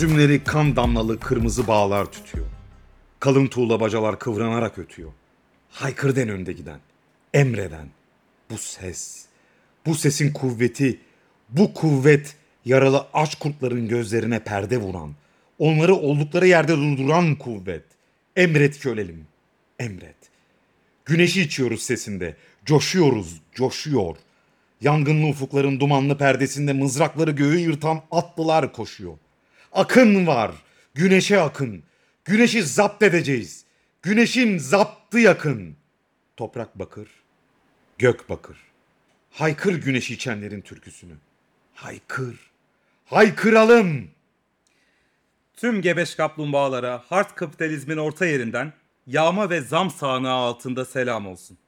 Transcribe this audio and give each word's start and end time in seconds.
Üzümleri 0.00 0.44
kan 0.44 0.76
damlalı 0.76 1.20
kırmızı 1.20 1.66
bağlar 1.66 2.12
tütüyor. 2.12 2.46
Kalın 3.20 3.46
tuğla 3.46 3.80
bacalar 3.80 4.18
kıvranarak 4.18 4.78
ötüyor. 4.78 5.12
Haykırden 5.70 6.28
önde 6.28 6.52
giden, 6.52 6.80
emreden. 7.34 7.88
Bu 8.50 8.58
ses, 8.58 9.24
bu 9.86 9.94
sesin 9.94 10.32
kuvveti, 10.32 11.00
bu 11.48 11.74
kuvvet 11.74 12.36
yaralı 12.64 13.06
aç 13.14 13.34
kurtların 13.34 13.88
gözlerine 13.88 14.44
perde 14.44 14.78
vuran, 14.78 15.14
onları 15.58 15.94
oldukları 15.94 16.46
yerde 16.46 16.76
durduran 16.76 17.34
kuvvet. 17.34 17.84
Emret 18.36 18.78
ki 18.78 18.88
ölelim, 18.88 19.26
emret. 19.78 20.16
Güneşi 21.04 21.42
içiyoruz 21.42 21.82
sesinde, 21.82 22.36
coşuyoruz, 22.64 23.40
coşuyor. 23.54 24.16
Yangınlı 24.80 25.26
ufukların 25.26 25.80
dumanlı 25.80 26.18
perdesinde 26.18 26.72
mızrakları 26.72 27.30
göğü 27.30 27.58
yırtan 27.58 28.02
atlılar 28.10 28.72
koşuyor. 28.72 29.16
Akın 29.72 30.26
var, 30.26 30.50
güneşe 30.94 31.40
akın. 31.40 31.82
Güneşi 32.24 32.62
zapt 32.62 33.02
edeceğiz. 33.02 33.64
Güneşin 34.02 34.58
zaptı 34.58 35.18
yakın. 35.18 35.76
Toprak 36.36 36.78
bakır, 36.78 37.08
gök 37.98 38.28
bakır. 38.28 38.56
Haykır 39.30 39.74
güneş 39.74 40.10
içenlerin 40.10 40.60
türküsünü. 40.60 41.14
Haykır. 41.74 42.50
Haykıralım. 43.04 44.10
Tüm 45.56 45.82
gebeş 45.82 46.14
kaplumbağalara 46.14 47.02
hard 47.08 47.34
kapitalizmin 47.34 47.96
orta 47.96 48.26
yerinden 48.26 48.72
yağma 49.06 49.50
ve 49.50 49.60
zam 49.60 49.90
sağanağı 49.90 50.38
altında 50.38 50.84
selam 50.84 51.26
olsun. 51.26 51.58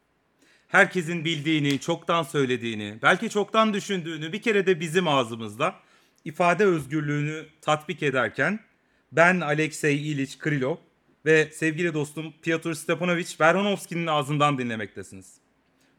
Herkesin 0.68 1.24
bildiğini, 1.24 1.80
çoktan 1.80 2.22
söylediğini, 2.22 2.98
belki 3.02 3.30
çoktan 3.30 3.74
düşündüğünü 3.74 4.32
bir 4.32 4.42
kere 4.42 4.66
de 4.66 4.80
bizim 4.80 5.08
ağzımızda 5.08 5.74
ifade 6.24 6.64
özgürlüğünü 6.64 7.46
tatbik 7.60 8.02
ederken 8.02 8.60
ben 9.12 9.40
Alexey 9.40 10.12
İliç 10.12 10.38
Krylov 10.38 10.76
ve 11.24 11.50
sevgili 11.52 11.94
dostum 11.94 12.34
Piotr 12.42 12.72
Stepanovich 12.72 13.40
Verhonovski'nin 13.40 14.06
ağzından 14.06 14.58
dinlemektesiniz. 14.58 15.34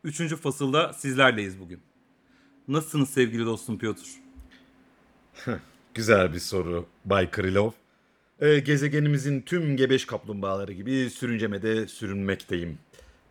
Üçüncü 0.03 0.35
fasılda 0.35 0.93
sizlerleyiz 0.93 1.59
bugün. 1.59 1.79
Nasılsınız 2.67 3.09
sevgili 3.09 3.45
dostum 3.45 3.77
Piotr? 3.77 4.07
Güzel 5.93 6.33
bir 6.33 6.39
soru 6.39 6.85
Bay 7.05 7.31
Krylov. 7.31 7.71
Ee, 8.39 8.59
gezegenimizin 8.59 9.41
tüm 9.41 9.77
gebeş 9.77 10.05
kaplumbağaları 10.05 10.73
gibi 10.73 11.09
sürüncemede 11.09 11.87
sürünmekteyim. 11.87 12.77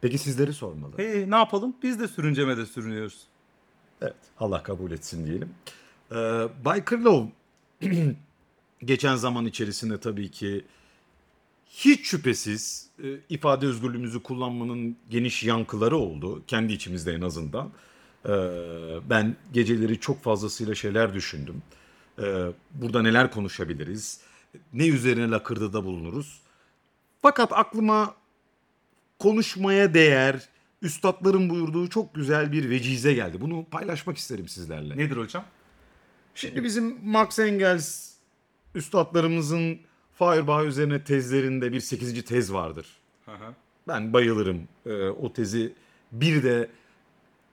Peki 0.01 0.19
sizleri 0.19 0.53
sormalı. 0.53 0.93
Hey, 0.97 1.31
ne 1.31 1.37
yapalım? 1.37 1.77
Biz 1.83 2.01
de 2.01 2.09
sürüncemede 2.09 2.67
sürünüyoruz. 2.67 3.27
Evet, 4.03 4.15
Allah 4.39 4.63
kabul 4.63 4.91
etsin 4.91 5.27
diyelim. 5.27 5.55
Ee, 6.15 6.49
Bay 6.65 6.85
Krylov, 6.85 7.27
geçen 8.85 9.17
zaman 9.17 9.47
içerisinde 9.47 10.01
tabii 10.01 10.31
ki 10.31 10.65
hiç 11.67 12.07
şüphesiz 12.07 12.89
e, 13.05 13.07
ifade 13.29 13.67
özgürlüğümüzü 13.67 14.23
kullanmanın 14.23 14.97
geniş 15.11 15.45
yankıları 15.45 15.97
oldu. 15.97 16.43
Kendi 16.47 16.73
içimizde 16.73 17.13
en 17.13 17.21
azından. 17.21 17.71
Ee, 18.29 18.31
ben 19.11 19.37
geceleri 19.53 20.01
çok 20.01 20.23
fazlasıyla 20.23 20.75
şeyler 20.75 21.15
düşündüm. 21.15 21.63
Ee, 22.19 22.47
burada 22.75 23.03
neler 23.03 23.31
konuşabiliriz? 23.31 24.21
Ne 24.73 24.87
üzerine 24.89 25.31
lakırdıda 25.31 25.85
bulunuruz? 25.85 26.41
Fakat 27.23 27.53
aklıma 27.53 28.15
konuşmaya 29.19 29.95
değer, 29.95 30.49
üstadların 30.83 31.51
buyurduğu 31.51 31.89
çok 31.89 32.15
güzel 32.15 32.53
bir 32.53 32.71
vecize 32.71 33.15
geldi. 33.15 33.41
Bunu 33.41 33.65
paylaşmak 33.71 34.17
isterim 34.17 34.49
sizlerle. 34.49 34.97
Nedir 34.97 35.17
hocam? 35.17 35.45
Şimdi 36.35 36.65
bizim 36.65 36.99
Marx 37.05 37.39
Engels 37.39 38.13
üstadlarımızın 38.75 39.79
Feuerbach 40.19 40.65
üzerine 40.67 41.05
tezlerinde 41.05 41.73
bir 41.73 41.81
8. 41.81 42.25
tez 42.25 42.53
vardır. 42.53 42.87
Hı 43.27 43.33
hı. 43.33 43.55
Ben 43.89 44.13
bayılırım 44.13 44.69
e, 44.87 45.09
o 45.09 45.33
tezi. 45.33 45.73
Bir 46.13 46.43
de 46.43 46.71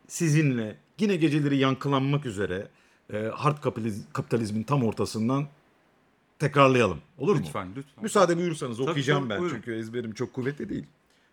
sizinle 0.08 0.78
yine 1.00 1.16
geceleri 1.16 1.58
yankılanmak 1.58 2.26
üzere 2.26 2.68
e, 3.14 3.18
hard 3.18 3.58
kapitaliz- 3.64 4.04
kapitalizmin 4.14 4.64
tam 4.64 4.84
ortasından 4.84 5.48
tekrarlayalım. 6.40 7.02
Olur 7.18 7.36
mu? 7.36 7.42
Lütfen, 7.46 7.70
lütfen. 7.76 8.04
Müsaade 8.04 8.38
buyursanız 8.38 8.80
okuyacağım 8.80 9.22
tabii, 9.24 9.30
ben 9.30 9.40
buyurun. 9.40 9.56
çünkü 9.56 9.76
ezberim 9.80 10.14
çok 10.14 10.34
kuvvetli 10.34 10.70
değil. 10.70 10.86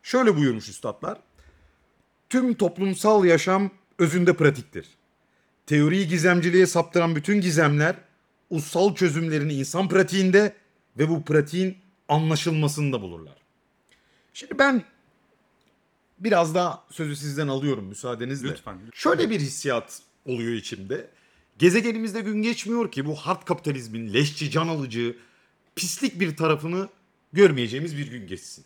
Şöyle 0.03 0.37
buyurmuş 0.37 0.69
üstadlar. 0.69 1.19
Tüm 2.29 2.55
toplumsal 2.55 3.25
yaşam 3.25 3.71
özünde 3.99 4.33
pratiktir. 4.37 4.87
Teoriyi 5.67 6.09
gizemciliğe 6.09 6.67
saptıran 6.67 7.17
bütün 7.17 7.41
gizemler 7.41 7.97
ussal 8.51 8.95
çözümlerini 8.95 9.55
insan 9.55 9.89
pratiğinde 9.89 10.55
ve 10.99 11.09
bu 11.09 11.25
pratiğin 11.25 11.77
anlaşılmasında 12.09 13.03
bulurlar. 13.03 13.37
Şimdi 14.35 14.59
ben 14.59 14.85
biraz 16.19 16.55
daha 16.55 16.85
sözü 16.91 17.17
sizden 17.17 17.49
alıyorum 17.49 17.85
müsaadenizle. 17.85 18.49
Lütfen, 18.49 18.75
lütfen. 18.75 18.91
Şöyle 18.95 19.31
bir 19.31 19.41
hissiyat 19.41 20.03
oluyor 20.27 20.53
içimde. 20.53 21.11
Gezegenimizde 21.59 22.21
gün 22.21 22.43
geçmiyor 22.43 22.91
ki 22.91 23.07
bu 23.07 23.15
hard 23.15 23.45
kapitalizmin 23.45 24.15
leşçi, 24.15 24.51
can 24.51 24.69
alıcı, 24.69 25.17
pislik 25.77 26.21
bir 26.21 26.37
tarafını 26.37 26.89
görmeyeceğimiz 27.33 27.97
bir 27.97 28.11
gün 28.11 28.27
geçsin. 28.27 28.65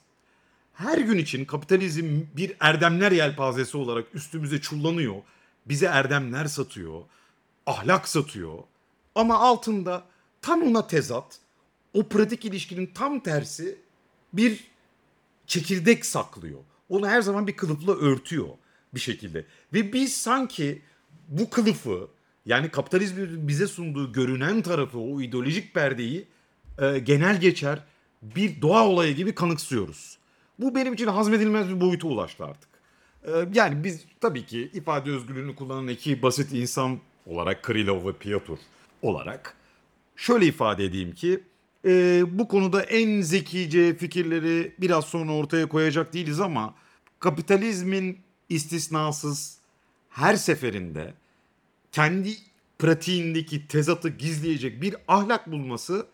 Her 0.75 0.99
gün 0.99 1.19
için 1.19 1.45
kapitalizm 1.45 2.21
bir 2.37 2.53
erdemler 2.61 3.13
yelpazesi 3.13 3.77
olarak 3.77 4.15
üstümüze 4.15 4.61
çullanıyor. 4.61 5.15
Bize 5.67 5.87
erdemler 5.87 6.45
satıyor, 6.45 7.03
ahlak 7.67 8.09
satıyor. 8.09 8.59
Ama 9.15 9.39
altında 9.39 10.05
tam 10.43 10.63
ona 10.63 10.87
tezat, 10.87 11.39
o 11.95 12.09
pratik 12.09 12.45
ilişkinin 12.45 12.87
tam 12.87 13.21
tersi 13.21 13.79
bir 14.33 14.65
çekirdek 15.47 16.07
saklıyor. 16.07 16.59
Onu 16.89 17.09
her 17.09 17.23
zaman 17.23 17.47
bir 17.47 17.57
kılıfla 17.57 17.95
örtüyor 17.95 18.49
bir 18.95 19.01
şekilde. 19.01 19.47
Ve 19.73 19.93
biz 19.93 20.17
sanki 20.17 20.83
bu 21.29 21.51
kılıfı 21.51 22.09
yani 22.47 22.71
kapitalizmin 22.71 23.49
bize 23.49 23.67
sunduğu 23.67 24.13
görünen 24.13 24.63
tarafı 24.63 24.99
o 24.99 25.21
ideolojik 25.21 25.75
perdeyi 25.75 26.29
e, 26.79 26.99
genel 26.99 27.41
geçer 27.41 27.85
bir 28.23 28.63
doğa 28.63 28.87
olayı 28.87 29.17
gibi 29.17 29.35
kanıksıyoruz. 29.35 30.19
Bu 30.59 30.75
benim 30.75 30.95
için 30.95 31.07
hazmedilmez 31.07 31.69
bir 31.69 31.81
boyuta 31.81 32.09
ulaştı 32.09 32.45
artık. 32.45 32.70
E, 33.25 33.31
yani 33.55 33.85
biz 33.85 34.05
tabii 34.21 34.47
ki 34.47 34.71
ifade 34.73 35.11
özgürlüğünü 35.11 35.55
kullanan 35.55 35.89
iki 35.89 36.23
basit 36.23 36.53
insan 36.53 36.99
olarak 37.27 37.63
Krylov 37.63 38.07
ve 38.07 38.13
Piotr 38.13 38.59
olarak 39.03 39.57
şöyle 40.17 40.47
ifade 40.47 40.85
edeyim 40.85 41.15
ki 41.15 41.41
e, 41.85 42.23
bu 42.39 42.49
konuda 42.49 42.83
en 42.83 43.21
zekice 43.21 43.97
fikirleri 43.97 44.75
biraz 44.79 45.05
sonra 45.05 45.33
ortaya 45.33 45.69
koyacak 45.69 46.13
değiliz 46.13 46.41
ama 46.41 46.75
kapitalizmin 47.21 48.19
istisnasız 48.49 49.59
her 50.11 50.37
seferinde 50.37 51.15
kendi 51.93 52.37
pratiğindeki 52.79 53.67
tezatı 53.67 54.09
gizleyecek 54.09 54.83
bir 54.83 54.97
ahlak 55.09 55.53
bulması 55.53 56.07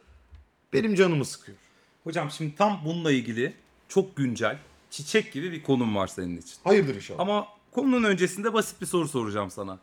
benim 0.72 0.95
canımı 0.95 1.25
sıkıyor. 1.25 1.59
Hocam 2.05 2.31
şimdi 2.31 2.55
tam 2.55 2.83
bununla 2.84 3.12
ilgili 3.12 3.55
çok 3.89 4.16
güncel, 4.16 4.59
çiçek 4.91 5.32
gibi 5.32 5.52
bir 5.52 5.62
konum 5.62 5.97
var 5.97 6.06
senin 6.06 6.36
için. 6.36 6.54
Hayırdır 6.64 6.94
inşallah. 6.94 7.21
Ama 7.21 7.48
konunun 7.72 8.04
öncesinde 8.04 8.53
basit 8.53 8.80
bir 8.80 8.86
soru 8.86 9.09
soracağım 9.09 9.50
sana. 9.50 9.78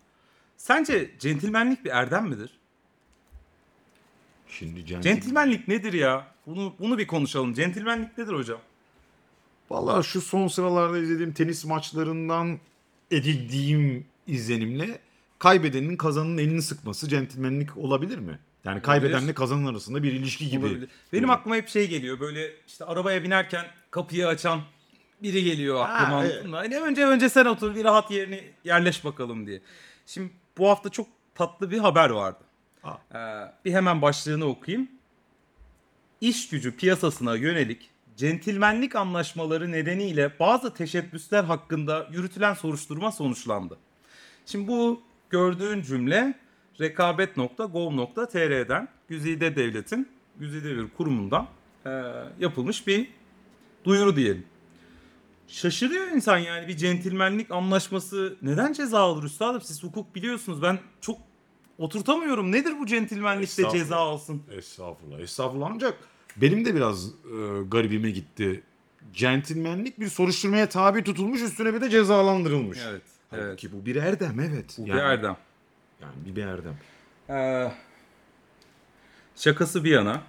Sence 0.57 1.11
centilmenlik 1.19 1.85
bir 1.85 1.89
erdem 1.89 2.27
midir? 2.27 2.59
Şimdi 4.47 4.85
centil... 4.85 5.09
Centilmenlik 5.09 5.67
nedir 5.67 5.93
ya? 5.93 6.27
Bunu 6.45 6.73
bunu 6.79 6.97
bir 6.97 7.07
konuşalım. 7.07 7.53
Centilmenlik 7.53 8.17
nedir 8.17 8.33
hocam? 8.33 8.59
Vallahi 9.69 10.03
şu 10.03 10.21
son 10.21 10.47
sıralarda 10.47 10.97
izlediğim 10.97 11.33
tenis 11.33 11.65
maçlarından 11.65 12.59
edindiğim 13.11 14.05
izlenimle 14.27 14.99
kaybedenin 15.39 15.97
kazanın 15.97 16.37
elini 16.37 16.61
sıkması 16.61 17.09
centilmenlik 17.09 17.77
olabilir 17.77 18.17
mi? 18.17 18.39
Yani 18.65 18.81
kaybedenle 18.81 19.33
kazanan 19.33 19.65
arasında 19.65 20.03
bir 20.03 20.11
ilişki 20.11 20.49
gibi. 20.49 20.65
Olabilir. 20.65 20.89
Benim 21.13 21.29
aklıma 21.29 21.55
hep 21.55 21.69
şey 21.69 21.89
geliyor. 21.89 22.19
Böyle 22.19 22.51
işte 22.67 22.85
arabaya 22.85 23.23
binerken 23.23 23.65
kapıyı 23.91 24.27
açan 24.27 24.61
biri 25.23 25.43
geliyor 25.43 25.81
aklıma. 25.81 26.17
Ha, 26.17 26.23
mı? 26.45 26.55
Hani 26.55 26.79
önce 26.79 27.05
önce 27.05 27.29
sen 27.29 27.45
otur 27.45 27.75
bir 27.75 27.83
rahat 27.83 28.11
yerine 28.11 28.43
yerleş 28.63 29.05
bakalım 29.05 29.47
diye. 29.47 29.61
Şimdi 30.05 30.31
bu 30.57 30.69
hafta 30.69 30.89
çok 30.89 31.07
tatlı 31.35 31.71
bir 31.71 31.77
haber 31.77 32.09
vardı. 32.09 32.43
Ha. 32.81 32.99
Ee, 33.13 33.17
bir 33.65 33.73
hemen 33.73 34.01
başlığını 34.01 34.45
okuyayım. 34.45 34.87
İş 36.21 36.49
gücü 36.49 36.77
piyasasına 36.77 37.35
yönelik 37.35 37.89
centilmenlik 38.17 38.95
anlaşmaları 38.95 39.71
nedeniyle 39.71 40.39
bazı 40.39 40.73
teşebbüsler 40.73 41.43
hakkında 41.43 42.07
yürütülen 42.11 42.53
soruşturma 42.53 43.11
sonuçlandı. 43.11 43.77
Şimdi 44.45 44.67
bu 44.67 45.01
gördüğün 45.29 45.81
cümle 45.81 46.33
rekabet.gov.tr'den 46.81 48.87
Güzide 49.07 49.55
Devlet'in 49.55 50.09
Güzide 50.39 50.77
bir 50.77 50.89
kurumundan 50.89 51.47
e, 51.85 52.03
yapılmış 52.39 52.87
bir 52.87 53.09
duyuru 53.83 54.15
diyelim. 54.15 54.45
Şaşırıyor 55.53 56.07
insan 56.07 56.37
yani 56.37 56.67
bir 56.67 56.77
centilmenlik 56.77 57.51
anlaşması 57.51 58.37
neden 58.41 58.73
ceza 58.73 58.99
alır 58.99 59.23
üstadım? 59.23 59.61
Siz 59.61 59.83
hukuk 59.83 60.15
biliyorsunuz. 60.15 60.61
Ben 60.61 60.79
çok 61.01 61.17
oturtamıyorum. 61.77 62.51
Nedir 62.51 62.73
bu 62.79 62.85
centilmenlikte 62.85 63.43
Estağfurullah. 63.43 63.83
ceza 63.83 63.95
alsın? 63.95 64.43
Estağfurullah. 64.51 65.19
Estağfurullah 65.19 65.69
ancak 65.71 65.97
benim 66.37 66.65
de 66.65 66.75
biraz 66.75 67.07
e, 67.07 67.11
garibime 67.67 68.11
gitti. 68.11 68.63
Centilmenlik 69.13 69.99
bir 69.99 70.07
soruşturmaya 70.07 70.69
tabi 70.69 71.03
tutulmuş 71.03 71.41
üstüne 71.41 71.73
bir 71.73 71.81
de 71.81 71.89
cezalandırılmış. 71.89 72.79
Evet. 72.89 73.01
Evet. 73.31 73.43
Halbuki 73.43 73.71
bu 73.71 73.85
bir 73.85 73.95
erdem 73.95 74.39
evet. 74.39 74.75
Bu 74.77 74.87
yani, 74.87 74.97
bir 74.97 75.03
erdem. 75.03 75.37
Yani 76.01 76.13
bir, 76.25 76.35
bir 76.35 76.43
erdem. 76.43 76.77
Ee, 77.29 77.71
şakası 79.35 79.83
bir 79.83 79.91
yana 79.91 80.21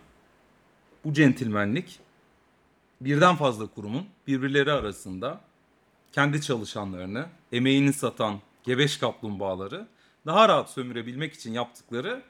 bu 1.05 1.12
centilmenlik 1.12 2.04
birden 3.05 3.37
fazla 3.37 3.67
kurumun 3.67 4.06
birbirleri 4.27 4.73
arasında 4.73 5.41
kendi 6.12 6.41
çalışanlarını, 6.41 7.27
emeğini 7.53 7.93
satan 7.93 8.41
gebeş 8.62 8.97
kaplumbağaları 8.97 9.87
daha 10.27 10.49
rahat 10.49 10.71
sömürebilmek 10.71 11.35
için 11.35 11.53
yaptıkları 11.53 12.23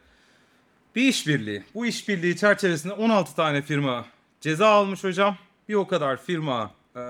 bir 0.95 1.03
işbirliği. 1.03 1.65
Bu 1.75 1.87
işbirliği 1.87 2.37
çerçevesinde 2.37 2.93
16 2.93 3.37
tane 3.37 3.63
firma 3.63 4.05
ceza 4.41 4.69
almış 4.69 5.05
hocam. 5.05 5.37
Bir 5.69 5.75
o 5.75 5.87
kadar 5.87 6.17
firma 6.17 6.71
e, 6.97 7.01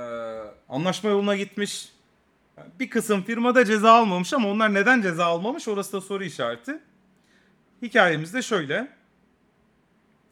anlaşma 0.68 1.10
yoluna 1.10 1.36
gitmiş. 1.36 1.88
Bir 2.80 2.90
kısım 2.90 3.22
firma 3.22 3.54
da 3.54 3.64
ceza 3.64 3.92
almamış 3.92 4.32
ama 4.32 4.48
onlar 4.48 4.74
neden 4.74 5.02
ceza 5.02 5.24
almamış 5.24 5.68
orası 5.68 5.92
da 5.92 6.00
soru 6.00 6.24
işareti. 6.24 6.78
Hikayemiz 7.82 8.34
de 8.34 8.42
şöyle. 8.42 8.88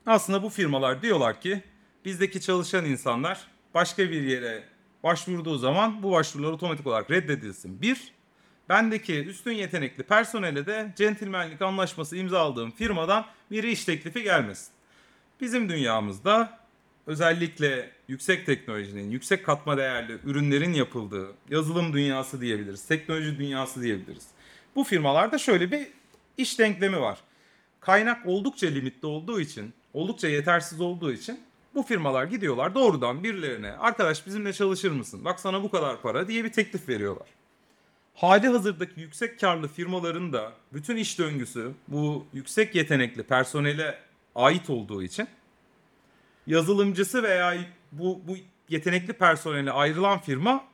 Aslında 0.06 0.42
bu 0.42 0.48
firmalar 0.48 1.02
diyorlar 1.02 1.40
ki 1.40 1.62
bizdeki 2.04 2.40
çalışan 2.40 2.84
insanlar 2.84 3.46
başka 3.74 4.10
bir 4.10 4.22
yere 4.22 4.64
başvurduğu 5.02 5.58
zaman 5.58 6.02
bu 6.02 6.12
başvurular 6.12 6.52
otomatik 6.52 6.86
olarak 6.86 7.10
reddedilsin. 7.10 7.82
Bir, 7.82 8.12
bendeki 8.68 9.24
üstün 9.24 9.52
yetenekli 9.52 10.02
personele 10.02 10.66
de 10.66 10.92
centilmenlik 10.96 11.62
anlaşması 11.62 12.16
imzaladığım 12.16 12.70
firmadan 12.70 13.26
bir 13.50 13.64
iş 13.64 13.84
teklifi 13.84 14.22
gelmesin. 14.22 14.68
Bizim 15.40 15.68
dünyamızda 15.68 16.58
özellikle 17.06 17.90
yüksek 18.08 18.46
teknolojinin, 18.46 19.10
yüksek 19.10 19.46
katma 19.46 19.76
değerli 19.76 20.18
ürünlerin 20.24 20.72
yapıldığı 20.72 21.32
yazılım 21.50 21.92
dünyası 21.92 22.40
diyebiliriz, 22.40 22.86
teknoloji 22.86 23.38
dünyası 23.38 23.82
diyebiliriz. 23.82 24.26
Bu 24.76 24.84
firmalarda 24.84 25.38
şöyle 25.38 25.70
bir 25.70 25.86
iş 26.36 26.58
denklemi 26.58 27.00
var. 27.00 27.18
Kaynak 27.80 28.26
oldukça 28.26 28.66
limitli 28.66 29.06
olduğu 29.06 29.40
için, 29.40 29.74
oldukça 29.92 30.28
yetersiz 30.28 30.80
olduğu 30.80 31.12
için 31.12 31.40
bu 31.74 31.82
firmalar 31.82 32.24
gidiyorlar 32.24 32.74
doğrudan 32.74 33.24
birilerine 33.24 33.72
arkadaş 33.72 34.26
bizimle 34.26 34.52
çalışır 34.52 34.90
mısın? 34.90 35.24
Bak 35.24 35.40
sana 35.40 35.62
bu 35.62 35.70
kadar 35.70 36.02
para 36.02 36.28
diye 36.28 36.44
bir 36.44 36.52
teklif 36.52 36.88
veriyorlar. 36.88 37.28
Hali 38.14 38.48
hazırdaki 38.48 39.00
yüksek 39.00 39.40
karlı 39.40 39.68
firmaların 39.68 40.32
da 40.32 40.52
bütün 40.72 40.96
iş 40.96 41.18
döngüsü 41.18 41.72
bu 41.88 42.26
yüksek 42.32 42.74
yetenekli 42.74 43.22
personele 43.22 43.98
ait 44.34 44.70
olduğu 44.70 45.02
için 45.02 45.28
yazılımcısı 46.46 47.22
veya 47.22 47.54
bu, 47.92 48.20
bu 48.28 48.36
yetenekli 48.68 49.12
personele 49.12 49.72
ayrılan 49.72 50.18
firma 50.18 50.64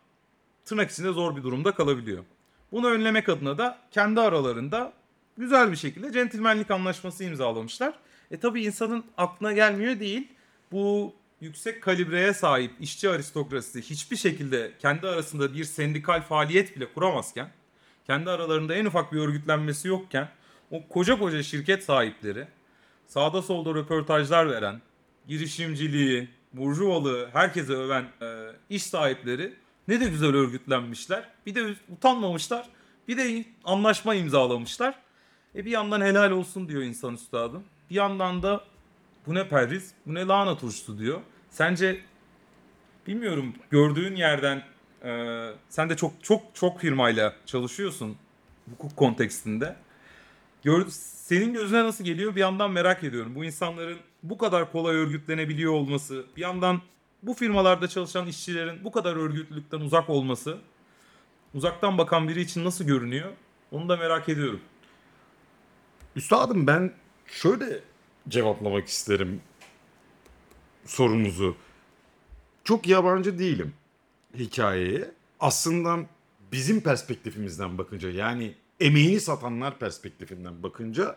tırnak 0.65 0.91
içinde 0.91 1.13
zor 1.13 1.37
bir 1.37 1.43
durumda 1.43 1.73
kalabiliyor. 1.73 2.25
Bunu 2.73 2.89
önlemek 2.89 3.29
adına 3.29 3.59
da 3.59 3.79
kendi 3.91 4.21
aralarında 4.21 4.93
güzel 5.39 5.71
bir 5.71 5.77
şekilde 5.77 6.13
centilmenlik 6.13 6.71
anlaşması 6.71 7.25
imzalamışlar. 7.25 7.95
E 8.31 8.37
tabi 8.41 8.65
insanın 8.65 9.05
aklına 9.17 9.53
gelmiyor 9.53 10.01
değil. 10.01 10.29
Bu 10.73 11.15
yüksek 11.41 11.83
kalibreye 11.83 12.35
sahip 12.35 12.73
işçi 12.81 13.11
aristokrasisi 13.11 13.91
hiçbir 13.91 14.17
şekilde 14.17 14.73
kendi 14.79 15.07
arasında 15.07 15.55
bir 15.55 15.65
sendikal 15.65 16.23
faaliyet 16.23 16.77
bile 16.77 16.93
kuramazken, 16.93 17.51
kendi 18.07 18.31
aralarında 18.31 18.75
en 18.75 18.85
ufak 18.85 19.13
bir 19.13 19.19
örgütlenmesi 19.19 19.89
yokken 19.89 20.29
o 20.71 20.89
koca 20.89 21.19
koca 21.19 21.43
şirket 21.43 21.85
sahipleri 21.85 22.47
sağda 23.07 23.43
solda 23.43 23.75
röportajlar 23.75 24.51
veren, 24.51 24.81
girişimciliği, 25.29 26.29
burjuvalığı 26.53 27.31
herkese 27.33 27.73
öven 27.73 28.03
e, 28.23 28.51
iş 28.71 28.83
sahipleri 28.83 29.55
ne 29.89 30.01
de 30.01 30.05
güzel 30.05 30.35
örgütlenmişler. 30.35 31.29
Bir 31.47 31.55
de 31.55 31.75
utanmamışlar. 31.93 32.69
Bir 33.09 33.17
de 33.17 33.45
anlaşma 33.65 34.15
imzalamışlar. 34.15 34.95
E 35.55 35.65
bir 35.65 35.71
yandan 35.71 36.01
helal 36.01 36.31
olsun 36.31 36.69
diyor 36.69 36.83
insan 36.83 37.15
üstadım. 37.15 37.65
Bir 37.91 37.95
yandan 37.95 38.43
da 38.43 38.65
bu 39.29 39.35
ne 39.35 39.49
perriz, 39.49 39.93
bu 40.07 40.15
ne 40.15 40.25
lahana 40.25 40.59
turşusu 40.59 40.99
diyor. 40.99 41.21
Sence 41.51 42.01
bilmiyorum 43.07 43.55
gördüğün 43.71 44.17
yerden 44.17 44.63
e, 45.05 45.51
sen 45.69 45.91
de 45.91 45.97
çok 45.97 46.13
çok 46.23 46.43
çok 46.55 46.81
firmayla 46.81 47.35
çalışıyorsun 47.47 48.17
hukuk 48.71 48.97
kontekstinde. 48.97 49.77
Gör, 50.63 50.87
senin 50.89 51.53
gözüne 51.53 51.85
nasıl 51.85 52.05
geliyor 52.05 52.35
bir 52.35 52.41
yandan 52.41 52.71
merak 52.71 53.05
ediyorum. 53.05 53.35
Bu 53.35 53.45
insanların 53.45 53.99
bu 54.23 54.39
kadar 54.39 54.73
kolay 54.73 54.97
örgütlenebiliyor 54.97 55.73
olması, 55.73 56.25
bir 56.37 56.43
yandan 56.43 56.81
bu 57.23 57.35
firmalarda 57.35 57.89
çalışan 57.89 58.27
işçilerin 58.27 58.85
bu 58.85 58.93
kadar 58.93 59.17
örgütlülükten 59.17 59.81
uzak 59.81 60.11
olması, 60.11 60.59
uzaktan 61.55 61.99
bakan 61.99 62.29
biri 62.29 62.41
için 62.41 62.65
nasıl 62.65 62.85
görünüyor? 62.85 63.29
Onu 63.73 63.89
da 63.89 63.97
merak 63.97 64.29
ediyorum. 64.29 64.61
Üstadım 66.17 66.67
ben 66.67 66.93
şöyle 67.27 67.81
cevaplamak 68.29 68.89
isterim 68.89 69.41
sorunuzu. 70.85 71.57
Çok 72.65 72.89
yabancı 72.89 73.39
değilim 73.39 73.73
hikayeye. 74.35 75.11
Aslında 75.41 75.99
bizim 76.53 76.81
perspektifimizden 76.81 77.79
bakınca 77.79 78.11
yani 78.11 78.55
emeğini 78.81 79.21
satanlar 79.21 79.79
perspektifinden 79.79 80.63
bakınca 80.63 81.17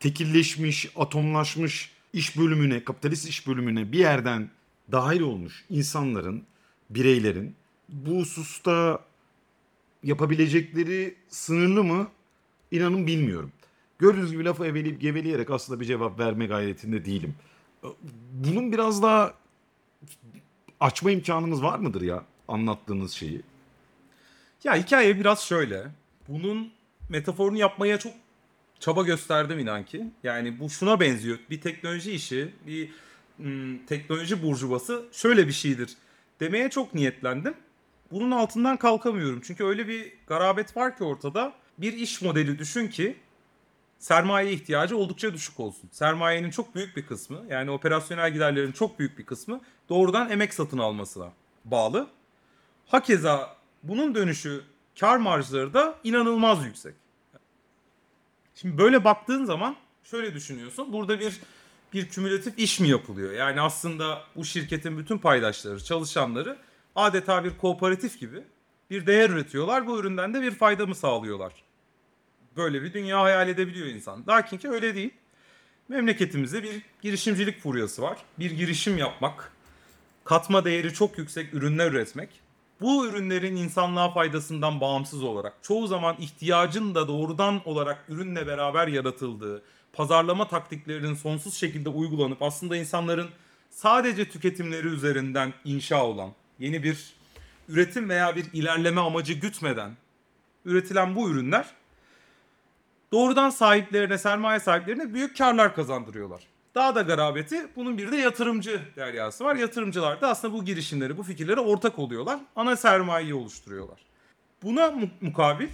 tekilleşmiş, 0.00 0.92
atomlaşmış 0.96 1.92
iş 2.12 2.38
bölümüne, 2.38 2.84
kapitalist 2.84 3.28
iş 3.28 3.46
bölümüne 3.46 3.92
bir 3.92 3.98
yerden 3.98 4.50
dahil 4.92 5.20
olmuş 5.20 5.64
insanların, 5.70 6.44
bireylerin 6.90 7.54
bu 7.88 8.20
hususta 8.20 9.04
yapabilecekleri 10.02 11.14
sınırlı 11.28 11.84
mı? 11.84 12.08
İnanın 12.70 13.06
bilmiyorum. 13.06 13.52
Gördüğünüz 13.98 14.32
gibi 14.32 14.44
lafı 14.44 14.66
eveleyip 14.66 15.00
geveleyerek 15.00 15.50
aslında 15.50 15.80
bir 15.80 15.84
cevap 15.84 16.18
verme 16.18 16.46
gayretinde 16.46 17.04
değilim. 17.04 17.34
Bunun 18.32 18.72
biraz 18.72 19.02
daha 19.02 19.34
açma 20.80 21.10
imkanımız 21.10 21.62
var 21.62 21.78
mıdır 21.78 22.02
ya 22.02 22.24
anlattığınız 22.48 23.12
şeyi? 23.12 23.42
Ya 24.64 24.76
hikaye 24.76 25.20
biraz 25.20 25.40
şöyle. 25.40 25.86
Bunun 26.28 26.72
metaforunu 27.08 27.56
yapmaya 27.56 27.98
çok 27.98 28.12
çaba 28.80 29.02
gösterdim 29.02 29.58
inan 29.58 29.84
ki. 29.84 30.04
Yani 30.22 30.60
bu 30.60 30.70
şuna 30.70 31.00
benziyor. 31.00 31.38
Bir 31.50 31.60
teknoloji 31.60 32.12
işi, 32.12 32.52
bir 32.66 32.90
ım, 33.40 33.86
teknoloji 33.86 34.42
burjuvası 34.42 35.04
şöyle 35.12 35.46
bir 35.46 35.52
şeydir 35.52 35.96
demeye 36.40 36.70
çok 36.70 36.94
niyetlendim. 36.94 37.54
Bunun 38.10 38.30
altından 38.30 38.76
kalkamıyorum. 38.76 39.40
Çünkü 39.44 39.64
öyle 39.64 39.88
bir 39.88 40.12
garabet 40.26 40.76
var 40.76 40.96
ki 40.96 41.04
ortada. 41.04 41.52
Bir 41.78 41.92
iş 41.92 42.22
modeli 42.22 42.58
düşün 42.58 42.88
ki 42.88 43.16
sermaye 43.98 44.52
ihtiyacı 44.52 44.96
oldukça 44.96 45.34
düşük 45.34 45.60
olsun. 45.60 45.88
Sermayenin 45.92 46.50
çok 46.50 46.74
büyük 46.74 46.96
bir 46.96 47.06
kısmı 47.06 47.44
yani 47.48 47.70
operasyonel 47.70 48.32
giderlerin 48.32 48.72
çok 48.72 48.98
büyük 48.98 49.18
bir 49.18 49.26
kısmı 49.26 49.60
doğrudan 49.88 50.30
emek 50.30 50.54
satın 50.54 50.78
almasına 50.78 51.32
bağlı. 51.64 52.06
Hakeza 52.86 53.56
bunun 53.82 54.14
dönüşü 54.14 54.62
kar 55.00 55.16
marjları 55.16 55.74
da 55.74 55.98
inanılmaz 56.04 56.64
yüksek. 56.64 56.94
Şimdi 58.54 58.78
böyle 58.78 59.04
baktığın 59.04 59.44
zaman 59.44 59.76
şöyle 60.04 60.34
düşünüyorsun. 60.34 60.92
Burada 60.92 61.20
bir 61.20 61.40
bir 61.92 62.08
kümülatif 62.08 62.58
iş 62.58 62.80
mi 62.80 62.88
yapılıyor? 62.88 63.32
Yani 63.32 63.60
aslında 63.60 64.22
bu 64.36 64.44
şirketin 64.44 64.98
bütün 64.98 65.18
paydaşları, 65.18 65.84
çalışanları 65.84 66.58
adeta 66.96 67.44
bir 67.44 67.58
kooperatif 67.58 68.20
gibi 68.20 68.42
bir 68.90 69.06
değer 69.06 69.30
üretiyorlar. 69.30 69.86
Bu 69.86 69.98
üründen 69.98 70.34
de 70.34 70.42
bir 70.42 70.50
fayda 70.50 70.86
mı 70.86 70.94
sağlıyorlar? 70.94 71.52
Böyle 72.56 72.82
bir 72.82 72.92
dünya 72.92 73.22
hayal 73.22 73.48
edebiliyor 73.48 73.86
insan. 73.86 74.24
Lakin 74.28 74.58
ki 74.58 74.68
öyle 74.68 74.94
değil. 74.94 75.10
Memleketimizde 75.88 76.62
bir 76.62 76.82
girişimcilik 77.02 77.60
furyası 77.60 78.02
var. 78.02 78.18
Bir 78.38 78.50
girişim 78.50 78.98
yapmak, 78.98 79.52
katma 80.24 80.64
değeri 80.64 80.94
çok 80.94 81.18
yüksek 81.18 81.54
ürünler 81.54 81.92
üretmek. 81.92 82.40
Bu 82.80 83.06
ürünlerin 83.06 83.56
insanlığa 83.56 84.10
faydasından 84.10 84.80
bağımsız 84.80 85.22
olarak 85.22 85.54
çoğu 85.62 85.86
zaman 85.86 86.16
ihtiyacın 86.18 86.94
da 86.94 87.08
doğrudan 87.08 87.60
olarak 87.64 88.04
ürünle 88.08 88.46
beraber 88.46 88.88
yaratıldığı, 88.88 89.62
pazarlama 89.92 90.48
taktiklerinin 90.48 91.14
sonsuz 91.14 91.54
şekilde 91.54 91.88
uygulanıp 91.88 92.42
aslında 92.42 92.76
insanların 92.76 93.28
sadece 93.70 94.28
tüketimleri 94.28 94.86
üzerinden 94.86 95.52
inşa 95.64 96.04
olan 96.04 96.30
yeni 96.58 96.82
bir 96.82 97.14
üretim 97.68 98.08
veya 98.08 98.36
bir 98.36 98.46
ilerleme 98.52 99.00
amacı 99.00 99.32
gütmeden 99.32 99.96
üretilen 100.64 101.16
bu 101.16 101.30
ürünler 101.30 101.66
doğrudan 103.12 103.50
sahiplerine, 103.50 104.18
sermaye 104.18 104.60
sahiplerine 104.60 105.14
büyük 105.14 105.38
karlar 105.38 105.74
kazandırıyorlar. 105.74 106.42
Daha 106.74 106.94
da 106.94 107.02
garabeti 107.02 107.68
bunun 107.76 107.98
bir 107.98 108.12
de 108.12 108.16
yatırımcı 108.16 108.80
deryası 108.96 109.44
var. 109.44 109.56
Yatırımcılar 109.56 110.20
da 110.20 110.28
aslında 110.28 110.54
bu 110.54 110.64
girişimleri, 110.64 111.16
bu 111.16 111.22
fikirlere 111.22 111.60
ortak 111.60 111.98
oluyorlar. 111.98 112.40
Ana 112.56 112.76
sermayeyi 112.76 113.34
oluşturuyorlar. 113.34 114.00
Buna 114.62 114.90
mu- 114.90 115.10
mukabil 115.20 115.68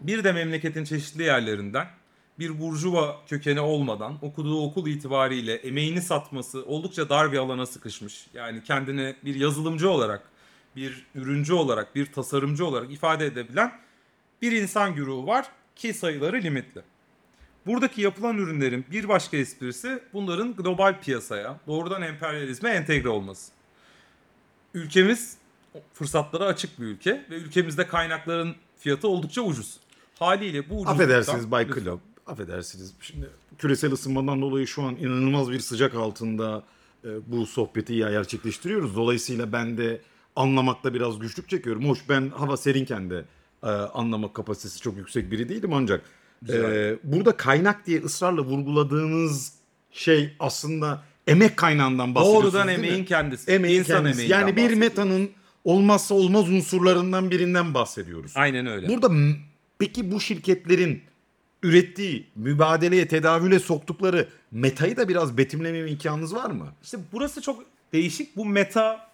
bir 0.00 0.24
de 0.24 0.32
memleketin 0.32 0.84
çeşitli 0.84 1.22
yerlerinden 1.22 1.86
bir 2.38 2.60
burjuva 2.60 3.20
kökeni 3.26 3.60
olmadan 3.60 4.18
okuduğu 4.22 4.62
okul 4.62 4.86
itibariyle 4.86 5.54
emeğini 5.54 6.02
satması 6.02 6.64
oldukça 6.64 7.08
dar 7.08 7.32
bir 7.32 7.38
alana 7.38 7.66
sıkışmış. 7.66 8.26
Yani 8.34 8.62
kendini 8.62 9.16
bir 9.24 9.34
yazılımcı 9.34 9.90
olarak, 9.90 10.22
bir 10.76 11.06
ürüncü 11.14 11.54
olarak, 11.54 11.94
bir 11.94 12.12
tasarımcı 12.12 12.66
olarak 12.66 12.92
ifade 12.92 13.26
edebilen 13.26 13.72
bir 14.42 14.52
insan 14.52 14.94
güruhu 14.94 15.26
var 15.26 15.46
ki 15.76 15.94
sayıları 15.94 16.42
limitli. 16.42 16.82
Buradaki 17.66 18.00
yapılan 18.00 18.38
ürünlerin 18.38 18.84
bir 18.90 19.08
başka 19.08 19.36
esprisi 19.36 20.02
bunların 20.12 20.56
global 20.56 21.00
piyasaya, 21.00 21.60
doğrudan 21.66 22.02
emperyalizme 22.02 22.70
entegre 22.70 23.08
olması. 23.08 23.52
Ülkemiz 24.74 25.36
fırsatlara 25.94 26.44
açık 26.44 26.80
bir 26.80 26.84
ülke 26.84 27.24
ve 27.30 27.34
ülkemizde 27.34 27.86
kaynakların 27.86 28.54
fiyatı 28.78 29.08
oldukça 29.08 29.42
ucuz. 29.42 29.76
Haliyle 30.18 30.70
bu 30.70 30.74
ucuzluktan... 30.74 30.94
Affedersiniz 30.94 31.50
Bay. 31.50 31.68
Club. 31.68 31.98
Affedersiniz. 32.26 32.94
Şimdi 33.00 33.30
küresel 33.58 33.92
ısınmadan 33.92 34.42
dolayı 34.42 34.66
şu 34.66 34.82
an 34.82 34.96
inanılmaz 34.96 35.50
bir 35.50 35.60
sıcak 35.60 35.94
altında 35.94 36.62
e, 37.04 37.08
bu 37.26 37.46
sohbeti 37.46 37.94
gerçekleştiriyoruz. 37.94 38.96
Dolayısıyla 38.96 39.52
ben 39.52 39.78
de 39.78 40.00
anlamakta 40.36 40.94
biraz 40.94 41.18
güçlük 41.18 41.48
çekiyorum. 41.48 41.88
Hoş 41.88 42.08
ben 42.08 42.28
hava 42.28 42.56
serinken 42.56 43.10
de 43.10 43.24
e, 43.62 43.66
anlamak 43.68 44.34
kapasitesi 44.34 44.80
çok 44.80 44.96
yüksek 44.96 45.30
biri 45.30 45.48
değilim 45.48 45.72
ancak 45.72 46.02
Güzel. 46.42 46.72
e, 46.72 46.98
burada 47.04 47.36
kaynak 47.36 47.86
diye 47.86 48.00
ısrarla 48.02 48.42
vurguladığınız 48.42 49.52
şey 49.92 50.34
aslında 50.40 51.02
emek 51.26 51.56
kaynağından 51.56 52.14
bahsediyorsunuz 52.14 52.52
Doğrudan 52.54 52.68
değil 52.68 52.78
mi? 52.78 52.86
emeğin 52.86 53.04
kendisi. 53.04 53.50
Emeğin 53.50 53.78
insan 53.78 53.96
kendisi. 53.96 54.14
emeğinden 54.22 54.38
Yani 54.40 54.56
bir 54.56 54.62
bahsediyoruz. 54.62 54.78
metanın 54.78 55.30
olmazsa 55.64 56.14
olmaz 56.14 56.48
unsurlarından 56.50 57.30
birinden 57.30 57.74
bahsediyoruz. 57.74 58.32
Aynen 58.34 58.66
öyle. 58.66 58.88
Burada 58.88 59.08
m- 59.08 59.34
peki 59.78 60.12
bu 60.12 60.20
şirketlerin 60.20 61.02
ürettiği, 61.62 62.26
mübadeleye, 62.36 63.08
tedavüle 63.08 63.58
soktukları 63.58 64.28
metayı 64.50 64.96
da 64.96 65.08
biraz 65.08 65.36
betimleme 65.38 65.90
imkanınız 65.90 66.34
var 66.34 66.50
mı? 66.50 66.66
İşte 66.82 66.98
burası 67.12 67.42
çok 67.42 67.64
değişik. 67.92 68.36
Bu 68.36 68.44
meta 68.46 69.10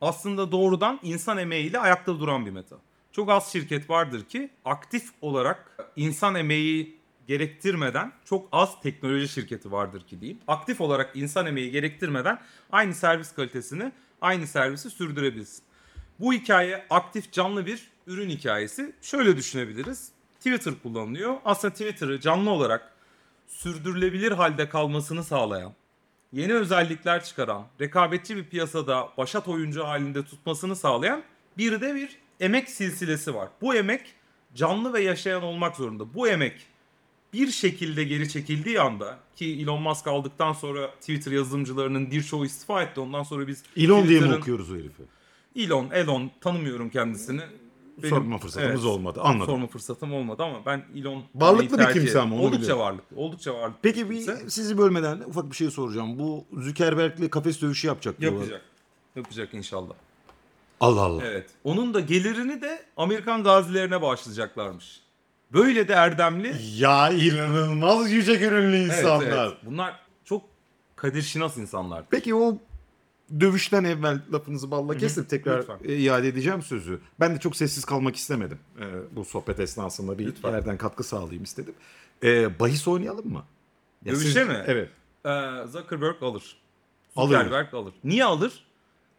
aslında 0.00 0.52
doğrudan 0.52 1.00
insan 1.02 1.38
emeğiyle 1.38 1.78
ayakta 1.78 2.20
duran 2.20 2.46
bir 2.46 2.50
meta. 2.50 2.76
Çok 3.14 3.30
az 3.30 3.52
şirket 3.52 3.90
vardır 3.90 4.24
ki 4.24 4.50
aktif 4.64 5.10
olarak 5.20 5.76
insan 5.96 6.34
emeği 6.34 6.98
gerektirmeden 7.28 8.12
çok 8.24 8.48
az 8.52 8.80
teknoloji 8.80 9.28
şirketi 9.28 9.72
vardır 9.72 10.06
ki 10.06 10.20
diyeyim. 10.20 10.40
Aktif 10.48 10.80
olarak 10.80 11.16
insan 11.16 11.46
emeği 11.46 11.70
gerektirmeden 11.70 12.40
aynı 12.72 12.94
servis 12.94 13.34
kalitesini, 13.34 13.92
aynı 14.20 14.46
servisi 14.46 14.90
sürdürebilsin. 14.90 15.64
Bu 16.20 16.32
hikaye 16.32 16.86
aktif 16.90 17.32
canlı 17.32 17.66
bir 17.66 17.90
ürün 18.06 18.30
hikayesi. 18.30 18.94
Şöyle 19.02 19.36
düşünebiliriz. 19.36 20.08
Twitter 20.38 20.74
kullanılıyor. 20.82 21.36
Aslında 21.44 21.74
Twitter'ı 21.74 22.20
canlı 22.20 22.50
olarak 22.50 22.92
sürdürülebilir 23.46 24.32
halde 24.32 24.68
kalmasını 24.68 25.24
sağlayan, 25.24 25.72
yeni 26.32 26.54
özellikler 26.54 27.24
çıkaran, 27.24 27.66
rekabetçi 27.80 28.36
bir 28.36 28.44
piyasada 28.44 29.08
başat 29.16 29.48
oyuncu 29.48 29.84
halinde 29.84 30.24
tutmasını 30.24 30.76
sağlayan 30.76 31.22
bir 31.58 31.80
de 31.80 31.94
bir 31.94 32.23
emek 32.40 32.70
silsilesi 32.70 33.34
var. 33.34 33.48
Bu 33.60 33.74
emek 33.74 34.00
canlı 34.54 34.92
ve 34.92 35.00
yaşayan 35.00 35.42
olmak 35.42 35.76
zorunda. 35.76 36.14
Bu 36.14 36.28
emek 36.28 36.54
bir 37.32 37.50
şekilde 37.50 38.04
geri 38.04 38.28
çekildiği 38.28 38.80
anda 38.80 39.18
ki 39.36 39.58
Elon 39.62 39.82
Musk 39.82 40.06
aldıktan 40.06 40.52
sonra 40.52 40.90
Twitter 40.90 41.32
yazılımcılarının 41.32 42.10
birçoğu 42.10 42.46
istifa 42.46 42.82
etti. 42.82 43.00
Ondan 43.00 43.22
sonra 43.22 43.46
biz 43.46 43.62
Elon 43.76 44.08
diye 44.08 44.20
mi 44.20 44.34
okuyoruz 44.34 44.70
o 44.72 44.74
herifi? 44.74 45.02
Elon, 45.56 45.90
Elon 45.90 46.30
tanımıyorum 46.40 46.90
kendisini. 46.90 47.40
Benim- 47.98 48.10
Sorma 48.10 48.38
fırsatımız 48.38 48.84
Evet, 48.84 48.84
olmadı. 48.94 49.20
Anladım. 49.22 49.46
Sorma 49.46 49.66
fırsatım 49.66 50.14
olmadı 50.14 50.42
ama 50.42 50.66
ben 50.66 50.84
Elon 50.96 51.22
Varlıklı 51.34 51.78
bir 51.78 51.92
kimse 51.92 52.20
ama 52.20 52.36
Oldukça 52.36 52.58
biliyorum. 52.60 52.80
varlıklı. 52.82 53.16
Oldukça 53.16 53.54
varlıklı. 53.54 53.78
Peki 53.82 54.10
bir 54.10 54.14
kimse. 54.16 54.50
sizi 54.50 54.78
bölmeden 54.78 55.20
ufak 55.20 55.50
bir 55.50 55.56
şey 55.56 55.70
soracağım. 55.70 56.18
Bu 56.18 56.44
Zuckerberg'le 56.52 57.30
kafes 57.30 57.62
dövüşü 57.62 57.86
yapacak 57.86 58.20
diyorlar. 58.20 58.38
Yapacak. 58.40 58.62
Yapacak 59.16 59.54
inşallah. 59.54 59.94
Allah 60.84 61.00
Allah. 61.00 61.22
Evet. 61.26 61.50
Onun 61.64 61.94
da 61.94 62.00
gelirini 62.00 62.62
de 62.62 62.82
Amerikan 62.96 63.42
gazilerine 63.42 64.02
bağışlayacaklarmış. 64.02 65.00
Böyle 65.52 65.88
de 65.88 65.92
erdemli. 65.92 66.54
Ya 66.76 67.10
inanılmaz 67.10 68.10
yüce 68.12 68.34
gönüllü 68.34 68.76
Evet, 68.76 68.98
insanlar. 68.98 69.46
evet. 69.46 69.58
Bunlar 69.62 70.00
çok 70.24 70.42
kadir 70.96 71.22
şinas 71.22 71.56
insanlar. 71.56 72.04
Peki 72.10 72.34
o 72.34 72.58
dövüşten 73.40 73.84
evvel 73.84 74.20
lafınızı 74.32 74.70
balla 74.70 74.96
kesip 74.98 75.28
tekrar 75.30 75.58
Lütfen. 75.58 75.78
e, 75.84 75.96
iade 75.96 76.28
edeceğim 76.28 76.62
sözü. 76.62 77.00
Ben 77.20 77.34
de 77.34 77.40
çok 77.40 77.56
sessiz 77.56 77.84
kalmak 77.84 78.16
istemedim. 78.16 78.58
e, 78.80 78.84
bu 79.16 79.24
sohbet 79.24 79.60
esnasında 79.60 80.18
bir 80.18 80.26
Lütfen. 80.26 80.50
yerden 80.50 80.78
katkı 80.78 81.04
sağlayayım 81.04 81.44
istedim. 81.44 81.74
E, 82.22 82.58
bahis 82.60 82.88
oynayalım 82.88 83.32
mı? 83.32 83.42
Ya 84.04 84.12
Dövüşe 84.12 84.28
siz- 84.28 84.48
mi? 84.48 84.64
Evet. 84.66 84.88
Ee, 85.26 85.66
Zuckerberg 85.68 86.22
alır. 86.22 86.56
Alır. 87.16 87.36
Zuckerberg 87.38 87.74
alır. 87.74 87.92
Niye 88.04 88.24
alır? 88.24 88.64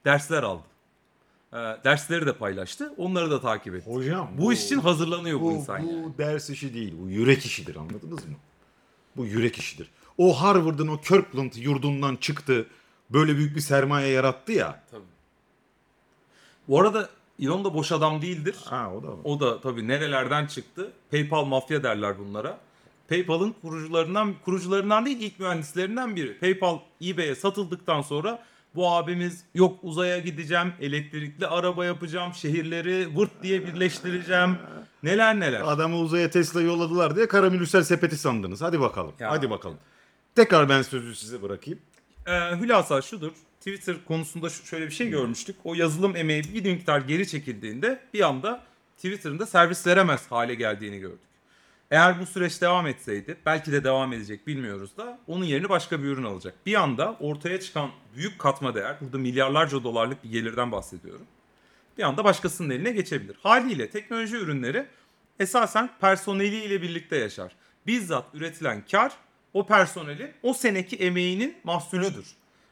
Dersler 0.06 0.44
aldı. 0.44 0.64
Ee, 1.54 1.58
dersleri 1.58 2.26
de 2.26 2.34
paylaştı. 2.34 2.94
Onları 2.98 3.32
da 3.32 3.42
takip 3.42 3.76
etti. 3.76 3.92
Hocam 3.92 4.30
Bu 4.38 4.54
iş 4.54 4.66
için 4.66 4.80
hazırlanıyor 4.80 5.40
bu, 5.40 5.44
bu, 5.44 5.52
insan 5.52 5.88
bu 5.88 5.92
yani. 5.92 6.18
ders 6.18 6.50
işi 6.50 6.74
değil. 6.74 6.94
Bu 7.02 7.10
yürek 7.10 7.46
işidir 7.46 7.76
anladınız 7.76 8.26
mı? 8.26 8.36
Bu 9.18 9.26
yürek 9.26 9.58
işidir. 9.58 9.90
O 10.18 10.42
Harvard'ın 10.42 10.88
o 10.88 11.02
Kirkland 11.02 11.54
yurdundan 11.56 12.16
çıktı. 12.16 12.68
Böyle 13.10 13.38
büyük 13.38 13.56
bir 13.56 13.62
sermaye 13.62 14.08
yarattı 14.12 14.52
ya. 14.52 14.84
Tabii. 14.92 15.04
Bu 16.68 16.82
arada 16.82 17.10
Elon 17.42 17.66
da 17.66 17.74
boş 17.74 17.92
adam 17.92 18.22
değildir. 18.22 18.56
Ha 18.66 18.92
o 18.94 19.04
da 19.04 19.08
var. 19.08 19.18
O 19.24 19.40
da 19.40 19.62
tabii 19.62 19.88
nerelerden 19.88 20.46
çıktı? 20.48 20.92
PayPal 21.12 21.46
mafya 21.46 21.84
derler 21.84 22.20
bunlara. 22.20 22.58
PayPal'ın 23.10 23.56
kurucularından 23.62 24.34
kurucularından 24.46 25.06
değil 25.06 25.22
ilk 25.22 25.40
mühendislerinden 25.40 26.16
biri. 26.16 26.40
PayPal 26.40 26.80
eBay'e 27.02 27.36
satıldıktan 27.36 28.02
sonra 28.02 28.44
bu 28.76 28.90
abimiz 28.92 29.44
yok 29.56 29.80
uzaya 29.84 30.20
gideceğim, 30.20 30.74
elektrikli 30.82 31.48
araba 31.48 31.86
yapacağım, 31.86 32.34
şehirleri 32.34 33.18
vırt 33.18 33.44
diye 33.44 33.68
birleştireceğim. 33.68 34.58
Neler 35.04 35.40
neler. 35.40 35.62
Adamı 35.66 35.98
uzaya 35.98 36.30
Tesla 36.30 36.62
yolladılar 36.62 37.16
diye 37.16 37.28
karamülüsel 37.28 37.84
sepeti 37.84 38.18
sandınız. 38.18 38.62
Hadi 38.62 38.80
bakalım. 38.80 39.14
Ya. 39.20 39.32
Hadi 39.32 39.50
bakalım. 39.50 39.78
Tekrar 40.36 40.70
ben 40.70 40.82
sözü 40.82 41.16
size 41.16 41.42
bırakayım. 41.42 41.80
Ee, 42.28 42.32
hülasa 42.32 43.02
şudur. 43.02 43.32
Twitter 43.60 43.96
konusunda 44.08 44.50
şu- 44.50 44.66
şöyle 44.66 44.86
bir 44.86 44.92
şey 44.92 45.10
görmüştük. 45.10 45.56
O 45.64 45.74
yazılım 45.74 46.16
emeği 46.16 46.44
bir 46.44 46.72
miktar 46.72 47.00
geri 47.02 47.28
çekildiğinde 47.28 48.00
bir 48.14 48.22
anda 48.22 48.64
Twitter'ın 48.96 49.40
da 49.40 49.46
servis 49.46 49.88
veremez 49.88 50.32
hale 50.32 50.56
geldiğini 50.56 51.00
gördük. 51.00 51.20
Eğer 51.92 52.20
bu 52.20 52.26
süreç 52.26 52.62
devam 52.62 52.88
etseydi, 52.88 53.38
belki 53.46 53.72
de 53.72 53.84
devam 53.84 54.14
edecek 54.14 54.48
bilmiyoruz 54.48 54.98
da 54.98 55.20
onun 55.28 55.46
yerini 55.46 55.70
başka 55.70 56.04
bir 56.04 56.08
ürün 56.08 56.24
alacak. 56.24 56.66
Bir 56.66 56.76
anda 56.76 57.18
ortaya 57.20 57.60
çıkan 57.60 57.90
büyük 58.16 58.40
katma 58.40 58.76
değer, 58.76 58.96
burada 59.02 59.18
milyarlarca 59.18 59.84
dolarlık 59.84 60.24
bir 60.24 60.32
gelirden 60.32 60.72
bahsediyorum. 60.72 61.26
Bir 61.98 62.04
anda 62.04 62.24
başkasının 62.24 62.70
eline 62.70 62.92
geçebilir. 62.92 63.36
Haliyle 63.44 63.90
teknoloji 63.90 64.36
ürünleri 64.36 64.86
esasen 65.40 65.90
personeliyle 66.02 66.82
birlikte 66.82 67.18
yaşar. 67.18 67.56
Bizzat 67.88 68.26
üretilen 68.34 68.84
kar 68.92 69.12
o 69.54 69.66
personelin 69.66 70.32
o 70.44 70.54
seneki 70.54 70.96
emeğinin 70.96 71.58
mahsulüdür. 71.64 72.26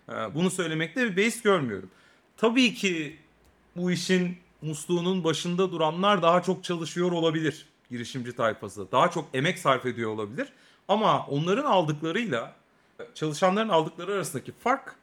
Ee, 0.10 0.14
Bunu 0.36 0.52
söylemekte 0.52 1.04
bir 1.12 1.18
beis 1.18 1.42
görmüyorum. 1.42 1.90
Tabii 2.38 2.74
ki 2.74 3.18
bu 3.76 3.92
işin 3.92 4.38
musluğunun 4.62 5.24
başında 5.24 5.72
duranlar 5.72 6.22
daha 6.22 6.44
çok 6.44 6.64
çalışıyor 6.64 7.12
olabilir 7.12 7.66
girişimci 7.90 8.36
tayfası. 8.36 8.92
Daha 8.92 9.12
çok 9.12 9.26
emek 9.34 9.60
sarf 9.60 9.86
ediyor 9.86 10.12
olabilir. 10.12 10.48
Ama 10.88 11.28
onların 11.28 11.66
aldıklarıyla 11.66 12.56
çalışanların 13.14 13.70
aldıkları 13.70 14.14
arasındaki 14.14 14.52
fark 14.52 14.96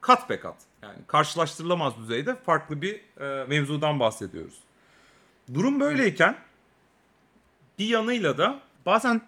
kat 0.00 0.30
be 0.30 0.40
kat. 0.40 0.56
Yani 0.82 0.98
karşılaştırılamaz 1.06 1.98
düzeyde 1.98 2.34
farklı 2.34 2.82
bir 2.82 2.94
e, 3.20 3.44
mevzudan 3.44 4.00
bahsediyoruz. 4.00 4.54
Durum 5.54 5.80
böyleyken 5.80 6.36
bir 7.78 7.86
yanıyla 7.86 8.38
da 8.38 8.60
bazen 8.86 9.22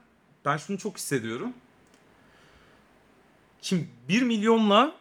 ben 0.44 0.56
şunu 0.56 0.78
çok 0.78 0.96
hissediyorum. 0.96 1.52
Şimdi 3.62 3.88
1 4.08 4.22
milyonla 4.22 4.94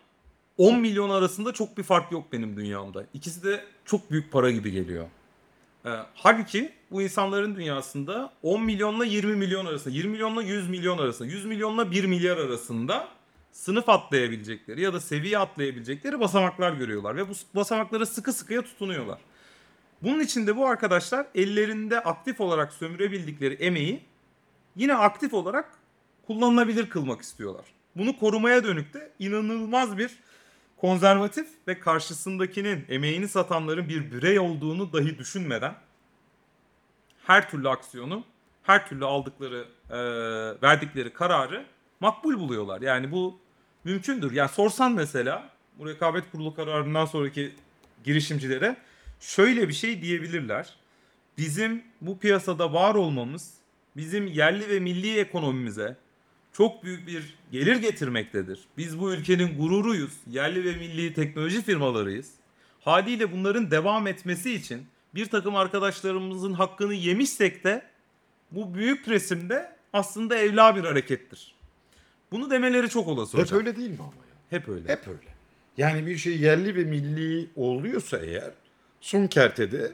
10 0.58 0.80
milyon 0.80 1.10
arasında 1.10 1.54
çok 1.54 1.78
bir 1.78 1.84
fark 1.84 2.12
yok 2.12 2.32
benim 2.32 2.58
dünyamda. 2.58 3.06
İkisi 3.14 3.44
de 3.44 3.66
çok 3.86 4.12
büyük 4.12 4.32
para 4.32 4.52
gibi 4.52 4.72
geliyor. 4.72 5.08
Ee, 5.86 5.90
halbuki 6.14 6.72
bu 6.92 7.02
insanların 7.02 7.56
dünyasında 7.56 8.34
10 8.44 8.64
milyonla 8.64 9.06
20 9.06 9.36
milyon 9.36 9.66
arasında, 9.66 9.94
20 9.94 10.12
milyonla 10.12 10.44
100 10.44 10.70
milyon 10.70 10.98
arasında, 10.98 11.28
100 11.28 11.46
milyonla 11.46 11.92
1 11.92 12.04
milyar 12.04 12.38
arasında 12.38 13.08
sınıf 13.52 13.90
atlayabilecekleri 13.90 14.82
ya 14.82 14.94
da 14.94 15.00
seviye 15.00 15.38
atlayabilecekleri 15.38 16.20
basamaklar 16.20 16.72
görüyorlar 16.72 17.16
ve 17.16 17.30
bu 17.30 17.34
basamaklara 17.56 18.06
sıkı 18.06 18.34
sıkıya 18.34 18.62
tutunuyorlar. 18.62 19.20
Bunun 20.02 20.20
için 20.20 20.48
de 20.48 20.58
bu 20.58 20.68
arkadaşlar 20.68 21.28
ellerinde 21.36 22.00
aktif 22.00 22.42
olarak 22.42 22.74
sömürebildikleri 22.74 23.54
emeği 23.54 24.02
yine 24.76 24.96
aktif 24.96 25.34
olarak 25.34 25.70
kullanılabilir 26.28 26.90
kılmak 26.90 27.22
istiyorlar. 27.22 27.66
Bunu 27.96 28.20
korumaya 28.20 28.64
dönük 28.64 28.94
de 28.94 29.12
inanılmaz 29.20 29.98
bir 29.98 30.12
konservatif 30.84 31.48
ve 31.68 31.80
karşısındakinin 31.80 32.86
emeğini 32.90 33.28
satanların 33.28 33.90
bir 33.90 34.12
birey 34.12 34.40
olduğunu 34.40 34.94
dahi 34.94 35.18
düşünmeden 35.18 35.76
her 37.26 37.50
türlü 37.50 37.70
aksiyonu 37.70 38.24
her 38.64 38.88
türlü 38.90 39.06
aldıkları, 39.06 39.68
e, 39.90 39.98
verdikleri 40.62 41.14
kararı 41.14 41.66
makbul 42.00 42.40
buluyorlar. 42.40 42.82
Yani 42.82 43.12
bu 43.12 43.40
mümkündür. 43.84 44.32
Yani 44.32 44.50
sorsan 44.50 44.92
mesela 44.92 45.50
bu 45.80 45.88
rekabet 45.88 46.32
kurulu 46.32 46.56
kararından 46.56 47.06
sonraki 47.06 47.56
girişimcilere 48.04 48.78
şöyle 49.20 49.68
bir 49.68 49.74
şey 49.74 50.02
diyebilirler. 50.02 50.76
Bizim 51.38 51.84
bu 52.02 52.20
piyasada 52.20 52.74
var 52.74 52.96
olmamız 52.96 53.54
bizim 53.98 54.28
yerli 54.28 54.70
ve 54.70 54.80
milli 54.80 55.20
ekonomimize 55.20 55.98
çok 56.54 56.84
büyük 56.84 57.08
bir 57.08 57.36
gelir 57.52 57.76
getirmektedir. 57.76 58.60
Biz 58.78 59.00
bu 59.00 59.14
ülkenin 59.14 59.58
gururuyuz. 59.58 60.14
Yerli 60.32 60.64
ve 60.66 60.78
milli 60.78 61.14
teknoloji 61.14 61.62
firmalarıyız. 61.62 62.32
Haliyle 62.82 63.32
bunların 63.32 63.72
devam 63.72 64.08
etmesi 64.08 64.54
için 64.54 64.86
bir 65.16 65.26
takım 65.26 65.56
arkadaşlarımızın 65.56 66.54
hakkını 66.54 66.94
yemişsek 66.94 67.64
de 67.64 67.86
bu 68.52 68.74
büyük 68.76 69.08
resimde 69.08 69.76
aslında 69.94 70.36
evla 70.38 70.76
bir 70.76 70.84
harekettir. 70.84 71.56
Bunu 72.32 72.50
demeleri 72.50 72.90
çok 72.90 73.08
olası 73.08 73.38
Hep 73.38 73.44
hocam. 73.46 73.60
öyle 73.60 73.76
değil 73.76 73.90
mi 73.90 73.98
ama 74.00 74.08
ya? 74.08 74.60
Hep 74.60 74.70
öyle. 74.70 74.90
Hep 74.90 75.08
öyle. 75.08 75.34
Yani 75.78 76.08
bir 76.08 76.18
şey 76.18 76.38
yerli 76.38 76.76
ve 76.76 76.84
milli 76.84 77.50
oluyorsa 77.56 78.18
eğer 78.18 78.52
son 79.02 79.28
kertede 79.28 79.92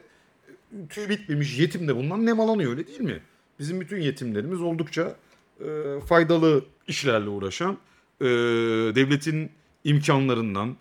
e, 0.48 0.86
tüy 0.88 1.08
bitmemiş 1.08 1.58
yetim 1.58 1.88
de 1.88 1.96
bundan 1.96 2.26
nemalanıyor 2.26 2.70
öyle 2.70 2.86
değil 2.86 3.00
mi? 3.00 3.20
Bizim 3.58 3.80
bütün 3.80 4.00
yetimlerimiz 4.00 4.60
oldukça 4.60 5.16
e, 5.60 6.00
faydalı 6.00 6.64
işlerle 6.88 7.28
uğraşan 7.28 7.78
e, 8.20 8.26
devletin 8.94 9.52
imkanlarından, 9.84 10.76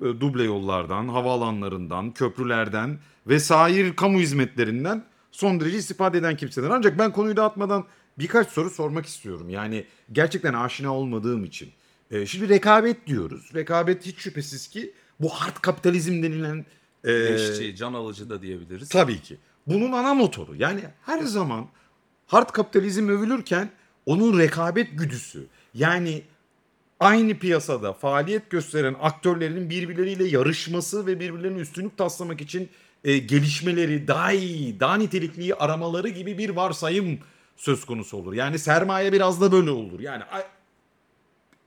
e, 0.00 0.04
duble 0.04 0.44
yollardan, 0.44 1.08
havaalanlarından, 1.08 2.10
köprülerden 2.10 2.98
vesaire 3.26 3.96
kamu 3.96 4.18
hizmetlerinden 4.18 5.04
son 5.30 5.60
derece 5.60 5.78
istifade 5.78 6.18
eden 6.18 6.36
kimseler. 6.36 6.70
Ancak 6.70 6.98
ben 6.98 7.12
konuyu 7.12 7.36
dağıtmadan 7.36 7.84
birkaç 8.18 8.48
soru 8.48 8.70
sormak 8.70 9.06
istiyorum. 9.06 9.50
Yani 9.50 9.84
gerçekten 10.12 10.54
aşina 10.54 10.94
olmadığım 10.94 11.44
için. 11.44 11.72
E, 12.10 12.26
şimdi 12.26 12.48
rekabet 12.48 13.06
diyoruz. 13.06 13.50
Rekabet 13.54 14.06
hiç 14.06 14.18
şüphesiz 14.18 14.68
ki 14.68 14.92
bu 15.20 15.28
hard 15.28 15.56
kapitalizm 15.60 16.22
denilen 16.22 16.66
e, 17.04 17.10
Leşçi, 17.12 17.76
can 17.76 17.92
alıcı 17.92 18.30
da 18.30 18.42
diyebiliriz. 18.42 18.88
Tabii 18.88 19.20
ki. 19.20 19.36
Bunun 19.66 19.92
ana 19.92 20.14
motoru. 20.14 20.54
Yani 20.56 20.80
her 21.06 21.22
zaman 21.22 21.66
hard 22.26 22.50
kapitalizm 22.50 23.08
övülürken 23.08 23.70
onun 24.08 24.38
rekabet 24.38 24.98
güdüsü. 24.98 25.46
Yani 25.74 26.22
aynı 27.00 27.38
piyasada 27.38 27.92
faaliyet 27.92 28.50
gösteren 28.50 28.96
aktörlerin 29.00 29.70
birbirleriyle 29.70 30.24
yarışması 30.24 31.06
ve 31.06 31.20
birbirlerinin 31.20 31.58
üstünlük 31.58 31.96
taslamak 31.96 32.40
için 32.40 32.68
e, 33.04 33.18
gelişmeleri, 33.18 34.08
daha 34.08 34.32
iyi, 34.32 34.80
daha 34.80 34.96
nitelikliyi 34.96 35.54
aramaları 35.54 36.08
gibi 36.08 36.38
bir 36.38 36.50
varsayım 36.50 37.18
söz 37.56 37.84
konusu 37.84 38.16
olur. 38.16 38.32
Yani 38.32 38.58
sermaye 38.58 39.12
biraz 39.12 39.40
da 39.40 39.52
böyle 39.52 39.70
olur. 39.70 40.00
Yani 40.00 40.22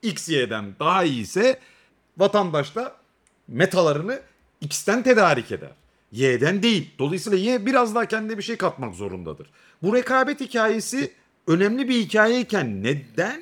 X, 0.02 0.30
Y'den 0.30 0.76
daha 0.80 1.04
iyi 1.04 1.22
ise 1.22 1.60
vatandaş 2.18 2.76
da 2.76 2.96
metalarını 3.48 4.22
X'ten 4.62 5.04
tedarik 5.04 5.52
eder. 5.52 5.72
Y'den 6.12 6.64
değil. 6.64 6.92
Dolayısıyla 7.00 7.38
Y 7.38 7.66
biraz 7.66 7.96
daha 7.96 8.06
kendine 8.06 8.38
bir 8.38 8.44
şey 8.44 8.58
katmak 8.58 8.96
zorundadır. 8.96 9.48
Bu 9.84 9.96
rekabet 9.96 10.42
hikayesi 10.42 11.21
önemli 11.52 11.90
bir 11.90 11.96
hikayeyken 11.96 12.84
neden 12.84 13.42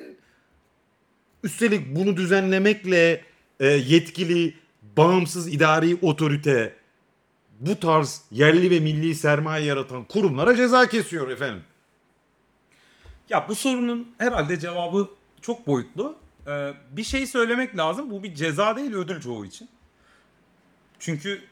üstelik 1.44 1.96
bunu 1.96 2.16
düzenlemekle 2.16 3.24
e, 3.60 3.66
yetkili 3.66 4.54
bağımsız 4.96 5.54
idari 5.54 5.98
otorite 6.02 6.74
bu 7.60 7.80
tarz 7.80 8.22
yerli 8.30 8.70
ve 8.70 8.80
milli 8.80 9.14
sermaye 9.14 9.64
yaratan 9.64 10.04
kurumlara 10.04 10.56
ceza 10.56 10.88
kesiyor 10.88 11.28
efendim. 11.28 11.62
Ya 13.28 13.46
bu 13.48 13.54
sorunun 13.54 14.14
herhalde 14.18 14.58
cevabı 14.58 15.08
çok 15.40 15.66
boyutlu. 15.66 16.16
Ee, 16.46 16.74
bir 16.90 17.04
şey 17.04 17.26
söylemek 17.26 17.76
lazım. 17.76 18.10
Bu 18.10 18.22
bir 18.22 18.34
ceza 18.34 18.76
değil 18.76 18.94
ödül 18.94 19.20
çoğu 19.20 19.46
için. 19.46 19.68
Çünkü 20.98 21.42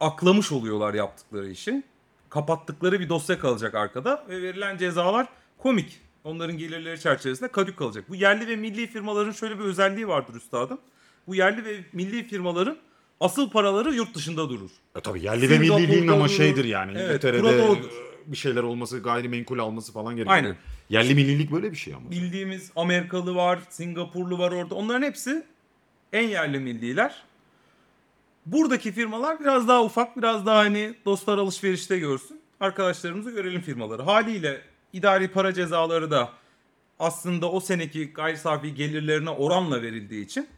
aklamış 0.00 0.52
oluyorlar 0.52 0.94
yaptıkları 0.94 1.50
işi. 1.50 1.82
Kapattıkları 2.28 3.00
bir 3.00 3.08
dosya 3.08 3.38
kalacak 3.38 3.74
arkada 3.74 4.24
ve 4.28 4.42
verilen 4.42 4.76
cezalar 4.78 5.28
komik. 5.58 6.00
Onların 6.24 6.58
gelirleri 6.58 7.00
çerçevesinde 7.00 7.48
kadük 7.48 7.76
kalacak. 7.76 8.04
Bu 8.08 8.14
yerli 8.14 8.48
ve 8.48 8.56
milli 8.56 8.86
firmaların 8.86 9.32
şöyle 9.32 9.58
bir 9.58 9.64
özelliği 9.64 10.08
vardır 10.08 10.34
üstadım. 10.34 10.78
Bu 11.26 11.34
yerli 11.34 11.64
ve 11.64 11.80
milli 11.92 12.24
firmaların 12.24 12.76
asıl 13.20 13.50
paraları 13.50 13.94
yurt 13.94 14.14
dışında 14.14 14.48
durur. 14.48 14.70
E 14.96 15.00
tabii 15.00 15.24
yerli 15.24 15.50
ve 15.50 15.58
milli 15.58 15.88
değil 15.88 16.12
ama 16.12 16.28
şeydir 16.28 16.64
yani. 16.64 16.92
Evet, 16.94 17.10
İngiltere'de 17.10 17.76
bir 18.26 18.36
şeyler 18.36 18.62
olması, 18.62 18.98
gayrimenkul 18.98 19.58
alması 19.58 19.92
falan 19.92 20.16
gerekiyor. 20.16 20.36
Aynen. 20.36 20.56
Yerli 20.90 21.14
millilik 21.14 21.52
böyle 21.52 21.70
bir 21.70 21.76
şey 21.76 21.94
ama. 21.94 22.10
bildiğimiz 22.10 22.70
Amerikalı 22.76 23.34
var, 23.34 23.58
Singapurlu 23.68 24.38
var 24.38 24.52
orada. 24.52 24.74
Onların 24.74 25.02
hepsi 25.02 25.46
en 26.12 26.28
yerli 26.28 26.58
milliler. 26.58 27.22
Buradaki 28.46 28.92
firmalar 28.92 29.40
biraz 29.40 29.68
daha 29.68 29.84
ufak, 29.84 30.16
biraz 30.16 30.46
daha 30.46 30.58
hani 30.58 30.94
dostlar 31.04 31.38
alışverişte 31.38 31.98
görsün. 31.98 32.40
Arkadaşlarımızı 32.60 33.30
görelim 33.30 33.60
firmaları. 33.60 34.02
Haliyle 34.02 34.60
idari 34.96 35.28
para 35.28 35.54
cezaları 35.54 36.10
da 36.10 36.32
aslında 36.98 37.50
o 37.50 37.60
seneki 37.60 38.12
gayri 38.12 38.36
safi 38.36 38.74
gelirlerine 38.74 39.30
oranla 39.30 39.82
verildiği 39.82 40.24
için 40.24 40.48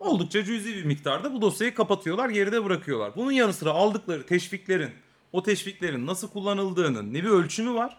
oldukça 0.00 0.44
cüzi 0.44 0.74
bir 0.74 0.84
miktarda 0.84 1.32
bu 1.32 1.42
dosyayı 1.42 1.74
kapatıyorlar, 1.74 2.28
geride 2.28 2.64
bırakıyorlar. 2.64 3.16
Bunun 3.16 3.32
yanı 3.32 3.52
sıra 3.52 3.70
aldıkları 3.70 4.26
teşviklerin, 4.26 4.90
o 5.32 5.42
teşviklerin 5.42 6.06
nasıl 6.06 6.28
kullanıldığının 6.28 7.14
ne 7.14 7.24
bir 7.24 7.28
ölçümü 7.28 7.74
var, 7.74 7.98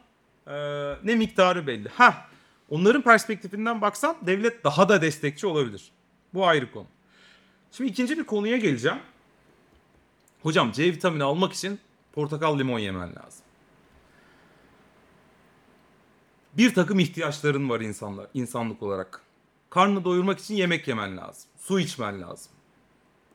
ne 1.04 1.16
miktarı 1.16 1.68
belli. 1.68 1.90
Ha, 1.90 2.28
onların 2.70 3.02
perspektifinden 3.02 3.82
baksan 3.82 4.18
devlet 4.22 4.64
daha 4.64 4.90
da 4.90 5.02
destekçi 5.02 5.48
olabilir. 5.48 5.92
Bu 6.34 6.48
ayrı 6.48 6.72
konu. 6.72 6.88
Şimdi 7.72 7.90
ikinci 7.90 8.18
bir 8.18 8.24
konuya 8.24 8.58
geleceğim. 8.58 9.00
Hocam 10.44 10.72
C 10.72 10.84
vitamini 10.84 11.24
almak 11.24 11.54
için 11.54 11.80
portakal 12.14 12.60
limon 12.60 12.80
yemen 12.80 13.10
lazım. 13.16 13.45
Bir 16.58 16.74
takım 16.74 17.00
ihtiyaçların 17.00 17.70
var 17.70 17.82
insanlar, 17.82 18.28
insanlık 18.34 18.84
olarak. 18.84 19.22
Karnını 19.70 20.04
doyurmak 20.04 20.40
için 20.40 20.56
yemek 20.56 20.88
yemen 20.88 21.18
lazım. 21.18 21.50
Su 21.58 21.80
içmen 21.80 22.22
lazım. 22.22 22.52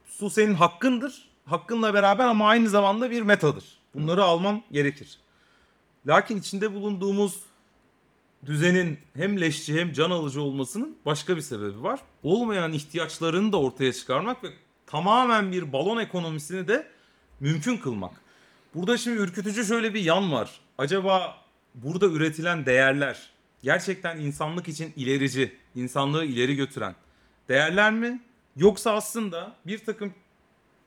Su 0.07 0.31
senin 0.31 0.55
hakkındır. 0.55 1.31
Hakkınla 1.47 1.95
beraber 1.95 2.25
ama 2.25 2.49
aynı 2.49 2.69
zamanda 2.69 3.11
bir 3.11 3.23
metadır. 3.23 3.65
Bunları 3.95 4.25
alman 4.25 4.63
gerekir. 4.73 5.19
Lakin 6.07 6.37
içinde 6.37 6.75
bulunduğumuz 6.75 7.41
düzenin 8.47 8.99
hem 9.15 9.41
leşçi 9.41 9.81
hem 9.81 9.93
can 9.93 10.11
alıcı 10.11 10.43
olmasının 10.43 10.97
başka 11.07 11.37
bir 11.37 11.43
sebebi 11.43 11.83
var. 11.83 12.01
Olmayan 12.23 12.73
ihtiyaçlarını 12.73 13.53
da 13.53 13.61
ortaya 13.61 13.93
çıkarmak 13.93 14.45
ve 14.45 14.49
tamamen 14.87 15.53
bir 15.53 15.73
balon 15.73 15.99
ekonomisini 15.99 16.69
de 16.69 16.91
mümkün 17.41 17.77
kılmak. 17.77 18.21
Burada 18.75 18.99
şimdi 18.99 19.19
ürkütücü 19.19 19.65
şöyle 19.65 19.95
bir 19.95 20.01
yan 20.01 20.33
var. 20.33 20.61
Acaba 20.79 21.40
burada 21.75 22.07
üretilen 22.07 22.67
değerler 22.67 23.31
gerçekten 23.63 24.19
insanlık 24.19 24.69
için 24.69 24.93
ilerici, 24.97 25.57
insanlığı 25.75 26.25
ileri 26.25 26.57
götüren 26.57 26.95
değerler 27.49 27.93
mi? 27.93 28.21
Yoksa 28.57 28.93
aslında 28.93 29.57
bir 29.67 29.85
takım 29.85 30.15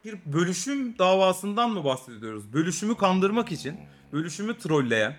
bir 0.05 0.17
bölüşüm 0.25 0.97
davasından 0.97 1.69
mı 1.69 1.83
bahsediyoruz? 1.83 2.53
Bölüşümü 2.53 2.97
kandırmak 2.97 3.51
için, 3.51 3.77
bölüşümü 4.13 4.57
trolleyen, 4.57 5.11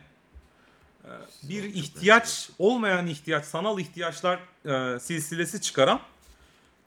e, 1.04 1.10
bir 1.42 1.64
ihtiyaç 1.64 2.50
olmayan 2.58 3.06
ihtiyaç, 3.06 3.44
sanal 3.44 3.78
ihtiyaçlar 3.78 4.40
e, 4.64 5.00
silsilesi 5.00 5.60
çıkaran 5.60 6.00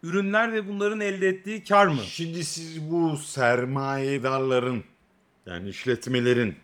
ürünler 0.04 0.54
ve 0.54 0.68
bunların 0.68 1.00
elde 1.00 1.28
ettiği 1.28 1.64
kar 1.64 1.88
mı? 1.88 2.02
Şimdi 2.04 2.44
siz 2.44 2.92
bu 2.92 3.18
sermayedarların 3.18 4.84
yani 5.46 5.70
işletmelerin 5.70 6.56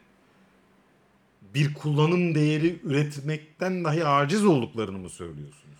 bir 1.56 1.74
kullanım 1.74 2.36
değeri 2.36 2.80
üretmekten 2.84 3.84
dahi 3.84 4.06
aciz 4.06 4.46
olduklarını 4.46 4.98
mı 4.98 5.10
söylüyorsunuz? 5.10 5.80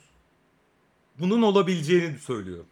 Bunun 1.20 1.42
olabileceğini 1.42 2.20
söylüyorum. 2.20 2.66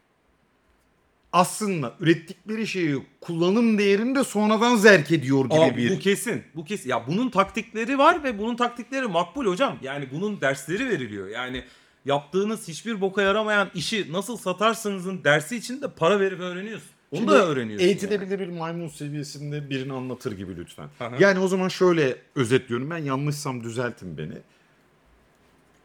Aslında 1.34 1.94
ürettikleri 2.00 2.68
şeyi 2.68 3.04
kullanım 3.22 3.78
değerini 3.78 4.16
de 4.16 4.24
sonradan 4.24 4.76
zerk 4.76 5.12
ediyor 5.12 5.46
gibi 5.46 5.60
Aa, 5.60 5.78
bir... 5.78 5.96
Bu 5.96 6.00
kesin. 6.00 6.44
Bu 6.56 6.66
kesin. 6.66 6.90
Ya 6.90 7.08
bunun 7.08 7.30
taktikleri 7.30 7.98
var 7.98 8.24
ve 8.24 8.38
bunun 8.38 8.56
taktikleri 8.56 9.08
makbul 9.08 9.46
hocam. 9.46 9.78
Yani 9.82 10.10
bunun 10.12 10.42
dersleri 10.42 10.90
veriliyor. 10.90 11.28
Yani 11.28 11.64
yaptığınız 12.06 12.68
hiçbir 12.68 13.02
boka 13.02 13.22
yaramayan 13.22 13.70
işi 13.76 14.14
nasıl 14.14 14.38
satarsınızın 14.38 15.24
dersi 15.24 15.58
için 15.58 15.82
de 15.82 15.92
para 15.92 16.20
verip 16.20 16.40
öğreniyorsun. 16.40 16.90
Onu 17.12 17.20
Şimdi 17.20 17.32
da 17.32 17.46
öğreniyorsun. 17.46 17.70
yani. 17.70 17.82
Eğitilebilir 17.84 18.40
bir 18.40 18.48
maymun 18.48 18.88
seviyesinde 18.88 19.70
birini 19.70 19.94
anlatır 19.94 20.32
gibi 20.32 20.58
lütfen. 20.58 20.90
Aha. 21.00 21.16
Yani 21.20 21.40
o 21.40 21.48
zaman 21.48 21.68
şöyle 21.68 22.18
özetliyorum 22.36 22.90
ben 22.90 22.98
yanlışsam 22.98 23.64
düzeltin 23.64 24.18
beni. 24.18 24.38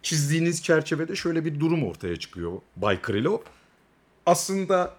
Çizdiğiniz 0.02 0.62
çerçevede 0.62 1.16
şöyle 1.16 1.44
bir 1.44 1.60
durum 1.60 1.84
ortaya 1.84 2.16
çıkıyor 2.16 2.52
Bay 2.76 3.02
Krilo. 3.02 3.42
Aslında 4.26 4.94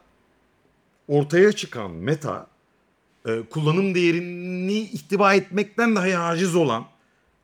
ortaya 1.08 1.52
çıkan 1.52 1.92
meta 1.92 2.48
e, 3.26 3.42
kullanım 3.50 3.96
değerini 3.96 4.80
ihtiva 4.80 5.34
etmekten 5.34 5.96
dahi 5.96 6.18
aciz 6.18 6.56
olan 6.56 6.86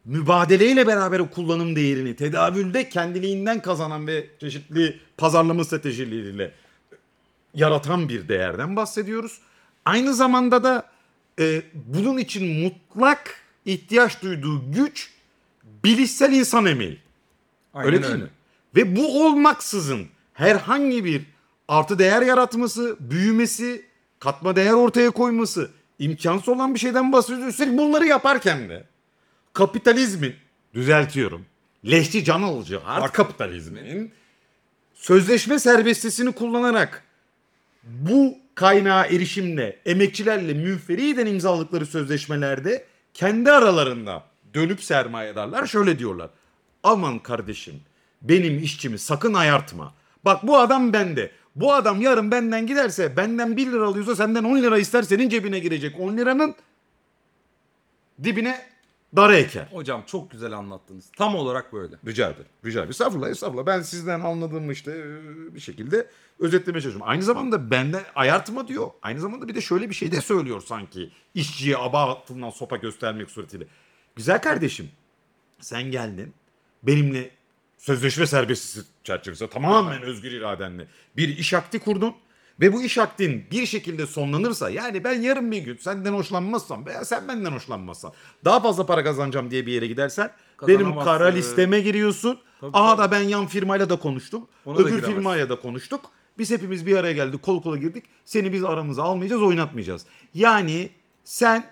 mübadeleyle 0.05 0.87
beraber 0.87 1.19
o 1.19 1.29
kullanım 1.29 1.75
değerini 1.75 2.15
tedavülde 2.15 2.89
kendiliğinden 2.89 3.61
kazanan 3.61 4.07
ve 4.07 4.27
çeşitli 4.39 4.99
pazarlama 5.17 5.63
stratejileriyle 5.63 6.51
yaratan 7.53 8.09
bir 8.09 8.27
değerden 8.27 8.75
bahsediyoruz. 8.75 9.39
Aynı 9.85 10.13
zamanda 10.13 10.63
da 10.63 10.89
e, 11.39 11.61
bunun 11.73 12.17
için 12.17 12.63
mutlak 12.63 13.35
ihtiyaç 13.65 14.21
duyduğu 14.21 14.71
güç 14.71 15.11
bilişsel 15.83 16.33
insan 16.33 16.65
emeği. 16.65 16.99
Aynen 17.73 17.93
öyle 17.93 18.03
değil 18.03 18.15
mi? 18.15 18.29
Ve 18.75 18.95
bu 18.95 19.25
olmaksızın 19.25 20.07
herhangi 20.33 21.05
bir 21.05 21.21
artı 21.67 21.99
değer 21.99 22.21
yaratması, 22.21 22.97
büyümesi, 22.99 23.85
katma 24.19 24.55
değer 24.55 24.73
ortaya 24.73 25.11
koyması 25.11 25.71
imkansız 25.99 26.49
olan 26.49 26.73
bir 26.73 26.79
şeyden 26.79 27.11
bahsediyoruz. 27.11 27.47
Üstelik 27.47 27.77
bunları 27.77 28.05
yaparken 28.05 28.69
de 28.69 28.83
kapitalizmin, 29.53 30.35
düzeltiyorum, 30.73 31.45
leşçi 31.85 32.23
can 32.23 32.41
alıcı 32.41 32.77
hard 32.77 33.11
kapitalizmin 33.11 34.11
sözleşme 34.93 35.59
serbestisini 35.59 36.31
kullanarak 36.31 37.03
bu 37.83 38.37
kaynağa 38.55 39.05
erişimle 39.05 39.79
emekçilerle 39.85 40.53
münferiden 40.53 41.25
imzaladıkları 41.25 41.85
sözleşmelerde 41.85 42.85
kendi 43.13 43.51
aralarında 43.51 44.23
dönüp 44.53 44.83
sermayedarlar 44.83 45.67
şöyle 45.67 45.99
diyorlar. 45.99 46.29
Aman 46.83 47.19
kardeşim 47.19 47.81
benim 48.21 48.63
işçimi 48.63 48.99
sakın 48.99 49.33
ayartma. 49.33 49.93
Bak 50.25 50.47
bu 50.47 50.57
adam 50.57 50.93
bende. 50.93 51.31
Bu 51.55 51.73
adam 51.73 52.01
yarın 52.01 52.31
benden 52.31 52.67
giderse 52.67 53.17
benden 53.17 53.57
1 53.57 53.71
lira 53.71 53.85
alıyorsa 53.85 54.15
senden 54.15 54.43
10 54.43 54.57
lira 54.57 54.77
ister 54.77 55.03
senin 55.03 55.29
cebine 55.29 55.59
girecek. 55.59 55.99
10 55.99 56.17
liranın 56.17 56.55
dibine 58.23 58.72
dara 59.15 59.35
eker. 59.35 59.67
Hocam 59.71 60.03
çok 60.07 60.31
güzel 60.31 60.51
anlattınız. 60.53 61.11
Tam 61.17 61.35
olarak 61.35 61.73
böyle. 61.73 61.95
Rica 62.05 62.29
ederim. 62.29 62.45
Rica 62.65 62.79
ederim. 62.79 62.89
Estağfurullah, 62.89 63.29
estağfurullah. 63.29 63.65
Ben 63.65 63.81
sizden 63.81 64.19
anladığım 64.19 64.71
işte 64.71 64.91
e, 64.91 65.55
bir 65.55 65.59
şekilde 65.59 66.07
özetlemeye 66.39 66.81
çalışıyorum. 66.81 67.09
Aynı 67.09 67.23
zamanda 67.23 67.71
benden 67.71 68.03
ayartma 68.15 68.67
diyor. 68.67 68.87
Aynı 69.01 69.19
zamanda 69.19 69.47
bir 69.47 69.55
de 69.55 69.61
şöyle 69.61 69.89
bir 69.89 69.95
şey 69.95 70.11
de 70.11 70.21
söylüyor 70.21 70.61
sanki. 70.61 71.11
İşçiye 71.35 71.77
aba 71.77 72.01
altından 72.01 72.49
sopa 72.49 72.77
göstermek 72.77 73.31
suretiyle. 73.31 73.65
Güzel 74.15 74.41
kardeşim 74.41 74.89
sen 75.59 75.83
geldin 75.91 76.33
benimle 76.83 77.31
sözleşme 77.77 78.27
serbestisi 78.27 78.87
çerçevesinde 79.03 79.49
tamamen 79.49 80.01
özgür 80.01 80.31
iradenle 80.31 80.87
bir 81.17 81.37
iş 81.37 81.53
akti 81.53 81.79
kurdun. 81.79 82.15
Ve 82.59 82.73
bu 82.73 82.83
iş 82.83 82.97
aktin 82.97 83.45
bir 83.51 83.65
şekilde 83.65 84.05
sonlanırsa 84.07 84.69
yani 84.69 85.03
ben 85.03 85.21
yarın 85.21 85.51
bir 85.51 85.57
gün 85.57 85.77
senden 85.77 86.13
hoşlanmazsam 86.13 86.85
veya 86.85 87.05
sen 87.05 87.27
benden 87.27 87.51
hoşlanmazsan 87.51 88.11
daha 88.45 88.59
fazla 88.59 88.85
para 88.85 89.03
kazanacağım 89.03 89.51
diye 89.51 89.65
bir 89.65 89.71
yere 89.73 89.87
gidersen 89.87 90.31
benim 90.67 90.99
kara 90.99 91.25
listeme 91.27 91.79
giriyorsun. 91.81 92.39
Tabii, 92.61 92.71
Aha 92.77 92.95
tabii. 92.95 93.07
da 93.07 93.11
ben 93.11 93.21
yan 93.21 93.47
firmayla 93.47 93.89
da 93.89 93.95
konuştum. 93.95 94.47
Ona 94.65 94.77
da 94.77 94.81
Öbür 94.81 94.89
giremezsin. 94.89 95.13
firmayla 95.13 95.49
da 95.49 95.59
konuştuk. 95.59 96.01
Biz 96.37 96.51
hepimiz 96.51 96.85
bir 96.85 96.97
araya 96.97 97.13
geldik 97.13 97.41
kol 97.41 97.61
kola 97.61 97.77
girdik. 97.77 98.03
Seni 98.25 98.53
biz 98.53 98.63
aramıza 98.63 99.03
almayacağız 99.03 99.41
oynatmayacağız. 99.41 100.05
Yani 100.33 100.89
sen 101.23 101.65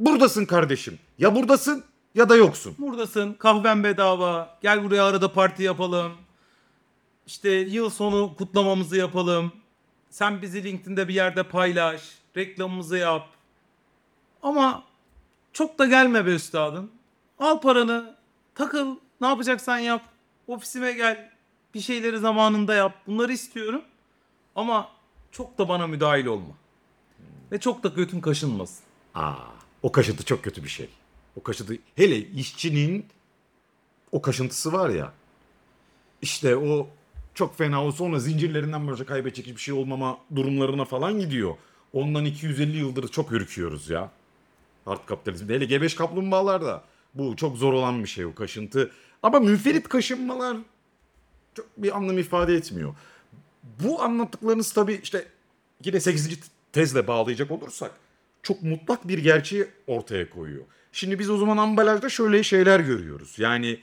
buradasın 0.00 0.44
kardeşim. 0.44 0.98
Ya 1.18 1.34
buradasın 1.34 1.84
ya 2.14 2.28
da 2.28 2.36
yoksun. 2.36 2.74
Buradasın, 2.78 3.32
kahven 3.34 3.84
bedava, 3.84 4.58
gel 4.62 4.84
buraya 4.84 5.04
arada 5.04 5.32
parti 5.32 5.62
yapalım. 5.62 6.12
İşte 7.26 7.50
yıl 7.50 7.90
sonu 7.90 8.34
kutlamamızı 8.38 8.96
yapalım. 8.96 9.52
Sen 10.10 10.42
bizi 10.42 10.64
LinkedIn'de 10.64 11.08
bir 11.08 11.14
yerde 11.14 11.42
paylaş, 11.42 12.02
reklamımızı 12.36 12.96
yap. 12.96 13.28
Ama 14.42 14.84
çok 15.52 15.78
da 15.78 15.86
gelme 15.86 16.26
be 16.26 16.34
üstadım. 16.34 16.90
Al 17.38 17.60
paranı, 17.60 18.16
takıl, 18.54 18.96
ne 19.20 19.26
yapacaksan 19.26 19.78
yap. 19.78 20.02
Ofisime 20.46 20.92
gel, 20.92 21.30
bir 21.74 21.80
şeyleri 21.80 22.18
zamanında 22.18 22.74
yap. 22.74 22.94
Bunları 23.06 23.32
istiyorum. 23.32 23.82
Ama 24.54 24.88
çok 25.30 25.58
da 25.58 25.68
bana 25.68 25.86
müdahil 25.86 26.26
olma. 26.26 26.54
Ve 27.52 27.60
çok 27.60 27.82
da 27.82 27.88
götün 27.88 28.20
kaşınmasın. 28.20 28.84
Aa, 29.14 29.34
o 29.82 29.92
kaşıntı 29.92 30.24
çok 30.24 30.44
kötü 30.44 30.64
bir 30.64 30.68
şey. 30.68 30.88
O 31.36 31.42
kaşıntı 31.42 31.78
hele 31.96 32.18
işçinin 32.18 33.06
o 34.12 34.22
kaşıntısı 34.22 34.72
var 34.72 34.90
ya. 34.90 35.12
İşte 36.22 36.56
o 36.56 36.88
çok 37.36 37.58
fena 37.58 37.86
o 37.86 37.92
sonra 37.92 38.18
zincirlerinden 38.18 38.86
başka 38.86 39.06
kaybedecek 39.06 39.46
hiçbir 39.46 39.60
şey 39.60 39.74
olmama 39.74 40.18
durumlarına 40.36 40.84
falan 40.84 41.20
gidiyor. 41.20 41.54
Ondan 41.92 42.24
250 42.24 42.76
yıldır 42.76 43.08
çok 43.08 43.32
ürküyoruz 43.32 43.90
ya. 43.90 44.10
Hard 44.84 45.06
kapitalizmde. 45.06 45.54
Hele 45.54 45.64
gebeş 45.64 45.94
kaplumbağalar 45.94 46.64
da 46.64 46.84
bu 47.14 47.36
çok 47.36 47.56
zor 47.56 47.72
olan 47.72 48.02
bir 48.02 48.08
şey 48.08 48.24
o 48.24 48.34
kaşıntı. 48.34 48.90
Ama 49.22 49.40
münferit 49.40 49.88
kaşınmalar 49.88 50.56
çok 51.54 51.66
bir 51.76 51.96
anlam 51.96 52.18
ifade 52.18 52.54
etmiyor. 52.54 52.94
Bu 53.62 54.02
anlattıklarınız 54.02 54.72
tabii 54.72 55.00
işte 55.02 55.26
yine 55.84 56.00
8. 56.00 56.40
tezle 56.72 57.06
bağlayacak 57.06 57.50
olursak 57.50 57.90
çok 58.42 58.62
mutlak 58.62 59.08
bir 59.08 59.18
gerçeği 59.18 59.66
ortaya 59.86 60.30
koyuyor. 60.30 60.64
Şimdi 60.92 61.18
biz 61.18 61.30
o 61.30 61.36
zaman 61.36 61.56
ambalajda 61.56 62.08
şöyle 62.08 62.42
şeyler 62.42 62.80
görüyoruz. 62.80 63.38
Yani 63.38 63.80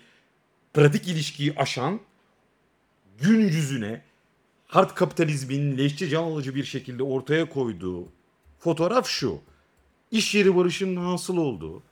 pratik 0.74 1.08
ilişkiyi 1.08 1.54
aşan 1.56 2.00
gün 3.22 3.40
yüzüne 3.40 4.02
hard 4.68 4.94
kapitalizmin 4.96 5.78
leşçe 5.78 6.10
can 6.10 6.24
alıcı 6.24 6.56
bir 6.56 6.64
şekilde 6.64 7.04
ortaya 7.04 7.50
koyduğu 7.50 8.08
fotoğraf 8.60 9.08
şu. 9.08 9.42
İş 10.12 10.36
yeri 10.36 10.56
barışının 10.56 11.06
hasıl 11.06 11.38
olduğu. 11.38 11.84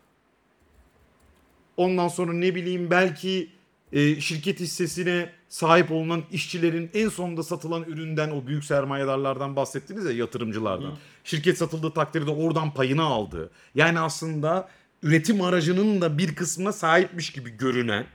Ondan 1.77 2.07
sonra 2.07 2.33
ne 2.33 2.55
bileyim 2.55 2.91
belki 2.91 3.49
e, 3.91 4.21
şirket 4.21 4.59
hissesine 4.59 5.29
sahip 5.49 5.91
olunan 5.91 6.23
işçilerin 6.31 6.89
en 6.93 7.09
sonunda 7.09 7.43
satılan 7.43 7.83
üründen 7.83 8.31
o 8.31 8.47
büyük 8.47 8.65
sermayedarlardan 8.65 9.55
bahsettiniz 9.55 10.05
ya 10.05 10.11
yatırımcılardan. 10.11 10.97
Şirket 11.23 11.57
satıldığı 11.57 11.93
takdirde 11.93 12.31
oradan 12.31 12.73
payını 12.73 13.03
aldı. 13.03 13.51
Yani 13.75 13.99
aslında 13.99 14.69
üretim 15.03 15.41
aracının 15.41 16.01
da 16.01 16.17
bir 16.17 16.35
kısmına 16.35 16.71
sahipmiş 16.71 17.31
gibi 17.31 17.57
görünen 17.57 18.05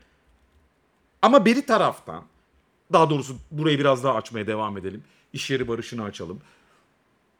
ama 1.23 1.45
beri 1.45 1.66
taraftan 1.66 2.25
daha 2.92 3.11
doğrusu 3.11 3.37
burayı 3.51 3.79
biraz 3.79 4.05
daha 4.05 4.14
açmaya 4.14 4.46
devam 4.46 4.79
edelim. 4.79 5.03
İş 5.33 5.51
yeri 5.51 5.68
barışını 5.68 6.05
açalım. 6.05 6.40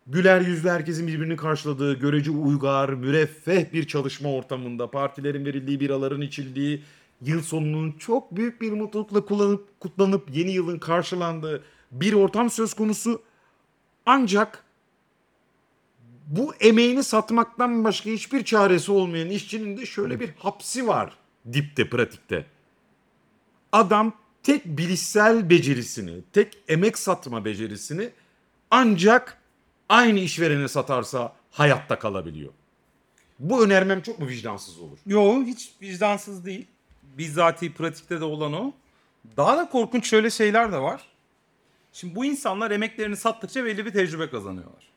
Güler 0.07 0.41
yüzlü 0.41 0.71
herkesin 0.71 1.07
birbirini 1.07 1.37
karşıladığı, 1.37 1.95
görece 1.95 2.31
uygar, 2.31 2.89
müreffeh 2.89 3.73
bir 3.73 3.87
çalışma 3.87 4.33
ortamında 4.33 4.91
partilerin 4.91 5.45
verildiği 5.45 5.81
biraların 5.81 6.21
içildiği, 6.21 6.83
yıl 7.23 7.43
sonunun 7.43 7.93
çok 7.93 8.37
büyük 8.37 8.61
bir 8.61 8.73
mutlulukla 8.73 9.25
kullanıp, 9.25 9.81
kutlanıp 9.81 10.37
yeni 10.37 10.53
yılın 10.53 10.79
karşılandığı 10.79 11.65
bir 11.93 12.13
ortam 12.13 12.51
söz 12.51 12.75
konusu. 12.75 13.23
Ancak 14.07 14.65
bu 16.27 16.55
emeğini 16.61 17.05
satmaktan 17.05 17.85
başka 17.85 18.11
hiçbir 18.11 18.45
çaresi 18.45 18.93
olmayan 18.93 19.31
işçinin 19.31 19.77
de 19.77 19.87
şöyle 19.87 20.21
bir 20.21 20.31
hapsi 20.39 20.89
var 20.89 21.17
dipte, 21.53 21.89
pratikte 21.89 22.47
adam 23.73 24.13
tek 24.47 24.67
bilişsel 24.67 25.51
becerisini, 25.51 26.15
tek 26.33 26.59
emek 26.69 26.99
satma 26.99 27.45
becerisini 27.45 28.11
ancak 28.71 29.39
aynı 29.89 30.19
işverene 30.19 30.69
satarsa 30.69 31.33
hayatta 31.51 31.99
kalabiliyor. 31.99 32.53
Bu 33.39 33.65
önermem 33.65 34.03
çok 34.03 34.19
mu 34.19 34.29
vicdansız 34.29 34.79
olur? 34.81 34.99
Yo 35.07 35.43
hiç 35.45 35.71
vicdansız 35.83 36.47
değil. 36.47 36.67
Bizzati 37.19 37.73
pratikte 37.75 38.21
de 38.21 38.25
olan 38.25 38.53
o. 38.53 38.73
Daha 39.37 39.57
da 39.57 39.69
korkunç 39.69 40.07
şöyle 40.07 40.31
şeyler 40.31 40.73
de 40.73 40.79
var. 40.79 41.03
Şimdi 41.93 42.15
bu 42.15 42.25
insanlar 42.25 42.71
emeklerini 42.71 43.17
sattıkça 43.17 43.65
belli 43.65 43.87
bir 43.87 43.93
tecrübe 43.93 44.31
kazanıyorlar. 44.31 44.89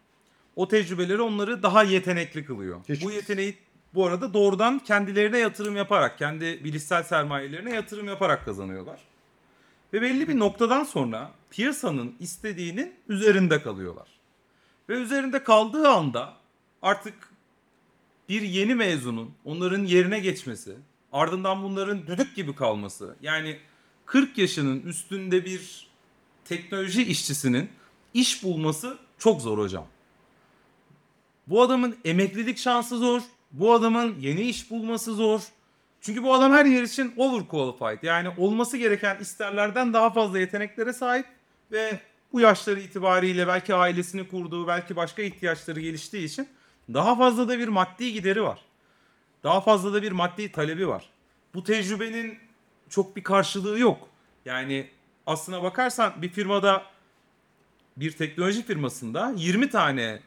O 0.56 0.68
tecrübeleri 0.68 1.22
onları 1.22 1.64
daha 1.64 1.84
yetenekli 1.84 2.46
kılıyor. 2.46 2.80
Hiç- 2.90 3.04
Bu 3.04 3.12
yeteneği 3.12 3.58
bu 3.94 4.06
arada 4.08 4.34
doğrudan 4.34 4.80
kendilerine 4.80 5.38
yatırım 5.38 5.76
yaparak, 5.76 6.18
kendi 6.18 6.64
bilişsel 6.64 7.04
sermayelerine 7.04 7.76
yatırım 7.76 8.08
yaparak 8.08 8.46
kazanıyorlar. 8.46 9.00
Ve 9.94 10.02
belli 10.02 10.28
bir 10.28 10.40
noktadan 10.40 10.84
sonra 10.84 11.32
piyasanın 11.50 12.16
istediğinin 12.20 12.94
üzerinde 13.08 13.62
kalıyorlar. 13.62 14.08
Ve 14.90 14.94
üzerinde 14.94 15.44
kaldığı 15.44 15.88
anda 15.88 16.34
artık 16.82 17.14
bir 18.30 18.42
yeni 18.42 18.76
mezunun 18.76 19.32
onların 19.46 19.86
yerine 19.86 20.20
geçmesi, 20.20 20.76
ardından 21.12 21.64
bunların 21.64 22.08
düdük 22.08 22.36
gibi 22.36 22.56
kalması. 22.56 23.16
Yani 23.22 23.60
40 24.06 24.38
yaşının 24.38 24.82
üstünde 24.82 25.46
bir 25.46 25.88
teknoloji 26.46 27.04
işçisinin 27.04 27.70
iş 28.14 28.44
bulması 28.44 28.98
çok 29.18 29.42
zor 29.42 29.58
hocam. 29.58 29.88
Bu 31.48 31.62
adamın 31.62 31.98
emeklilik 32.06 32.58
şansı 32.58 32.98
zor. 32.98 33.22
Bu 33.52 33.74
adamın 33.74 34.16
yeni 34.20 34.42
iş 34.42 34.72
bulması 34.72 35.14
zor. 35.14 35.42
Çünkü 36.02 36.24
bu 36.24 36.34
adam 36.34 36.52
her 36.52 36.66
yer 36.66 36.84
için 36.84 37.14
overqualified. 37.18 38.04
Yani 38.04 38.30
olması 38.38 38.78
gereken 38.78 39.18
isterlerden 39.20 39.94
daha 39.94 40.10
fazla 40.10 40.40
yeteneklere 40.40 40.94
sahip 40.94 41.26
ve 41.72 42.00
bu 42.34 42.40
yaşları 42.40 42.80
itibariyle 42.80 43.48
belki 43.48 43.76
ailesini 43.76 44.28
kurduğu, 44.28 44.68
belki 44.68 44.96
başka 44.96 45.22
ihtiyaçları 45.22 45.80
geliştiği 45.80 46.26
için 46.26 46.48
daha 46.94 47.16
fazla 47.16 47.50
da 47.50 47.60
bir 47.60 47.68
maddi 47.68 48.14
gideri 48.14 48.44
var. 48.44 48.60
Daha 49.44 49.62
fazla 49.62 49.94
da 49.94 50.02
bir 50.02 50.12
maddi 50.12 50.52
talebi 50.52 50.88
var. 50.88 51.10
Bu 51.54 51.64
tecrübenin 51.64 52.38
çok 52.90 53.16
bir 53.16 53.24
karşılığı 53.24 53.80
yok. 53.80 54.10
Yani 54.46 54.90
aslına 55.26 55.64
bakarsan 55.64 56.22
bir 56.22 56.30
firmada 56.30 56.84
bir 57.98 58.12
teknoloji 58.12 58.66
firmasında 58.66 59.34
20 59.36 59.70
tane 59.70 60.20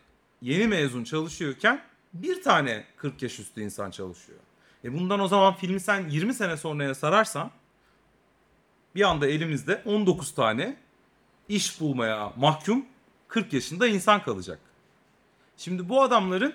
yeni 0.42 0.66
mezun 0.66 1.04
çalışıyorken 1.04 1.82
bir 2.12 2.42
tane 2.42 2.84
40 2.96 3.22
yaş 3.22 3.38
üstü 3.38 3.60
insan 3.60 3.90
çalışıyor. 3.90 4.38
E 4.84 4.92
bundan 4.92 5.20
o 5.20 5.28
zaman 5.28 5.54
filmi 5.54 5.80
sen 5.80 6.08
20 6.08 6.34
sene 6.34 6.56
sonraya 6.56 6.94
sararsan 6.94 7.50
bir 8.94 9.02
anda 9.02 9.26
elimizde 9.26 9.82
19 9.86 10.34
tane 10.34 10.76
iş 11.48 11.80
bulmaya 11.80 12.32
mahkum 12.36 12.86
40 13.28 13.52
yaşında 13.52 13.86
insan 13.86 14.22
kalacak. 14.22 14.58
Şimdi 15.56 15.88
bu 15.88 16.02
adamların 16.02 16.54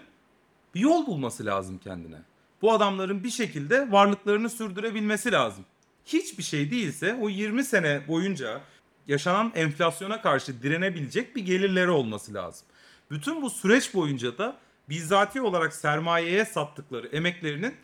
bir 0.76 0.80
yol 0.80 1.08
bulması 1.08 1.46
lazım 1.46 1.80
kendine. 1.84 2.18
Bu 2.62 2.72
adamların 2.72 3.24
bir 3.24 3.30
şekilde 3.30 3.92
varlıklarını 3.92 4.50
sürdürebilmesi 4.50 5.32
lazım. 5.32 5.66
Hiçbir 6.06 6.44
şey 6.44 6.72
değilse 6.72 7.18
o 7.22 7.30
20 7.30 7.64
sene 7.64 8.08
boyunca 8.08 8.62
yaşanan 9.08 9.52
enflasyona 9.56 10.22
karşı 10.22 10.62
direnebilecek 10.62 11.36
bir 11.36 11.46
gelirleri 11.46 11.90
olması 11.90 12.34
lazım. 12.34 12.68
Bütün 13.12 13.42
bu 13.42 13.50
süreç 13.50 13.94
boyunca 13.94 14.38
da 14.38 14.58
bizzati 14.90 15.42
olarak 15.42 15.74
sermayeye 15.74 16.46
sattıkları 16.46 17.08
emeklerinin 17.08 17.76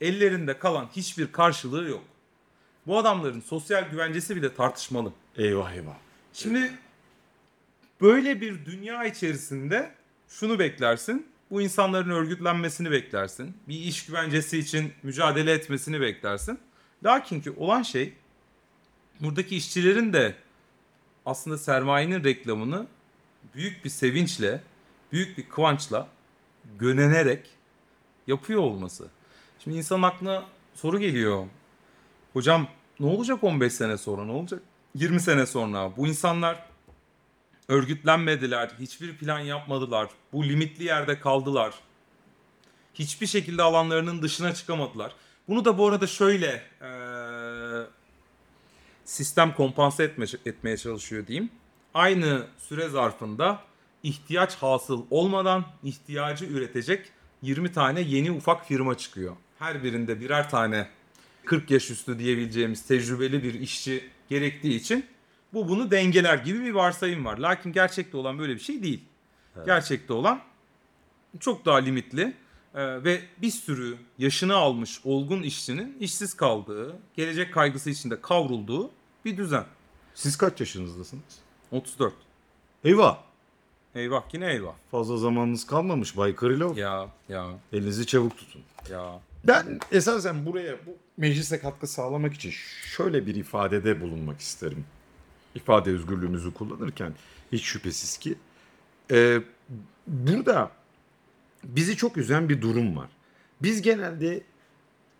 ellerinde 0.00 0.58
kalan 0.58 0.88
hiçbir 0.96 1.32
karşılığı 1.32 1.88
yok. 1.88 2.04
Bu 2.86 2.98
adamların 2.98 3.40
sosyal 3.40 3.90
güvencesi 3.90 4.36
bile 4.36 4.54
tartışmalı. 4.54 5.12
Eyvah 5.36 5.72
eyvah. 5.72 5.96
Şimdi 6.32 6.72
böyle 8.00 8.40
bir 8.40 8.66
dünya 8.66 9.04
içerisinde 9.04 9.94
şunu 10.28 10.58
beklersin. 10.58 11.26
Bu 11.50 11.62
insanların 11.62 12.10
örgütlenmesini 12.10 12.90
beklersin. 12.90 13.56
Bir 13.68 13.74
iş 13.74 14.06
güvencesi 14.06 14.58
için 14.58 14.92
mücadele 15.02 15.52
etmesini 15.52 16.00
beklersin. 16.00 16.58
Lakin 17.04 17.40
ki 17.40 17.50
olan 17.50 17.82
şey 17.82 18.14
buradaki 19.20 19.56
işçilerin 19.56 20.12
de 20.12 20.34
aslında 21.26 21.58
sermayenin 21.58 22.24
reklamını 22.24 22.86
büyük 23.54 23.84
bir 23.84 23.90
sevinçle, 23.90 24.60
büyük 25.12 25.38
bir 25.38 25.48
kıvançla 25.48 26.08
gönenerek 26.78 27.50
yapıyor 28.26 28.60
olması. 28.60 29.08
Şimdi 29.64 29.76
insanın 29.76 30.02
aklına 30.02 30.44
soru 30.74 30.98
geliyor. 30.98 31.46
Hocam 32.32 32.68
ne 33.00 33.06
olacak 33.06 33.44
15 33.44 33.72
sene 33.72 33.98
sonra 33.98 34.24
ne 34.24 34.32
olacak? 34.32 34.62
20 34.94 35.20
sene 35.20 35.46
sonra 35.46 35.96
bu 35.96 36.06
insanlar 36.06 36.64
örgütlenmediler, 37.68 38.70
hiçbir 38.80 39.16
plan 39.16 39.38
yapmadılar, 39.38 40.08
bu 40.32 40.44
limitli 40.44 40.84
yerde 40.84 41.20
kaldılar. 41.20 41.74
Hiçbir 42.94 43.26
şekilde 43.26 43.62
alanlarının 43.62 44.22
dışına 44.22 44.54
çıkamadılar. 44.54 45.12
Bunu 45.48 45.64
da 45.64 45.78
bu 45.78 45.88
arada 45.88 46.06
şöyle 46.06 46.62
eee, 46.82 47.86
sistem 49.04 49.54
kompanse 49.54 50.04
etme, 50.04 50.26
etmeye 50.46 50.76
çalışıyor 50.76 51.26
diyeyim. 51.26 51.50
Aynı 51.94 52.46
süre 52.58 52.88
zarfında 52.88 53.60
ihtiyaç 54.02 54.56
hasıl 54.56 55.04
olmadan 55.10 55.64
ihtiyacı 55.82 56.44
üretecek 56.44 57.12
20 57.42 57.72
tane 57.72 58.00
yeni 58.00 58.32
ufak 58.32 58.66
firma 58.66 58.96
çıkıyor. 58.96 59.36
Her 59.60 59.84
birinde 59.84 60.20
birer 60.20 60.50
tane 60.50 60.88
40 61.44 61.70
yaş 61.70 61.90
üstü 61.90 62.18
diyebileceğimiz 62.18 62.86
tecrübeli 62.86 63.42
bir 63.42 63.54
işçi 63.54 64.10
gerektiği 64.28 64.74
için 64.74 65.06
bu 65.52 65.68
bunu 65.68 65.90
dengeler 65.90 66.38
gibi 66.38 66.64
bir 66.64 66.70
varsayım 66.72 67.24
var. 67.24 67.38
Lakin 67.38 67.72
gerçekte 67.72 68.16
olan 68.16 68.38
böyle 68.38 68.54
bir 68.54 68.60
şey 68.60 68.82
değil. 68.82 69.04
Gerçekte 69.66 70.12
olan 70.12 70.40
çok 71.40 71.64
daha 71.64 71.76
limitli 71.76 72.34
e, 72.74 73.04
ve 73.04 73.20
bir 73.42 73.50
sürü 73.50 73.96
yaşını 74.18 74.54
almış 74.54 75.00
olgun 75.04 75.42
işçinin 75.42 75.96
işsiz 76.00 76.34
kaldığı, 76.34 76.96
gelecek 77.16 77.54
kaygısı 77.54 77.90
içinde 77.90 78.20
kavrulduğu 78.20 78.90
bir 79.24 79.36
düzen. 79.36 79.64
Siz 80.14 80.36
kaç 80.36 80.60
yaşınızdasınız? 80.60 81.38
34. 81.70 82.14
Eyvah. 82.84 83.18
Eyvah 83.94 84.22
yine 84.32 84.52
eyvah. 84.52 84.74
Fazla 84.90 85.16
zamanınız 85.16 85.66
kalmamış 85.66 86.16
Bay 86.16 86.36
Krylov. 86.36 86.76
Ya 86.76 87.08
ya 87.28 87.46
Elinizi 87.72 88.06
çabuk 88.06 88.38
tutun. 88.38 88.62
ya. 88.90 89.20
Ben 89.44 89.80
esasen 89.92 90.46
buraya 90.46 90.86
bu 90.86 90.96
meclise 91.16 91.60
katkı 91.60 91.86
sağlamak 91.86 92.34
için 92.34 92.50
şöyle 92.96 93.26
bir 93.26 93.34
ifadede 93.34 94.00
bulunmak 94.00 94.40
isterim. 94.40 94.84
İfade 95.54 95.90
özgürlüğümüzü 95.90 96.54
kullanırken 96.54 97.14
hiç 97.52 97.64
şüphesiz 97.64 98.18
ki 98.18 98.34
e, 99.10 99.40
burada 100.06 100.70
bizi 101.64 101.96
çok 101.96 102.16
üzen 102.16 102.48
bir 102.48 102.62
durum 102.62 102.96
var. 102.96 103.08
Biz 103.62 103.82
genelde 103.82 104.42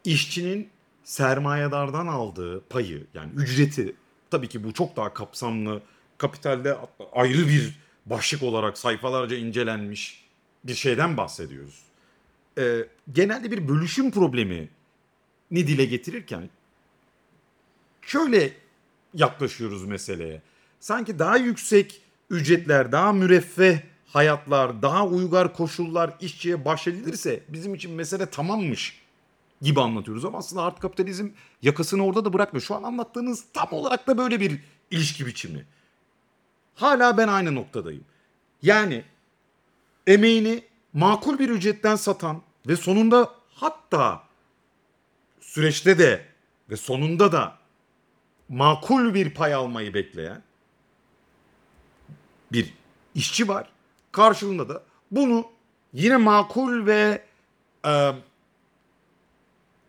işçinin 0.04 0.68
sermayedardan 1.04 2.06
aldığı 2.06 2.60
payı 2.60 3.06
yani 3.14 3.32
ücreti 3.36 3.94
tabii 4.30 4.48
ki 4.48 4.64
bu 4.64 4.72
çok 4.72 4.96
daha 4.96 5.14
kapsamlı 5.14 5.82
kapitalde 6.18 6.76
ayrı 7.12 7.48
bir 7.48 7.78
başlık 8.06 8.42
olarak 8.42 8.78
sayfalarca 8.78 9.36
incelenmiş 9.36 10.24
bir 10.64 10.74
şeyden 10.74 11.16
bahsediyoruz. 11.16 11.89
Ee, 12.58 12.86
genelde 13.12 13.50
bir 13.50 13.68
bölüşüm 13.68 14.10
problemi 14.10 14.68
ni 15.50 15.66
dile 15.66 15.84
getirirken 15.84 16.50
şöyle 18.02 18.52
yaklaşıyoruz 19.14 19.84
meseleye. 19.84 20.42
Sanki 20.80 21.18
daha 21.18 21.36
yüksek 21.36 22.02
ücretler, 22.30 22.92
daha 22.92 23.12
müreffeh 23.12 23.78
hayatlar, 24.06 24.82
daha 24.82 25.06
uygar 25.06 25.54
koşullar 25.54 26.16
işçiye 26.20 26.64
bahşedilirse 26.64 27.42
bizim 27.48 27.74
için 27.74 27.92
mesele 27.92 28.26
tamammış 28.26 29.00
gibi 29.62 29.80
anlatıyoruz. 29.80 30.24
Ama 30.24 30.38
aslında 30.38 30.62
art 30.62 30.80
kapitalizm 30.80 31.28
yakasını 31.62 32.04
orada 32.04 32.24
da 32.24 32.32
bırakmıyor. 32.32 32.62
Şu 32.62 32.74
an 32.74 32.82
anlattığınız 32.82 33.44
tam 33.52 33.68
olarak 33.72 34.06
da 34.06 34.18
böyle 34.18 34.40
bir 34.40 34.60
ilişki 34.90 35.26
biçimi. 35.26 35.66
Hala 36.74 37.16
ben 37.18 37.28
aynı 37.28 37.54
noktadayım. 37.54 38.04
Yani 38.62 39.04
emeğini 40.06 40.62
makul 40.92 41.38
bir 41.38 41.48
ücretten 41.48 41.96
satan 41.96 42.42
ve 42.68 42.76
sonunda 42.76 43.34
hatta 43.54 44.22
süreçte 45.40 45.98
de 45.98 46.26
ve 46.70 46.76
sonunda 46.76 47.32
da 47.32 47.58
makul 48.48 49.14
bir 49.14 49.34
pay 49.34 49.54
almayı 49.54 49.94
bekleyen 49.94 50.42
bir 52.52 52.74
işçi 53.14 53.48
var. 53.48 53.68
Karşılığında 54.12 54.68
da 54.68 54.82
bunu 55.10 55.46
yine 55.92 56.16
makul 56.16 56.86
ve 56.86 57.24
e, 57.86 58.12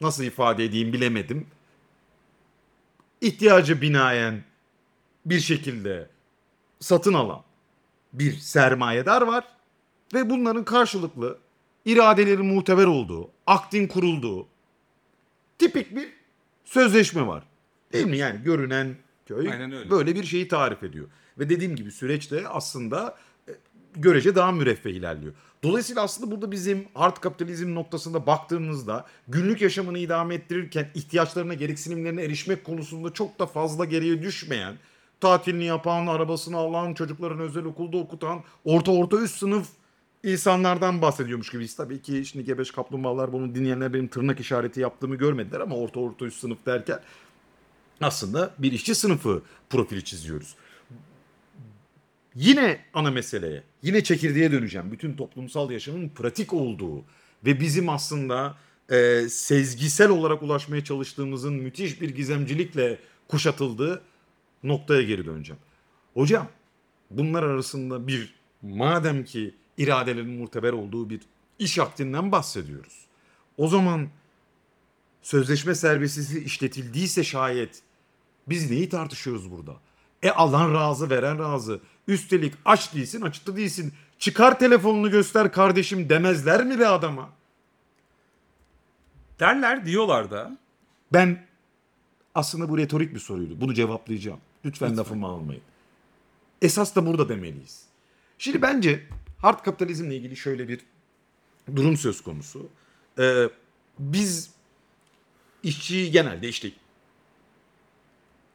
nasıl 0.01 0.23
ifade 0.23 0.65
edeyim 0.65 0.93
bilemedim. 0.93 1.47
İhtiyacı 3.21 3.81
binaen 3.81 4.43
bir 5.25 5.39
şekilde 5.39 6.09
satın 6.79 7.13
alan 7.13 7.43
bir 8.13 8.33
sermayedar 8.33 9.21
var 9.21 9.60
ve 10.13 10.29
bunların 10.29 10.65
karşılıklı 10.65 11.37
iradeleri 11.85 12.41
muteber 12.41 12.85
olduğu, 12.85 13.29
akdin 13.47 13.87
kurulduğu 13.87 14.47
tipik 15.59 15.95
bir 15.95 16.09
sözleşme 16.65 17.27
var. 17.27 17.43
Değil 17.93 18.07
mi? 18.07 18.17
Yani 18.17 18.43
görünen 18.43 18.95
köy 19.25 19.49
böyle 19.89 20.15
bir 20.15 20.23
şeyi 20.23 20.47
tarif 20.47 20.83
ediyor. 20.83 21.07
Ve 21.39 21.49
dediğim 21.49 21.75
gibi 21.75 21.91
süreçte 21.91 22.47
aslında 22.47 23.17
e, 23.47 23.51
görece 23.95 24.35
daha 24.35 24.51
müreffeh 24.51 24.91
ilerliyor. 24.91 25.33
Dolayısıyla 25.63 26.01
aslında 26.01 26.31
burada 26.31 26.51
bizim 26.51 26.87
art 26.95 27.19
kapitalizm 27.21 27.75
noktasında 27.75 28.25
baktığımızda 28.25 29.05
günlük 29.27 29.61
yaşamını 29.61 29.97
idame 29.97 30.35
ettirirken 30.35 30.87
ihtiyaçlarına, 30.95 31.53
gereksinimlerine 31.53 32.23
erişmek 32.23 32.63
konusunda 32.63 33.13
çok 33.13 33.39
da 33.39 33.45
fazla 33.45 33.85
geriye 33.85 34.21
düşmeyen, 34.21 34.75
tatilini 35.19 35.65
yapan, 35.65 36.07
arabasını 36.07 36.57
alan, 36.57 36.93
çocukların 36.93 37.39
özel 37.39 37.63
okulda 37.63 37.97
okutan, 37.97 38.43
orta 38.65 38.91
orta 38.91 39.17
üst 39.17 39.37
sınıf 39.37 39.67
insanlardan 40.23 41.01
bahsediyormuş 41.01 41.49
gibiyiz. 41.49 41.75
Tabii 41.75 42.01
ki 42.01 42.25
şimdi 42.25 42.45
gebeş 42.45 42.71
kaplumbağalar 42.71 43.33
bunu 43.33 43.55
dinleyenler 43.55 43.93
benim 43.93 44.07
tırnak 44.07 44.39
işareti 44.39 44.79
yaptığımı 44.79 45.15
görmediler 45.15 45.59
ama 45.59 45.75
orta 45.75 45.99
orta 45.99 46.25
üst 46.25 46.39
sınıf 46.39 46.65
derken 46.65 46.99
aslında 48.01 48.53
bir 48.59 48.71
işçi 48.71 48.95
sınıfı 48.95 49.43
profili 49.69 50.03
çiziyoruz. 50.03 50.55
Yine 52.35 52.79
ana 52.93 53.11
meseleye, 53.11 53.63
yine 53.83 54.03
çekirdeğe 54.03 54.51
döneceğim. 54.51 54.91
Bütün 54.91 55.13
toplumsal 55.13 55.71
yaşamın 55.71 56.09
pratik 56.09 56.53
olduğu 56.53 57.03
ve 57.45 57.59
bizim 57.59 57.89
aslında 57.89 58.57
e, 58.89 59.29
sezgisel 59.29 60.09
olarak 60.09 60.43
ulaşmaya 60.43 60.83
çalıştığımızın 60.83 61.53
müthiş 61.53 62.01
bir 62.01 62.09
gizemcilikle 62.09 62.99
kuşatıldığı 63.27 64.01
noktaya 64.63 65.01
geri 65.01 65.25
döneceğim. 65.25 65.61
Hocam 66.13 66.47
bunlar 67.09 67.43
arasında 67.43 68.07
bir 68.07 68.33
madem 68.61 69.23
ki 69.23 69.55
iradelerin 69.81 70.39
muteber 70.39 70.73
olduğu 70.73 71.09
bir 71.09 71.21
iş 71.59 71.79
akdinden 71.79 72.31
bahsediyoruz. 72.31 73.05
O 73.57 73.67
zaman 73.67 74.07
sözleşme 75.21 75.75
serbestisi 75.75 76.43
işletildiyse 76.43 77.23
şayet 77.23 77.81
biz 78.47 78.71
neyi 78.71 78.89
tartışıyoruz 78.89 79.51
burada? 79.51 79.75
E 80.23 80.29
alan 80.29 80.73
razı 80.73 81.09
veren 81.09 81.39
razı. 81.39 81.79
Üstelik 82.07 82.53
aç 82.65 82.93
değilsin 82.93 83.21
açıkta 83.21 83.55
değilsin. 83.55 83.93
Çıkar 84.19 84.59
telefonunu 84.59 85.11
göster 85.11 85.51
kardeşim 85.51 86.09
demezler 86.09 86.65
mi 86.65 86.79
be 86.79 86.87
adama? 86.87 87.29
Derler 89.39 89.85
diyorlar 89.85 90.31
da. 90.31 90.57
Ben 91.13 91.45
aslında 92.35 92.69
bu 92.69 92.77
retorik 92.77 93.13
bir 93.13 93.19
soruydu. 93.19 93.61
Bunu 93.61 93.73
cevaplayacağım. 93.73 94.39
Lütfen, 94.65 94.97
lafımı 94.97 95.27
almayın. 95.27 95.61
Esas 96.61 96.95
da 96.95 97.05
burada 97.05 97.29
demeliyiz. 97.29 97.83
Şimdi 98.37 98.61
bence 98.61 99.07
hard 99.41 99.63
kapitalizmle 99.63 100.15
ilgili 100.15 100.37
şöyle 100.37 100.67
bir 100.67 100.79
durum 101.75 101.97
söz 101.97 102.21
konusu. 102.21 102.69
Ee, 103.19 103.49
biz 103.99 104.51
işçiyi 105.63 106.11
genelde 106.11 106.49
işte 106.49 106.71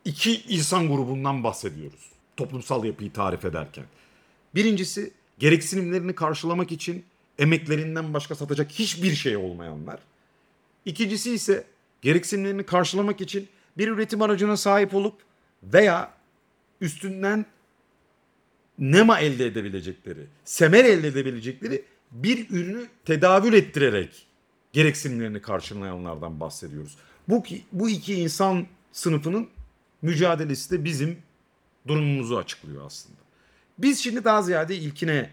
iki 0.05 0.43
insan 0.43 0.89
grubundan 0.89 1.45
bahsediyoruz. 1.45 2.11
Toplumsal 2.37 2.85
yapıyı 2.85 3.13
tarif 3.13 3.45
ederken. 3.45 3.85
Birincisi 4.55 5.13
gereksinimlerini 5.39 6.15
karşılamak 6.15 6.73
için 6.73 7.05
emeklerinden 7.39 8.15
başka 8.15 8.35
satacak 8.35 8.71
hiçbir 8.71 9.15
şey 9.15 9.37
olmayanlar. 9.37 9.99
İkincisi 10.85 11.35
ise 11.35 11.65
gereksinimlerini 12.03 12.67
karşılamak 12.67 13.21
için 13.21 13.49
bir 13.79 13.89
üretim 13.89 14.23
aracına 14.23 14.57
sahip 14.57 14.95
olup 14.95 15.15
veya 15.63 16.13
üstünden 16.81 17.47
nema 18.79 19.21
elde 19.21 19.47
edebilecekleri, 19.47 20.27
semer 20.45 20.85
elde 20.85 21.09
edebilecekleri 21.09 21.85
bir 22.11 22.51
ürünü 22.51 22.87
tedavül 23.05 23.53
ettirerek 23.53 24.27
gereksinimlerini 24.73 25.43
karşılayanlardan 25.43 26.41
bahsediyoruz. 26.41 26.97
Bu, 27.29 27.45
bu 27.73 27.91
iki 27.91 28.15
insan 28.15 28.67
sınıfının 28.93 29.49
mücadelesi 30.03 30.71
de 30.71 30.85
bizim 30.85 31.19
durumumuzu 31.87 32.37
açıklıyor 32.37 32.87
aslında. 32.87 33.19
Biz 33.79 33.99
şimdi 33.99 34.25
daha 34.25 34.43
ziyade 34.43 34.77
ilkine 34.77 35.31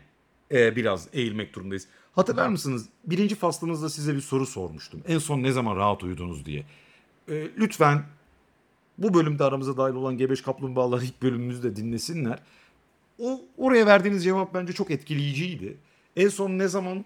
e, 0.52 0.76
biraz 0.76 1.08
eğilmek 1.14 1.54
durumundayız. 1.54 1.88
Hatırlar 2.12 2.48
mısınız? 2.48 2.90
Birinci 3.06 3.36
faslımızda 3.36 3.90
size 3.90 4.16
bir 4.16 4.22
soru 4.22 4.46
sormuştum. 4.46 5.02
En 5.08 5.18
son 5.18 5.44
ne 5.44 5.52
zaman 5.52 5.76
rahat 5.76 6.04
uyudunuz 6.04 6.46
diye. 6.46 6.66
E, 7.30 7.50
lütfen 7.58 8.06
bu 8.98 9.14
bölümde 9.14 9.44
aramıza 9.44 9.78
dahil 9.78 9.94
olan 9.96 10.18
Gebeş 10.18 10.42
Kaplumbağalar 10.42 11.02
ilk 11.02 11.22
bölümümüzü 11.22 11.64
de 11.64 11.76
dinlesinler. 11.76 12.40
O 13.24 13.42
oraya 13.58 13.86
verdiğiniz 13.86 14.24
cevap 14.24 14.54
bence 14.54 14.74
çok 14.74 14.92
etkileyiciydi. 14.92 15.78
En 16.16 16.30
son 16.30 16.58
ne 16.58 16.68
zaman 16.68 17.06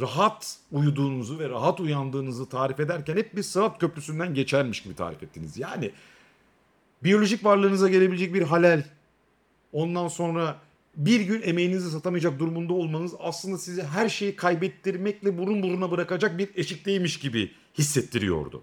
rahat 0.00 0.58
uyuduğunuzu 0.72 1.38
ve 1.38 1.48
rahat 1.48 1.80
uyandığınızı 1.80 2.48
tarif 2.48 2.80
ederken 2.80 3.16
hep 3.16 3.36
bir 3.36 3.42
Sırat 3.42 3.80
Köprüsü'nden 3.80 4.34
geçermiş 4.34 4.82
gibi 4.82 4.94
tarif 4.94 5.22
ettiniz. 5.22 5.58
Yani 5.58 5.90
biyolojik 7.04 7.44
varlığınıza 7.44 7.88
gelebilecek 7.88 8.34
bir 8.34 8.42
halel, 8.42 8.84
ondan 9.72 10.08
sonra 10.08 10.58
bir 10.96 11.20
gün 11.20 11.42
emeğinizi 11.42 11.90
satamayacak 11.90 12.38
durumunda 12.38 12.72
olmanız 12.72 13.12
aslında 13.18 13.58
sizi 13.58 13.82
her 13.82 14.08
şeyi 14.08 14.36
kaybettirmekle 14.36 15.38
burun 15.38 15.62
buruna 15.62 15.90
bırakacak 15.90 16.38
bir 16.38 16.48
eşikteymiş 16.54 17.18
gibi 17.18 17.52
hissettiriyordu. 17.78 18.62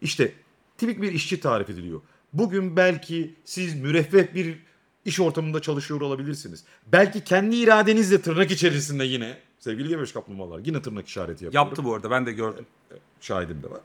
İşte 0.00 0.32
tipik 0.78 1.02
bir 1.02 1.12
işçi 1.12 1.40
tarif 1.40 1.70
ediliyor. 1.70 2.00
Bugün 2.32 2.76
belki 2.76 3.34
siz 3.44 3.80
müreffeh 3.80 4.34
bir 4.34 4.58
iş 5.04 5.20
ortamında 5.20 5.62
çalışıyor 5.62 6.00
olabilirsiniz. 6.00 6.64
Belki 6.86 7.24
kendi 7.24 7.56
iradenizle 7.56 8.20
tırnak 8.20 8.50
içerisinde 8.50 9.04
yine 9.04 9.38
sevgili 9.58 9.88
gebeş 9.88 10.12
kaplumbağalar 10.12 10.60
yine 10.64 10.82
tırnak 10.82 11.08
işareti 11.08 11.44
yapıyorum. 11.44 11.68
Yaptı 11.68 11.84
bu 11.84 11.94
arada 11.94 12.10
ben 12.10 12.26
de 12.26 12.32
gördüm. 12.32 12.66
Şahidim 13.20 13.62
de 13.62 13.70
var. 13.70 13.80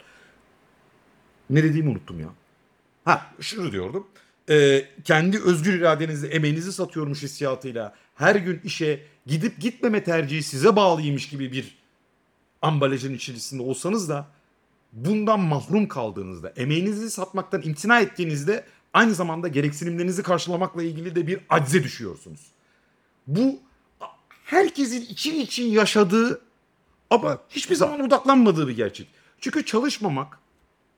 Ne 1.49 1.63
dediğimi 1.63 1.89
unuttum 1.89 2.19
ya. 2.19 2.29
Ha 3.05 3.31
şunu 3.39 3.71
diyordum. 3.71 4.07
Ee, 4.49 4.85
kendi 5.03 5.39
özgür 5.39 5.73
iradenizle 5.73 6.27
emeğinizi 6.27 6.73
satıyormuş 6.73 7.23
hissiyatıyla 7.23 7.95
her 8.15 8.35
gün 8.35 8.61
işe 8.63 9.05
gidip 9.25 9.59
gitmeme 9.59 10.03
tercihi 10.03 10.43
size 10.43 10.75
bağlıymış 10.75 11.29
gibi 11.29 11.51
bir 11.51 11.77
ambalajın 12.61 13.13
içerisinde 13.13 13.63
olsanız 13.63 14.09
da 14.09 14.27
bundan 14.93 15.39
mahrum 15.39 15.87
kaldığınızda, 15.87 16.49
emeğinizi 16.49 17.11
satmaktan 17.11 17.61
imtina 17.61 17.99
ettiğinizde 17.99 18.65
aynı 18.93 19.15
zamanda 19.15 19.47
gereksinimlerinizi 19.47 20.23
karşılamakla 20.23 20.83
ilgili 20.83 21.15
de 21.15 21.27
bir 21.27 21.39
acize 21.49 21.83
düşüyorsunuz. 21.83 22.41
Bu 23.27 23.59
herkesin 24.45 25.01
için 25.01 25.39
için 25.39 25.65
yaşadığı 25.65 26.41
ama 27.09 27.39
hiçbir 27.49 27.75
zaman 27.75 27.99
odaklanmadığı 27.99 28.67
bir 28.67 28.75
gerçek. 28.75 29.07
Çünkü 29.39 29.65
çalışmamak, 29.65 30.39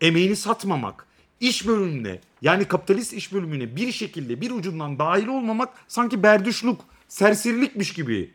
emeğini 0.02 0.36
satmamak, 0.36 1.08
iş 1.40 1.68
bölümüne 1.68 2.20
yani 2.42 2.66
kapitalist 2.66 3.14
iş 3.14 3.34
bölümüne 3.34 3.76
bir 3.76 3.92
şekilde 3.92 4.42
bir 4.42 4.52
ucundan 4.52 5.00
dahil 5.00 5.28
olmamak 5.28 5.70
sanki 5.88 6.24
berduşluk, 6.24 6.86
serserilikmiş 7.08 7.94
gibi 7.94 8.34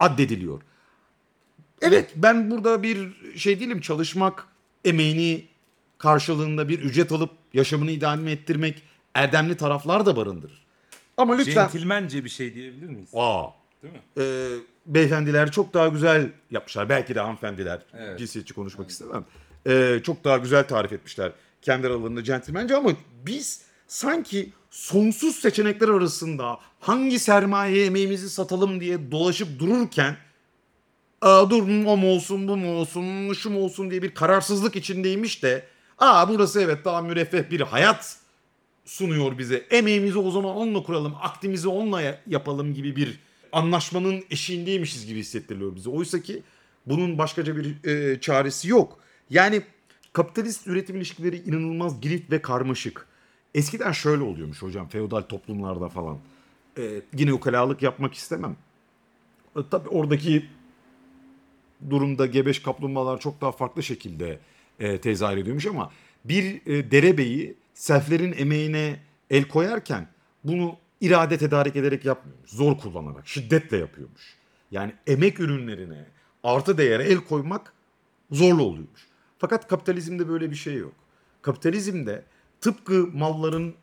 addediliyor. 0.00 0.62
Evet 1.80 2.10
ben 2.16 2.50
burada 2.50 2.82
bir 2.82 3.12
şey 3.36 3.60
değilim 3.60 3.80
çalışmak, 3.80 4.46
emeğini 4.84 5.44
karşılığında 5.98 6.68
bir 6.68 6.78
ücret 6.78 7.12
alıp 7.12 7.30
yaşamını 7.52 7.90
idame 7.90 8.32
ettirmek 8.32 8.82
erdemli 9.14 9.56
taraflar 9.56 10.06
da 10.06 10.16
barındırır. 10.16 10.66
Ama 11.16 11.36
lütfen... 11.36 11.52
Centilmence 11.54 12.24
bir 12.24 12.28
şey 12.30 12.54
diyebilir 12.54 12.86
miyiz? 12.86 13.10
Aa, 13.14 13.46
Değil 13.82 13.94
mi? 13.94 14.00
e, 14.18 14.48
beyefendiler 14.86 15.50
çok 15.50 15.74
daha 15.74 15.88
güzel 15.88 16.30
yapmışlar. 16.50 16.88
Belki 16.88 17.14
de 17.14 17.20
hanımefendiler. 17.20 17.82
Evet. 17.98 18.18
Cinsiyetçi 18.18 18.54
konuşmak 18.54 18.90
istemem. 18.90 19.24
E, 19.66 20.00
çok 20.02 20.24
daha 20.24 20.36
güzel 20.36 20.68
tarif 20.68 20.92
etmişler. 20.92 21.32
Kendi 21.62 21.86
aralarında 21.86 22.24
centilmence 22.24 22.76
ama 22.76 22.90
biz 23.26 23.62
sanki 23.86 24.52
sonsuz 24.70 25.36
seçenekler 25.36 25.88
arasında 25.88 26.58
hangi 26.80 27.18
sermaye 27.18 27.86
emeğimizi 27.86 28.30
satalım 28.30 28.80
diye 28.80 29.10
dolaşıp 29.10 29.58
dururken 29.58 30.16
Aa, 31.20 31.50
dur 31.50 31.62
o 31.86 31.96
mu 31.96 32.08
olsun 32.08 32.48
bu 32.48 32.56
mu 32.56 32.72
olsun 32.72 33.32
şu 33.32 33.50
mu 33.50 33.58
olsun 33.60 33.90
diye 33.90 34.02
bir 34.02 34.14
kararsızlık 34.14 34.76
içindeymiş 34.76 35.42
de 35.42 35.64
aa 35.98 36.28
burası 36.28 36.60
evet 36.60 36.84
daha 36.84 37.02
müreffeh 37.02 37.50
bir 37.50 37.60
hayat 37.60 38.18
sunuyor 38.84 39.38
bize. 39.38 39.56
Emeğimizi 39.70 40.18
o 40.18 40.30
zaman 40.30 40.56
onunla 40.56 40.82
kuralım, 40.82 41.14
aktimizi 41.20 41.68
onunla 41.68 42.00
ya- 42.00 42.20
yapalım 42.26 42.74
gibi 42.74 42.96
bir 42.96 43.20
anlaşmanın 43.52 44.24
eşiğindeymişiz 44.30 45.06
gibi 45.06 45.18
hissettiriliyor 45.18 45.74
bize. 45.76 45.90
Oysa 45.90 46.20
ki 46.22 46.42
bunun 46.86 47.18
başkaca 47.18 47.56
bir 47.56 47.84
e, 47.84 48.20
çaresi 48.20 48.68
yok. 48.68 48.98
Yani 49.30 49.62
kapitalist 50.12 50.66
üretim 50.66 50.96
ilişkileri 50.96 51.36
inanılmaz 51.36 52.00
girift 52.00 52.30
ve 52.32 52.42
karmaşık. 52.42 53.06
Eskiden 53.54 53.92
şöyle 53.92 54.22
oluyormuş 54.22 54.62
hocam 54.62 54.88
feodal 54.88 55.22
toplumlarda 55.22 55.88
falan. 55.88 56.18
E, 56.78 57.02
yine 57.18 57.32
ukalalık 57.32 57.82
yapmak 57.82 58.14
istemem. 58.14 58.56
E, 59.56 59.60
tabii 59.70 59.88
oradaki 59.88 60.46
durumda 61.90 62.26
gebeş 62.26 62.62
kaplumbağalar 62.62 63.20
çok 63.20 63.40
daha 63.40 63.52
farklı 63.52 63.82
şekilde 63.82 64.38
e, 64.80 65.00
tezahür 65.00 65.36
ediyormuş 65.36 65.66
ama 65.66 65.92
bir 66.24 66.66
e, 66.66 66.90
derebeyi 66.90 67.56
selflerin 67.74 68.34
emeğine 68.38 69.00
el 69.30 69.48
koyarken 69.48 70.08
bunu 70.44 70.76
irade 71.00 71.38
tedarik 71.38 71.76
ederek 71.76 72.04
yapmıyormuş. 72.04 72.50
Zor 72.50 72.78
kullanarak, 72.78 73.28
şiddetle 73.28 73.76
yapıyormuş. 73.76 74.36
Yani 74.70 74.92
emek 75.06 75.40
ürünlerine 75.40 76.04
artı 76.42 76.78
değere 76.78 77.04
el 77.04 77.16
koymak 77.18 77.72
zorlu 78.30 78.62
oluyormuş. 78.62 79.06
Fakat 79.38 79.68
kapitalizmde 79.68 80.28
böyle 80.28 80.50
bir 80.50 80.56
şey 80.56 80.74
yok. 80.74 80.92
Kapitalizmde 81.42 82.24
tıpkı 82.60 83.06
malların 83.14 83.74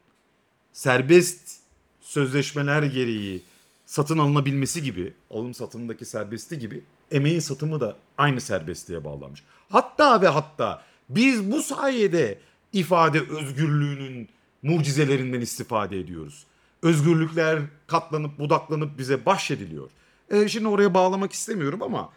serbest 0.73 1.57
sözleşmeler 2.01 2.83
gereği 2.83 3.41
satın 3.85 4.17
alınabilmesi 4.17 4.83
gibi, 4.83 5.13
alım 5.31 5.53
satımındaki 5.53 6.05
serbestliği 6.05 6.61
gibi 6.61 6.83
emeğin 7.11 7.39
satımı 7.39 7.81
da 7.81 7.97
aynı 8.17 8.41
serbestliğe 8.41 9.03
bağlanmış. 9.03 9.43
Hatta 9.73 10.21
ve 10.21 10.27
hatta 10.27 10.83
biz 11.09 11.51
bu 11.51 11.61
sayede 11.61 12.39
ifade 12.73 13.21
özgürlüğünün 13.21 14.29
mucizelerinden 14.63 15.41
istifade 15.41 15.99
ediyoruz. 15.99 16.45
Özgürlükler 16.81 17.59
katlanıp 17.87 18.39
budaklanıp 18.39 18.97
bize 18.97 19.25
bahşediliyor. 19.25 19.89
Ee, 20.29 20.47
şimdi 20.47 20.67
oraya 20.67 20.93
bağlamak 20.93 21.31
istemiyorum 21.31 21.81
ama 21.81 22.09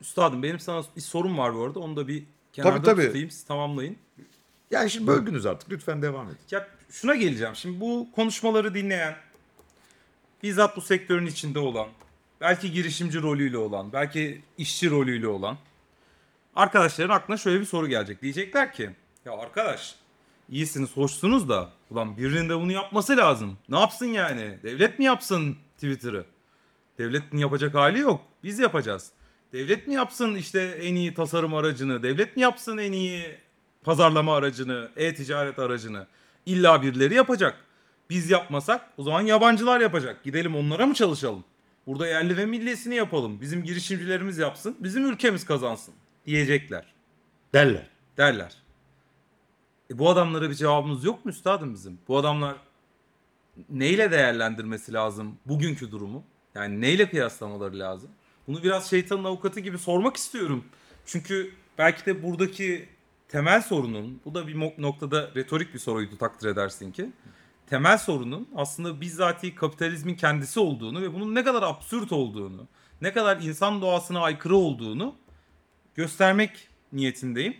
Üstadım 0.00 0.42
benim 0.42 0.60
sana 0.60 0.82
bir 0.96 1.00
sorum 1.00 1.38
var 1.38 1.54
bu 1.54 1.64
arada. 1.64 1.80
Onu 1.80 1.96
da 1.96 2.08
bir 2.08 2.24
kenarda 2.52 2.82
tabii. 2.82 3.06
tutayım. 3.06 3.30
Siz 3.30 3.44
tamamlayın. 3.44 3.96
yani 4.70 4.90
şimdi 4.90 5.06
böldünüz 5.06 5.46
artık 5.46 5.70
lütfen 5.70 6.02
devam 6.02 6.26
edin. 6.26 6.38
Ya 6.50 6.68
şuna 6.90 7.14
geleceğim. 7.14 7.56
Şimdi 7.56 7.80
bu 7.80 8.08
konuşmaları 8.14 8.74
dinleyen, 8.74 9.16
bizzat 10.42 10.76
bu 10.76 10.80
sektörün 10.80 11.26
içinde 11.26 11.58
olan, 11.58 11.88
belki 12.40 12.72
girişimci 12.72 13.22
rolüyle 13.22 13.58
olan, 13.58 13.92
belki 13.92 14.42
işçi 14.58 14.90
rolüyle 14.90 15.28
olan 15.28 15.58
arkadaşların 16.58 17.14
aklına 17.14 17.36
şöyle 17.36 17.60
bir 17.60 17.64
soru 17.64 17.88
gelecek. 17.88 18.22
Diyecekler 18.22 18.72
ki, 18.72 18.90
ya 19.24 19.32
arkadaş 19.32 19.94
iyisiniz, 20.48 20.96
hoşsunuz 20.96 21.48
da 21.48 21.68
ulan 21.90 22.16
birinin 22.16 22.48
de 22.48 22.56
bunu 22.56 22.72
yapması 22.72 23.16
lazım. 23.16 23.58
Ne 23.68 23.78
yapsın 23.78 24.06
yani? 24.06 24.58
Devlet 24.62 24.98
mi 24.98 25.04
yapsın 25.04 25.56
Twitter'ı? 25.74 26.24
Devletin 26.98 27.38
yapacak 27.38 27.74
hali 27.74 27.98
yok. 27.98 28.20
Biz 28.44 28.58
yapacağız. 28.58 29.10
Devlet 29.52 29.86
mi 29.86 29.94
yapsın 29.94 30.34
işte 30.34 30.60
en 30.82 30.94
iyi 30.94 31.14
tasarım 31.14 31.54
aracını? 31.54 32.02
Devlet 32.02 32.36
mi 32.36 32.42
yapsın 32.42 32.78
en 32.78 32.92
iyi 32.92 33.36
pazarlama 33.84 34.36
aracını, 34.36 34.90
e-ticaret 34.96 35.58
aracını? 35.58 36.06
İlla 36.46 36.82
birileri 36.82 37.14
yapacak. 37.14 37.56
Biz 38.10 38.30
yapmasak 38.30 38.90
o 38.96 39.02
zaman 39.02 39.20
yabancılar 39.20 39.80
yapacak. 39.80 40.24
Gidelim 40.24 40.56
onlara 40.56 40.86
mı 40.86 40.94
çalışalım? 40.94 41.44
Burada 41.86 42.06
yerli 42.06 42.36
ve 42.36 42.46
millisini 42.46 42.94
yapalım. 42.94 43.40
Bizim 43.40 43.64
girişimcilerimiz 43.64 44.38
yapsın. 44.38 44.76
Bizim 44.80 45.10
ülkemiz 45.10 45.44
kazansın 45.44 45.94
diyecekler. 46.28 46.84
Derler. 47.54 47.86
derler. 48.16 48.56
E 49.90 49.98
bu 49.98 50.10
adamlara 50.10 50.50
bir 50.50 50.54
cevabımız 50.54 51.04
yok 51.04 51.24
mu 51.24 51.30
üstadım 51.30 51.74
bizim? 51.74 51.98
Bu 52.08 52.18
adamlar 52.18 52.56
neyle 53.70 54.10
değerlendirmesi 54.10 54.92
lazım 54.92 55.38
bugünkü 55.46 55.90
durumu? 55.90 56.24
Yani 56.54 56.80
neyle 56.80 57.10
kıyaslamaları 57.10 57.78
lazım? 57.78 58.10
Bunu 58.48 58.62
biraz 58.62 58.90
şeytanın 58.90 59.24
avukatı 59.24 59.60
gibi 59.60 59.78
sormak 59.78 60.16
istiyorum. 60.16 60.64
Çünkü 61.06 61.52
belki 61.78 62.06
de 62.06 62.22
buradaki 62.22 62.88
temel 63.28 63.62
sorunun, 63.62 64.20
bu 64.24 64.34
da 64.34 64.46
bir 64.48 64.60
noktada 64.78 65.30
retorik 65.36 65.74
bir 65.74 65.78
soruydu 65.78 66.18
takdir 66.18 66.48
edersin 66.48 66.92
ki. 66.92 67.10
Temel 67.66 67.98
sorunun 67.98 68.48
aslında 68.56 69.00
bizzati 69.00 69.54
kapitalizmin 69.54 70.14
kendisi 70.14 70.60
olduğunu 70.60 71.02
ve 71.02 71.14
bunun 71.14 71.34
ne 71.34 71.44
kadar 71.44 71.62
absürt 71.62 72.12
olduğunu, 72.12 72.66
ne 73.02 73.12
kadar 73.12 73.36
insan 73.42 73.82
doğasına 73.82 74.20
aykırı 74.20 74.56
olduğunu 74.56 75.14
göstermek 75.98 76.68
niyetindeyim. 76.92 77.56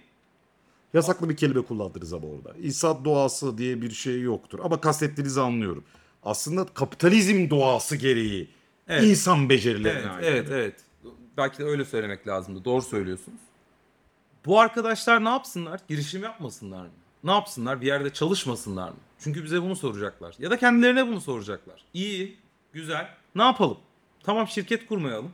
Yasaklı 0.95 1.28
bir 1.28 1.36
kelime 1.36 1.62
kullandınız 1.62 2.12
ama 2.12 2.26
orada. 2.28 2.59
İnsan 2.62 3.05
doğası 3.05 3.59
diye 3.59 3.82
bir 3.82 3.91
şey 3.91 4.20
yoktur. 4.20 4.59
Ama 4.62 4.80
kastettiğinizi 4.80 5.41
anlıyorum. 5.41 5.84
Aslında 6.22 6.66
kapitalizm 6.66 7.51
doğası 7.51 7.97
gereği 7.97 8.49
Evet. 8.89 9.05
insan 9.05 9.49
becerilerine 9.49 10.12
Evet, 10.14 10.24
evet, 10.24 10.49
evet. 10.51 10.74
Belki 11.36 11.59
de 11.59 11.64
öyle 11.64 11.84
söylemek 11.84 12.28
lazımdı. 12.28 12.64
Doğru 12.64 12.82
söylüyorsunuz. 12.82 13.41
Bu 14.47 14.61
arkadaşlar 14.61 15.24
ne 15.24 15.28
yapsınlar? 15.28 15.80
Girişim 15.89 16.22
yapmasınlar 16.22 16.82
mı? 16.82 16.93
Ne 17.24 17.30
yapsınlar? 17.32 17.80
Bir 17.80 17.86
yerde 17.86 18.12
çalışmasınlar 18.12 18.89
mı? 18.89 18.97
Çünkü 19.18 19.45
bize 19.45 19.62
bunu 19.62 19.76
soracaklar. 19.76 20.34
Ya 20.39 20.51
da 20.51 20.59
kendilerine 20.59 21.07
bunu 21.07 21.20
soracaklar. 21.20 21.84
İyi, 21.95 22.36
güzel. 22.72 23.09
Ne 23.34 23.43
yapalım? 23.43 23.78
Tamam 24.22 24.49
şirket 24.49 24.86
kurmayalım. 24.86 25.32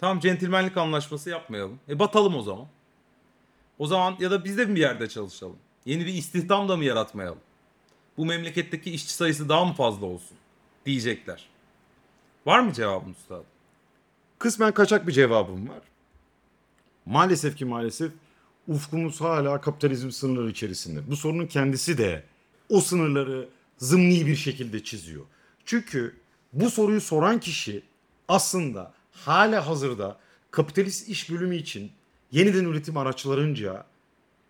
Tamam 0.00 0.20
centilmenlik 0.20 0.76
anlaşması 0.76 1.30
yapmayalım. 1.30 1.78
E 1.88 1.98
batalım 1.98 2.36
o 2.36 2.42
zaman. 2.42 2.66
O 3.78 3.86
zaman 3.86 4.16
ya 4.20 4.30
da 4.30 4.44
biz 4.44 4.58
de 4.58 4.74
bir 4.74 4.80
yerde 4.80 5.08
çalışalım? 5.08 5.56
Yeni 5.84 6.06
bir 6.06 6.14
istihdam 6.14 6.68
da 6.68 6.76
mı 6.76 6.84
yaratmayalım? 6.84 7.38
Bu 8.16 8.26
memleketteki 8.26 8.90
işçi 8.90 9.12
sayısı 9.12 9.48
daha 9.48 9.64
mı 9.64 9.72
fazla 9.74 10.06
olsun? 10.06 10.36
Diyecekler. 10.86 11.48
Var 12.46 12.60
mı 12.60 12.72
cevabın 12.72 13.12
üstadım? 13.12 13.44
Kısmen 14.38 14.74
kaçak 14.74 15.06
bir 15.06 15.12
cevabım 15.12 15.68
var. 15.68 15.82
Maalesef 17.06 17.56
ki 17.56 17.64
maalesef 17.64 18.12
ufkumuz 18.68 19.20
hala 19.20 19.60
kapitalizm 19.60 20.10
sınırları 20.10 20.50
içerisinde. 20.50 21.10
Bu 21.10 21.16
sorunun 21.16 21.46
kendisi 21.46 21.98
de 21.98 22.24
o 22.68 22.80
sınırları 22.80 23.48
zımni 23.78 24.26
bir 24.26 24.36
şekilde 24.36 24.84
çiziyor. 24.84 25.24
Çünkü 25.64 26.16
bu 26.52 26.70
soruyu 26.70 27.00
soran 27.00 27.40
kişi 27.40 27.82
aslında 28.28 28.92
hala 29.24 29.66
hazırda 29.66 30.18
kapitalist 30.50 31.08
iş 31.08 31.30
bölümü 31.30 31.56
için 31.56 31.90
yeniden 32.32 32.64
üretim 32.64 32.96
araçlarınca 32.96 33.84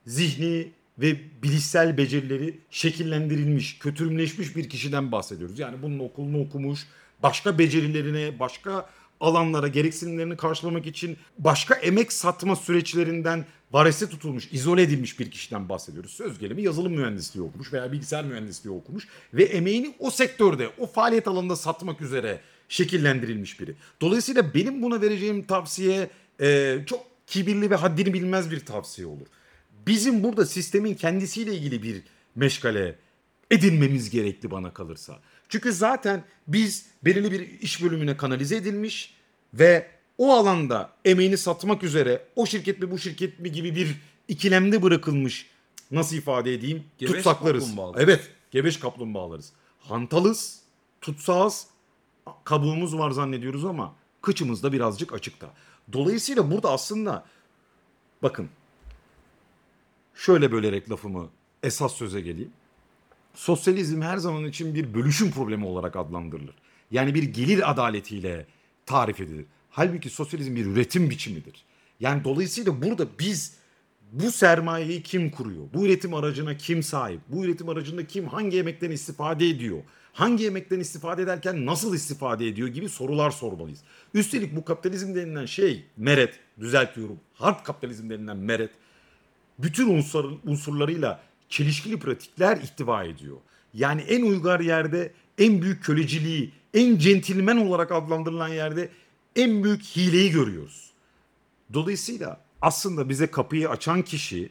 zihni 0.06 0.72
ve 0.98 1.16
bilişsel 1.42 1.96
becerileri 1.96 2.58
şekillendirilmiş, 2.70 3.78
kötürümleşmiş 3.78 4.56
bir 4.56 4.68
kişiden 4.68 5.12
bahsediyoruz. 5.12 5.58
Yani 5.58 5.82
bunun 5.82 5.98
okulunu 5.98 6.40
okumuş, 6.40 6.80
başka 7.22 7.58
becerilerine, 7.58 8.38
başka 8.38 8.90
alanlara 9.20 9.68
gereksinimlerini 9.68 10.36
karşılamak 10.36 10.86
için 10.86 11.16
başka 11.38 11.74
emek 11.74 12.12
satma 12.12 12.56
süreçlerinden 12.56 13.44
varese 13.72 14.08
tutulmuş, 14.08 14.52
izole 14.52 14.82
edilmiş 14.82 15.20
bir 15.20 15.30
kişiden 15.30 15.68
bahsediyoruz. 15.68 16.10
Söz 16.10 16.38
gelimi 16.38 16.62
yazılım 16.62 16.92
mühendisliği 16.92 17.46
okumuş 17.46 17.72
veya 17.72 17.92
bilgisayar 17.92 18.24
mühendisliği 18.24 18.76
okumuş 18.76 19.08
ve 19.34 19.44
emeğini 19.44 19.94
o 19.98 20.10
sektörde, 20.10 20.68
o 20.78 20.86
faaliyet 20.86 21.28
alanında 21.28 21.56
satmak 21.56 22.00
üzere 22.00 22.40
şekillendirilmiş 22.68 23.60
biri. 23.60 23.74
Dolayısıyla 24.00 24.54
benim 24.54 24.82
buna 24.82 25.00
vereceğim 25.00 25.44
tavsiye 25.44 26.10
e, 26.40 26.78
çok 26.86 27.06
kibirli 27.26 27.70
ve 27.70 27.74
haddini 27.74 28.14
bilmez 28.14 28.50
bir 28.50 28.60
tavsiye 28.60 29.06
olur. 29.06 29.26
Bizim 29.86 30.22
burada 30.22 30.46
sistemin 30.46 30.94
kendisiyle 30.94 31.54
ilgili 31.54 31.82
bir 31.82 32.02
meşgale 32.34 32.96
edinmemiz 33.50 34.10
gerekli 34.10 34.50
bana 34.50 34.74
kalırsa. 34.74 35.20
Çünkü 35.48 35.72
zaten 35.72 36.24
biz 36.48 36.86
belirli 37.04 37.32
bir 37.32 37.60
iş 37.60 37.82
bölümüne 37.82 38.16
kanalize 38.16 38.56
edilmiş 38.56 39.14
ve 39.54 39.86
o 40.18 40.32
alanda 40.32 40.90
emeğini 41.04 41.38
satmak 41.38 41.82
üzere 41.82 42.22
o 42.36 42.46
şirket 42.46 42.82
mi 42.82 42.90
bu 42.90 42.98
şirket 42.98 43.40
mi 43.40 43.52
gibi 43.52 43.76
bir 43.76 43.96
ikilemde 44.28 44.82
bırakılmış 44.82 45.46
nasıl 45.90 46.16
ifade 46.16 46.54
edeyim 46.54 46.84
Gebeş 46.98 47.12
tutsaklarız. 47.12 47.70
Evet 47.96 48.30
gebeş 48.50 48.76
kaplumbağalarız. 48.76 49.52
Hantalız, 49.80 50.60
tutsağız, 51.00 51.66
kabuğumuz 52.44 52.98
var 52.98 53.10
zannediyoruz 53.10 53.64
ama 53.64 53.94
kıçımız 54.22 54.62
da 54.62 54.72
birazcık 54.72 55.12
açıkta. 55.12 55.50
Dolayısıyla 55.92 56.50
burada 56.50 56.70
aslında 56.70 57.24
bakın 58.22 58.48
şöyle 60.14 60.52
bölerek 60.52 60.90
lafımı 60.90 61.28
esas 61.62 61.94
söze 61.94 62.20
geleyim. 62.20 62.52
Sosyalizm 63.34 64.02
her 64.02 64.16
zaman 64.16 64.44
için 64.44 64.74
bir 64.74 64.94
bölüşüm 64.94 65.30
problemi 65.30 65.66
olarak 65.66 65.96
adlandırılır. 65.96 66.54
Yani 66.90 67.14
bir 67.14 67.22
gelir 67.22 67.70
adaletiyle 67.70 68.46
tarif 68.86 69.20
edilir. 69.20 69.46
Halbuki 69.70 70.10
sosyalizm 70.10 70.56
bir 70.56 70.66
üretim 70.66 71.10
biçimidir. 71.10 71.64
Yani 72.00 72.24
dolayısıyla 72.24 72.82
burada 72.82 73.06
biz 73.18 73.56
bu 74.12 74.32
sermayeyi 74.32 75.02
kim 75.02 75.30
kuruyor? 75.30 75.64
Bu 75.74 75.86
üretim 75.86 76.14
aracına 76.14 76.56
kim 76.56 76.82
sahip? 76.82 77.20
Bu 77.28 77.44
üretim 77.44 77.68
aracında 77.68 78.06
kim 78.06 78.28
hangi 78.28 78.58
emekten 78.58 78.90
istifade 78.90 79.48
ediyor? 79.48 79.82
Hangi 80.16 80.46
emekten 80.46 80.80
istifade 80.80 81.22
ederken 81.22 81.66
nasıl 81.66 81.94
istifade 81.94 82.46
ediyor 82.46 82.68
gibi 82.68 82.88
sorular 82.88 83.30
sormalıyız. 83.30 83.80
Üstelik 84.14 84.56
bu 84.56 84.64
kapitalizm 84.64 85.14
denilen 85.14 85.46
şey 85.46 85.84
meret, 85.96 86.40
düzeltiyorum. 86.60 87.20
Hard 87.34 87.64
kapitalizm 87.64 88.10
denilen 88.10 88.36
meret 88.36 88.70
bütün 89.58 89.88
unsur, 89.88 90.32
unsurlarıyla 90.44 91.20
çelişkili 91.48 91.98
pratikler 91.98 92.56
ihtiva 92.56 93.04
ediyor. 93.04 93.36
Yani 93.74 94.00
en 94.00 94.22
uygar 94.22 94.60
yerde 94.60 95.12
en 95.38 95.62
büyük 95.62 95.84
köleciliği, 95.84 96.52
en 96.74 96.98
centilmen 96.98 97.56
olarak 97.56 97.92
adlandırılan 97.92 98.48
yerde 98.48 98.88
en 99.36 99.64
büyük 99.64 99.82
hileyi 99.82 100.30
görüyoruz. 100.30 100.90
Dolayısıyla 101.72 102.40
aslında 102.62 103.08
bize 103.08 103.26
kapıyı 103.26 103.70
açan 103.70 104.02
kişi, 104.02 104.50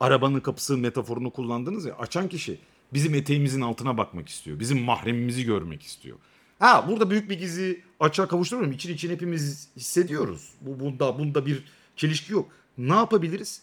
arabanın 0.00 0.40
kapısı 0.40 0.76
metaforunu 0.76 1.30
kullandınız 1.30 1.84
ya, 1.84 1.98
açan 1.98 2.28
kişi 2.28 2.58
bizim 2.92 3.14
eteğimizin 3.14 3.60
altına 3.60 3.98
bakmak 3.98 4.28
istiyor. 4.28 4.60
Bizim 4.60 4.80
mahremimizi 4.80 5.44
görmek 5.44 5.82
istiyor. 5.82 6.16
Ha 6.58 6.84
burada 6.88 7.10
büyük 7.10 7.30
bir 7.30 7.38
gizli 7.38 7.82
açığa 8.00 8.28
kavuşturmuyorum. 8.28 8.74
İçin 8.74 8.94
için 8.94 9.10
hepimiz 9.10 9.68
hissediyoruz. 9.76 10.52
Bu 10.60 10.80
bunda 10.80 11.18
bunda 11.18 11.46
bir 11.46 11.64
çelişki 11.96 12.32
yok. 12.32 12.48
Ne 12.78 12.94
yapabiliriz? 12.94 13.62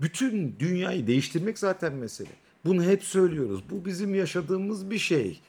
Bütün 0.00 0.56
dünyayı 0.58 1.06
değiştirmek 1.06 1.58
zaten 1.58 1.94
mesele. 1.94 2.30
Bunu 2.64 2.84
hep 2.84 3.04
söylüyoruz. 3.04 3.60
Bu 3.70 3.84
bizim 3.84 4.14
yaşadığımız 4.14 4.90
bir 4.90 4.98
şey. 4.98 5.40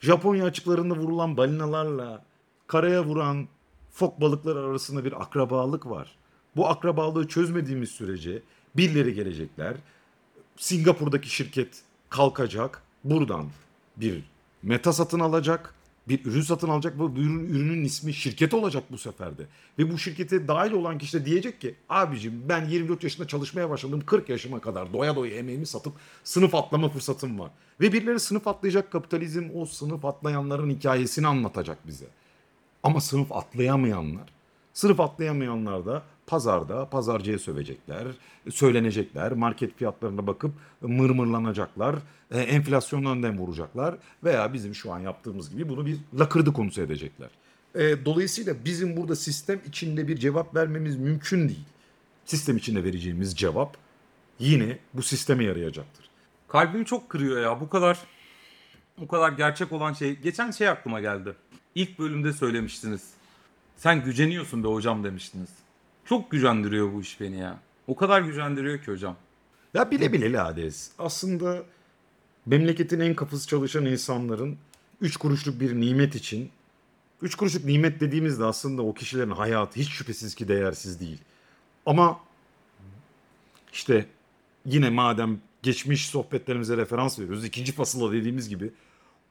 Japonya 0.00 0.44
açıklarında 0.44 0.94
vurulan 0.94 1.36
balinalarla 1.36 2.24
karaya 2.66 3.04
vuran 3.04 3.48
fok 3.90 4.20
balıkları 4.20 4.58
arasında 4.58 5.04
bir 5.04 5.22
akrabalık 5.22 5.86
var. 5.86 6.16
Bu 6.56 6.68
akrabalığı 6.68 7.28
çözmediğimiz 7.28 7.90
sürece 7.90 8.42
birileri 8.76 9.14
gelecekler. 9.14 9.76
Singapur'daki 10.56 11.30
şirket 11.30 11.82
kalkacak. 12.10 12.82
Buradan 13.04 13.46
bir 13.96 14.24
meta 14.62 14.92
satın 14.92 15.20
alacak. 15.20 15.74
Bir 16.08 16.24
ürün 16.24 16.40
satın 16.40 16.68
alacak 16.68 16.98
bu 16.98 17.10
ürün, 17.16 17.46
ürünün 17.46 17.84
ismi 17.84 18.14
şirket 18.14 18.54
olacak 18.54 18.84
bu 18.90 18.98
seferde. 18.98 19.46
Ve 19.78 19.92
bu 19.92 19.98
şirkete 19.98 20.48
dahil 20.48 20.72
olan 20.72 20.98
kişi 20.98 21.20
de 21.20 21.26
diyecek 21.26 21.60
ki 21.60 21.74
abicim 21.88 22.42
ben 22.48 22.64
24 22.64 23.04
yaşında 23.04 23.26
çalışmaya 23.28 23.70
başladım 23.70 24.02
40 24.06 24.28
yaşıma 24.28 24.60
kadar 24.60 24.92
doya 24.92 25.16
doya 25.16 25.34
emeğimi 25.34 25.66
satıp 25.66 25.92
sınıf 26.24 26.54
atlama 26.54 26.88
fırsatım 26.88 27.38
var. 27.38 27.50
Ve 27.80 27.92
birileri 27.92 28.20
sınıf 28.20 28.48
atlayacak 28.48 28.92
kapitalizm 28.92 29.48
o 29.54 29.66
sınıf 29.66 30.04
atlayanların 30.04 30.70
hikayesini 30.70 31.26
anlatacak 31.26 31.86
bize. 31.86 32.06
Ama 32.82 33.00
sınıf 33.00 33.32
atlayamayanlar, 33.32 34.28
sınıf 34.72 35.00
atlayamayanlar 35.00 35.86
da 35.86 36.02
pazarda 36.28 36.88
pazarcıya 36.88 37.38
sövecekler, 37.38 38.06
söylenecekler, 38.50 39.32
market 39.32 39.76
fiyatlarına 39.76 40.26
bakıp 40.26 40.52
mırmırlanacaklar, 40.80 41.96
e, 42.30 42.40
enflasyondan 42.40 43.22
dem 43.22 43.38
vuracaklar 43.38 43.96
veya 44.24 44.52
bizim 44.52 44.74
şu 44.74 44.92
an 44.92 44.98
yaptığımız 44.98 45.50
gibi 45.50 45.68
bunu 45.68 45.86
bir 45.86 45.96
lakırdı 46.18 46.52
konusu 46.52 46.82
edecekler. 46.82 47.28
E, 47.74 48.04
dolayısıyla 48.04 48.54
bizim 48.64 48.96
burada 48.96 49.16
sistem 49.16 49.60
içinde 49.68 50.08
bir 50.08 50.16
cevap 50.16 50.54
vermemiz 50.54 50.96
mümkün 50.96 51.48
değil. 51.48 51.64
Sistem 52.24 52.56
içinde 52.56 52.84
vereceğimiz 52.84 53.36
cevap 53.36 53.76
yine 54.38 54.78
bu 54.94 55.02
sisteme 55.02 55.44
yarayacaktır. 55.44 56.10
Kalbimi 56.48 56.84
çok 56.84 57.08
kırıyor 57.08 57.42
ya. 57.42 57.60
Bu 57.60 57.68
kadar 57.68 57.98
bu 58.98 59.08
kadar 59.08 59.32
gerçek 59.32 59.72
olan 59.72 59.92
şey. 59.92 60.16
Geçen 60.16 60.50
şey 60.50 60.68
aklıma 60.68 61.00
geldi. 61.00 61.34
İlk 61.74 61.98
bölümde 61.98 62.32
söylemiştiniz. 62.32 63.10
Sen 63.76 64.04
güceniyorsun 64.04 64.64
be 64.64 64.68
hocam 64.68 65.04
demiştiniz. 65.04 65.48
Çok 66.08 66.30
gücendiriyor 66.30 66.92
bu 66.92 67.00
iş 67.00 67.20
beni 67.20 67.38
ya. 67.38 67.58
O 67.86 67.96
kadar 67.96 68.20
gücendiriyor 68.20 68.82
ki 68.82 68.90
hocam. 68.92 69.16
Ya 69.74 69.90
bile 69.90 70.12
bile 70.12 70.32
lades. 70.32 70.90
Aslında 70.98 71.62
memleketin 72.46 73.00
en 73.00 73.14
kafası 73.14 73.48
çalışan 73.48 73.84
insanların 73.84 74.58
3 75.00 75.16
kuruşluk 75.16 75.60
bir 75.60 75.80
nimet 75.80 76.14
için 76.14 76.50
3 77.22 77.34
kuruşluk 77.34 77.64
nimet 77.64 78.00
dediğimizde 78.00 78.44
aslında 78.44 78.82
o 78.82 78.94
kişilerin 78.94 79.30
hayatı 79.30 79.80
hiç 79.80 79.88
şüphesiz 79.88 80.34
ki 80.34 80.48
değersiz 80.48 81.00
değil. 81.00 81.18
Ama 81.86 82.20
işte 83.72 84.06
yine 84.64 84.90
madem 84.90 85.40
geçmiş 85.62 86.06
sohbetlerimize 86.06 86.76
referans 86.76 87.18
veriyoruz. 87.18 87.44
ikinci 87.44 87.72
fasıla 87.72 88.12
dediğimiz 88.12 88.48
gibi 88.48 88.72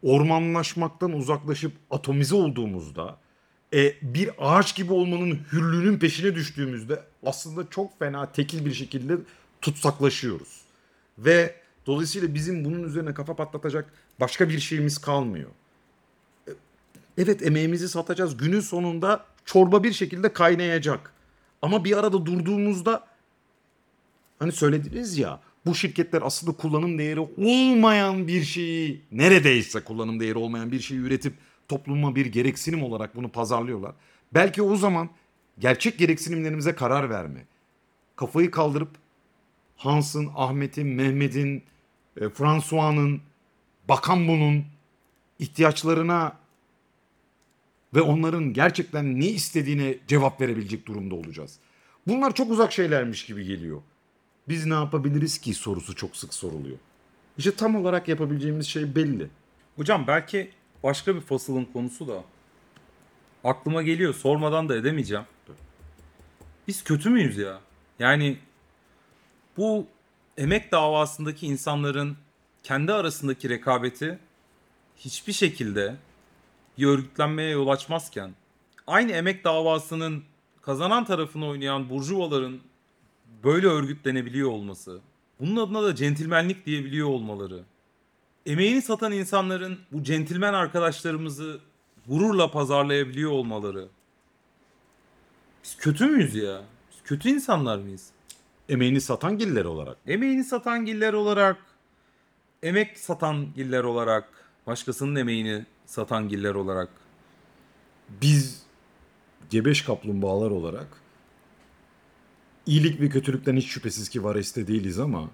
ormanlaşmaktan 0.04 1.14
uzaklaşıp 1.14 1.72
atomize 1.92 2.36
olduğumuzda 2.36 3.18
e, 3.74 3.96
bir 4.02 4.30
ağaç 4.38 4.76
gibi 4.76 4.94
olmanın 4.94 5.40
hürlüğünün 5.52 6.00
peşine 6.00 6.36
düştüğümüzde 6.36 7.04
aslında 7.26 7.70
çok 7.70 8.00
fena 8.00 8.32
tekil 8.32 8.66
bir 8.66 8.74
şekilde 8.74 9.18
tutsaklaşıyoruz. 9.62 10.62
Ve 11.18 11.56
dolayısıyla 11.86 12.34
bizim 12.34 12.66
bunun 12.66 12.84
üzerine 12.84 13.14
kafa 13.14 13.36
patlatacak 13.36 13.94
başka 14.20 14.50
bir 14.50 14.60
şeyimiz 14.60 14.98
kalmıyor. 14.98 15.50
E, 16.48 16.52
Evet 17.18 17.44
emeğimizi 17.44 17.90
satacağız. 17.90 18.38
Günün 18.38 18.60
sonunda 18.60 19.26
çorba 19.46 19.84
bir 19.84 19.94
şekilde 19.94 20.34
kaynayacak. 20.34 21.14
Ama 21.62 21.84
bir 21.84 21.98
arada 21.98 22.26
durduğumuzda 22.26 23.08
hani 24.40 24.52
söylediniz 24.52 25.18
ya 25.18 25.40
bu 25.66 25.76
şirketler 25.76 26.22
aslında 26.22 26.58
kullanım 26.58 26.98
değeri 26.98 27.20
olmayan 27.20 28.28
bir 28.28 28.44
şeyi 28.44 29.02
neredeyse 29.12 29.80
kullanım 29.80 30.20
değeri 30.20 30.38
olmayan 30.38 30.72
bir 30.72 30.80
şeyi 30.80 31.00
üretip 31.00 31.34
topluma 31.68 32.16
bir 32.16 32.26
gereksinim 32.26 32.84
olarak 32.84 33.16
bunu 33.16 33.30
pazarlıyorlar. 33.30 33.92
Belki 34.34 34.62
o 34.62 34.76
zaman 34.76 35.10
gerçek 35.60 35.98
gereksinimlerimize 35.98 36.76
karar 36.76 37.10
verme. 37.10 37.46
Kafayı 38.16 38.52
kaldırıp 38.52 38.90
Hans'ın, 39.78 40.30
Ahmet'in, 40.36 40.88
Mehmet'in, 40.88 41.64
e, 42.22 42.30
François'nın, 42.30 43.22
Bakan 43.90 44.28
bunun 44.28 44.66
ihtiyaçlarına 45.40 46.38
ve 47.96 48.02
onların 48.02 48.54
gerçekten 48.54 49.20
ne 49.20 49.28
istediğine 49.28 49.98
cevap 50.08 50.42
verebilecek 50.42 50.86
durumda 50.86 51.16
olacağız. 51.16 51.60
Bunlar 52.08 52.36
çok 52.36 52.52
uzak 52.52 52.72
şeylermiş 52.72 53.26
gibi 53.26 53.46
geliyor. 53.46 53.82
Biz 54.50 54.66
ne 54.66 54.74
yapabiliriz 54.74 55.38
ki 55.38 55.54
sorusu 55.54 55.96
çok 55.96 56.18
sık 56.18 56.34
soruluyor. 56.34 56.78
İşte 57.38 57.56
tam 57.56 57.76
olarak 57.76 58.08
yapabileceğimiz 58.08 58.68
şey 58.68 58.96
belli. 58.96 59.30
Hocam 59.76 60.08
belki 60.08 60.52
başka 60.84 61.16
bir 61.16 61.22
fasılın 61.22 61.66
konusu 61.66 62.08
da 62.08 62.24
aklıma 63.44 63.84
geliyor 63.84 64.14
sormadan 64.14 64.70
da 64.70 64.76
edemeyeceğim. 64.76 65.26
Biz 66.68 66.84
kötü 66.84 67.10
müyüz 67.10 67.38
ya? 67.38 67.60
Yani 68.00 68.38
bu 69.58 69.88
emek 70.38 70.72
davasındaki 70.72 71.48
insanların 71.48 72.18
kendi 72.64 72.94
arasındaki 72.94 73.50
rekabeti 73.50 74.20
hiçbir 74.98 75.34
şekilde 75.34 75.96
bir 76.78 76.86
örgütlenmeye 76.86 77.50
yol 77.50 77.68
açmazken 77.68 78.32
aynı 78.88 79.12
emek 79.12 79.44
davasının 79.44 80.24
kazanan 80.62 81.06
tarafını 81.06 81.48
oynayan 81.48 81.90
burjuvaların 81.90 82.60
böyle 83.44 83.68
örgütlenebiliyor 83.68 84.50
olması, 84.50 85.00
bunun 85.40 85.56
adına 85.56 85.84
da 85.84 85.96
centilmenlik 85.96 86.66
diyebiliyor 86.66 87.08
olmaları, 87.08 87.64
emeğini 88.48 88.82
satan 88.82 89.12
insanların 89.12 89.80
bu 89.92 90.04
centilmen 90.04 90.54
arkadaşlarımızı 90.54 91.60
gururla 92.08 92.52
pazarlayabiliyor 92.52 93.32
olmaları. 93.32 93.88
Biz 95.64 95.78
kötü 95.78 96.06
müyüz 96.06 96.36
ya? 96.36 96.62
Biz 96.92 96.98
kötü 97.04 97.30
insanlar 97.30 97.78
mıyız? 97.78 98.10
Emeğini 98.70 99.02
satan 99.02 99.38
giller 99.38 99.66
olarak. 99.66 99.98
Emeğini 100.08 100.44
satan 100.44 100.86
giller 100.86 101.14
olarak, 101.14 101.58
emek 102.64 103.00
satan 103.00 103.54
giller 103.56 103.84
olarak, 103.84 104.30
başkasının 104.68 105.16
emeğini 105.16 105.66
satan 105.86 106.30
giller 106.30 106.56
olarak. 106.56 106.90
Biz 108.22 108.64
gebeş 109.50 109.82
kaplumbağalar 109.82 110.52
olarak 110.52 110.88
iyilik 112.66 113.02
ve 113.02 113.10
kötülükten 113.10 113.56
hiç 113.58 113.68
şüphesiz 113.68 114.10
ki 114.10 114.24
vareste 114.24 114.68
değiliz 114.68 115.00
ama 115.00 115.30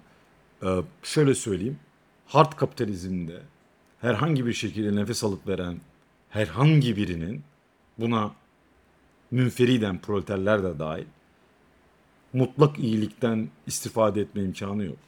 e, 0.62 0.68
şöyle 1.02 1.34
söyleyeyim. 1.34 1.78
Hard 2.26 2.52
kapitalizmde 2.52 3.42
herhangi 4.00 4.46
bir 4.46 4.52
şekilde 4.52 4.96
nefes 4.96 5.24
alıp 5.24 5.48
veren 5.48 5.76
herhangi 6.30 6.96
birinin 6.96 7.42
buna 7.98 8.34
münferiden 9.30 9.98
proleterler 9.98 10.62
de 10.62 10.78
dahil 10.78 11.04
mutlak 12.32 12.78
iyilikten 12.78 13.48
istifade 13.66 14.20
etme 14.20 14.42
imkanı 14.42 14.84
yok. 14.84 14.98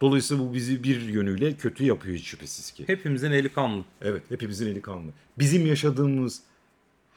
Dolayısıyla 0.00 0.44
bu 0.44 0.54
bizi 0.54 0.84
bir 0.84 1.00
yönüyle 1.00 1.56
kötü 1.56 1.84
yapıyor 1.84 2.16
hiç 2.16 2.26
şüphesiz 2.26 2.70
ki. 2.70 2.84
Hepimizin 2.86 3.30
eli 3.30 3.48
kanlı. 3.48 3.84
Evet 4.02 4.22
hepimizin 4.28 4.66
eli 4.66 4.82
kanlı. 4.82 5.10
Bizim 5.38 5.66
yaşadığımız 5.66 6.42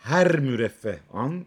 her 0.01 0.39
müreffeh 0.39 0.97
an 1.13 1.45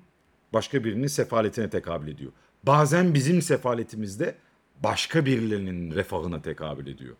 başka 0.52 0.84
birinin 0.84 1.06
sefaletine 1.06 1.70
tekabül 1.70 2.08
ediyor. 2.08 2.32
Bazen 2.62 3.14
bizim 3.14 3.42
sefaletimizde 3.42 4.34
başka 4.82 5.26
birilerinin 5.26 5.94
refahına 5.94 6.42
tekabül 6.42 6.86
ediyor. 6.86 7.16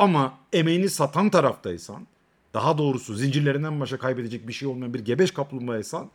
Ama 0.00 0.38
emeğini 0.52 0.90
satan 0.90 1.30
taraftaysan, 1.30 2.06
daha 2.54 2.78
doğrusu 2.78 3.14
zincirlerinden 3.14 3.80
başka 3.80 3.98
kaybedecek 3.98 4.48
bir 4.48 4.52
şey 4.52 4.68
olmayan 4.68 4.94
bir 4.94 4.98
gebeş 5.00 5.30
kaplumbağaysan 5.30 6.10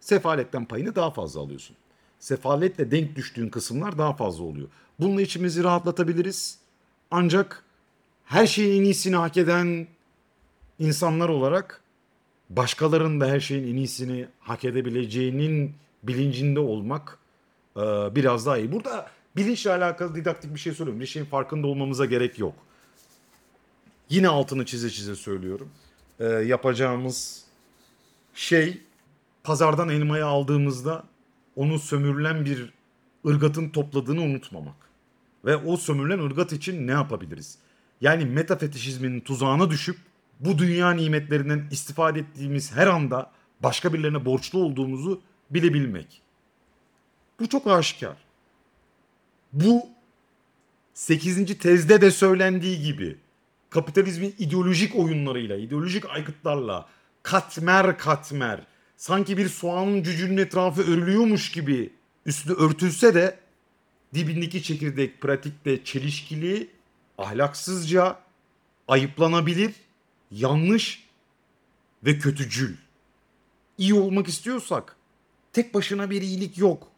sefaletten 0.00 0.64
payını 0.64 0.94
daha 0.94 1.10
fazla 1.10 1.40
alıyorsun. 1.40 1.76
Sefaletle 2.18 2.90
denk 2.90 3.16
düştüğün 3.16 3.48
kısımlar 3.48 3.98
daha 3.98 4.12
fazla 4.12 4.44
oluyor. 4.44 4.68
Bununla 5.00 5.22
içimizi 5.22 5.64
rahatlatabiliriz. 5.64 6.58
Ancak 7.10 7.64
her 8.24 8.46
şeyin 8.46 8.80
en 8.80 8.84
iyisini 8.84 9.16
hak 9.16 9.36
eden 9.36 9.86
insanlar 10.78 11.28
olarak 11.28 11.82
başkalarının 12.48 13.20
da 13.20 13.26
her 13.26 13.40
şeyin 13.40 13.72
en 13.72 13.76
iyisini 13.76 14.28
hak 14.40 14.64
edebileceğinin 14.64 15.74
bilincinde 16.02 16.60
olmak 16.60 17.18
e, 17.76 17.80
biraz 18.14 18.46
daha 18.46 18.58
iyi. 18.58 18.72
Burada 18.72 19.10
bilinçle 19.36 19.72
alakalı 19.72 20.14
didaktik 20.14 20.54
bir 20.54 20.60
şey 20.60 20.72
söylüyorum. 20.72 21.00
Bir 21.00 21.06
şeyin 21.06 21.26
farkında 21.26 21.66
olmamıza 21.66 22.04
gerek 22.04 22.38
yok. 22.38 22.54
Yine 24.10 24.28
altını 24.28 24.66
çize 24.66 24.90
çize 24.90 25.14
söylüyorum. 25.14 25.70
E, 26.18 26.24
yapacağımız 26.24 27.44
şey 28.34 28.82
pazardan 29.44 29.88
elmayı 29.88 30.26
aldığımızda 30.26 31.04
onu 31.56 31.78
sömürülen 31.78 32.44
bir 32.44 32.72
ırgatın 33.26 33.68
topladığını 33.68 34.20
unutmamak. 34.20 34.76
Ve 35.44 35.56
o 35.56 35.76
sömürülen 35.76 36.18
ırgat 36.18 36.52
için 36.52 36.86
ne 36.86 36.90
yapabiliriz? 36.90 37.58
Yani 38.00 38.24
metafetişizmin 38.24 39.20
tuzağına 39.20 39.70
düşüp 39.70 39.96
bu 40.40 40.58
dünya 40.58 40.90
nimetlerinden 40.90 41.68
istifade 41.70 42.20
ettiğimiz 42.20 42.72
her 42.72 42.86
anda 42.86 43.30
başka 43.62 43.92
birilerine 43.92 44.24
borçlu 44.24 44.58
olduğumuzu 44.58 45.20
bilebilmek. 45.50 46.22
Bu 47.40 47.48
çok 47.48 47.66
aşikar. 47.66 48.16
Bu 49.52 49.86
8. 50.94 51.58
tezde 51.58 52.00
de 52.00 52.10
söylendiği 52.10 52.82
gibi 52.82 53.16
kapitalizmin 53.70 54.34
ideolojik 54.38 54.96
oyunlarıyla, 54.96 55.56
ideolojik 55.56 56.10
aygıtlarla 56.10 56.88
katmer 57.22 57.98
katmer 57.98 58.60
sanki 58.96 59.38
bir 59.38 59.48
soğanın 59.48 60.02
cücünün 60.02 60.36
etrafı 60.36 60.82
örülüyormuş 60.82 61.52
gibi 61.52 61.92
üstü 62.26 62.52
örtülse 62.52 63.14
de 63.14 63.38
dibindeki 64.14 64.62
çekirdek 64.62 65.20
pratikte 65.20 65.84
çelişkili, 65.84 66.70
ahlaksızca, 67.18 68.18
ayıplanabilir, 68.88 69.74
yanlış 70.30 71.04
ve 72.04 72.18
kötücül. 72.18 72.76
İyi 73.78 73.94
olmak 73.94 74.28
istiyorsak 74.28 74.96
tek 75.52 75.74
başına 75.74 76.10
bir 76.10 76.22
iyilik 76.22 76.58
yok. 76.58 76.88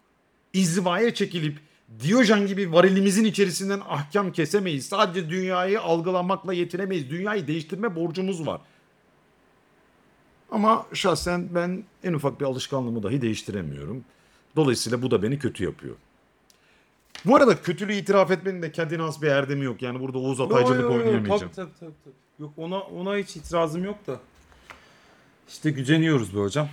İzzivaya 0.52 1.14
çekilip 1.14 1.58
Diyojen 2.00 2.46
gibi 2.46 2.72
varilimizin 2.72 3.24
içerisinden 3.24 3.80
ahkam 3.88 4.32
kesemeyiz. 4.32 4.86
Sadece 4.86 5.30
dünyayı 5.30 5.80
algılamakla 5.80 6.52
yetinemeyiz. 6.52 7.10
Dünyayı 7.10 7.46
değiştirme 7.46 7.96
borcumuz 7.96 8.46
var. 8.46 8.60
Ama 10.50 10.86
şahsen 10.94 11.48
ben 11.54 11.84
en 12.04 12.12
ufak 12.12 12.40
bir 12.40 12.44
alışkanlığımı 12.44 13.02
dahi 13.02 13.22
değiştiremiyorum. 13.22 14.04
Dolayısıyla 14.56 15.02
bu 15.02 15.10
da 15.10 15.22
beni 15.22 15.38
kötü 15.38 15.64
yapıyor. 15.64 15.96
Bu 17.24 17.36
arada 17.36 17.62
kötülüğü 17.62 17.94
itiraf 17.94 18.30
etmenin 18.30 18.62
de 18.62 18.72
kendine 18.72 19.02
has 19.02 19.22
bir 19.22 19.28
erdemi 19.28 19.64
yok. 19.64 19.82
Yani 19.82 20.00
burada 20.00 20.18
Oğuz 20.18 20.40
Ataycılık 20.40 20.90
oynayamayacağım. 20.90 21.40
Tabii, 21.40 21.52
tabii, 21.54 21.70
tabii, 21.80 21.92
tabii. 22.04 22.14
Yok 22.38 22.52
ona 22.56 22.80
ona 22.80 23.16
hiç 23.16 23.36
itirazım 23.36 23.84
yok 23.84 24.06
da. 24.06 24.20
İşte 25.48 25.70
güceniyoruz 25.70 26.36
be 26.36 26.40
hocam. 26.40 26.68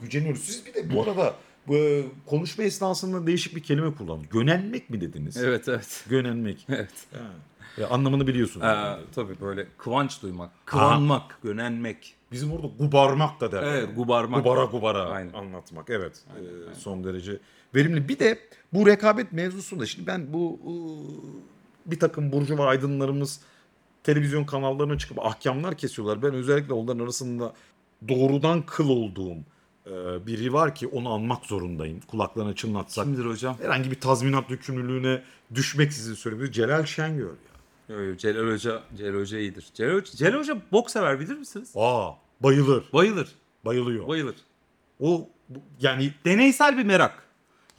Güceniyoruz. 0.00 0.44
Siz 0.44 0.66
bir 0.66 0.74
de 0.74 0.94
bu 0.94 1.02
arada 1.02 1.34
e, 1.70 2.04
konuşma 2.26 2.64
esnasında 2.64 3.26
değişik 3.26 3.56
bir 3.56 3.62
kelime 3.62 3.94
kullandınız. 3.94 4.30
Gönenmek 4.30 4.90
mi 4.90 5.00
dediniz? 5.00 5.36
Evet 5.36 5.68
evet. 5.68 6.04
Gönenmek. 6.08 6.66
Evet. 6.68 7.06
Ha. 7.12 7.18
E, 7.78 7.84
anlamını 7.84 8.26
biliyorsunuz. 8.26 8.66
Ee, 8.66 8.96
tabii 9.14 9.40
böyle 9.40 9.66
kıvanç 9.78 10.22
duymak, 10.22 10.50
kıvanmak, 10.64 11.38
gönenmek. 11.42 12.14
Bizim 12.32 12.52
orada 12.52 12.66
gubarmak 12.78 13.40
da 13.40 13.52
derler. 13.52 13.74
Evet, 13.74 13.96
gubarmak. 13.96 14.44
Gubara 14.44 14.64
gubara 14.64 15.02
Aynen. 15.02 15.32
anlatmak. 15.32 15.90
Evet. 15.90 16.24
e, 16.36 16.74
son 16.74 17.04
derece 17.04 17.38
verimli. 17.74 18.08
Bir 18.08 18.18
de 18.18 18.38
bu 18.72 18.86
rekabet 18.86 19.32
mevzusunda 19.32 19.86
şimdi 19.86 20.06
ben 20.06 20.32
bu 20.32 20.60
e, 20.64 20.72
bir 21.90 21.98
takım 21.98 22.32
burjuva 22.32 22.66
aydınlarımız 22.66 23.40
televizyon 24.02 24.44
kanallarına 24.44 24.98
çıkıp 24.98 25.26
ahkamlar 25.26 25.76
kesiyorlar. 25.76 26.22
Ben 26.22 26.34
özellikle 26.34 26.72
onların 26.72 27.04
arasında 27.04 27.52
doğrudan 28.08 28.62
kıl 28.66 28.88
olduğum 28.88 29.38
biri 30.26 30.52
var 30.52 30.74
ki 30.74 30.86
onu 30.86 31.12
anmak 31.12 31.46
zorundayım. 31.46 32.00
Kulaklarına 32.00 32.54
çınlatsak. 32.54 33.04
Kimdir 33.04 33.24
hocam? 33.24 33.56
Herhangi 33.62 33.90
bir 33.90 34.00
tazminat 34.00 34.50
yükümlülüğüne 34.50 35.22
düşmek 35.54 35.92
sizin 35.92 36.14
söylediğiniz 36.14 36.54
Celal 36.56 36.84
Şengör 36.84 37.24
ya. 37.26 37.96
Yo, 37.96 38.00
yo, 38.02 38.16
Celal 38.16 38.52
Hoca, 38.52 38.82
Celal 38.96 39.20
Hoca 39.20 39.38
iyidir. 39.38 39.66
Celal 39.74 39.94
Hoca, 39.94 40.12
Celal 40.12 40.38
Hoca 40.38 40.56
bok 40.72 40.90
sever 40.90 41.20
bilir 41.20 41.36
misiniz? 41.36 41.72
Aa 41.76 42.10
bayılır. 42.40 42.84
Bayılır, 42.92 43.28
Bayılıyor. 43.64 44.08
bayılır. 44.08 44.34
O 45.00 45.28
bu- 45.48 45.58
yani 45.80 46.12
Deneysel 46.24 46.78
bir 46.78 46.84
merak. 46.84 47.22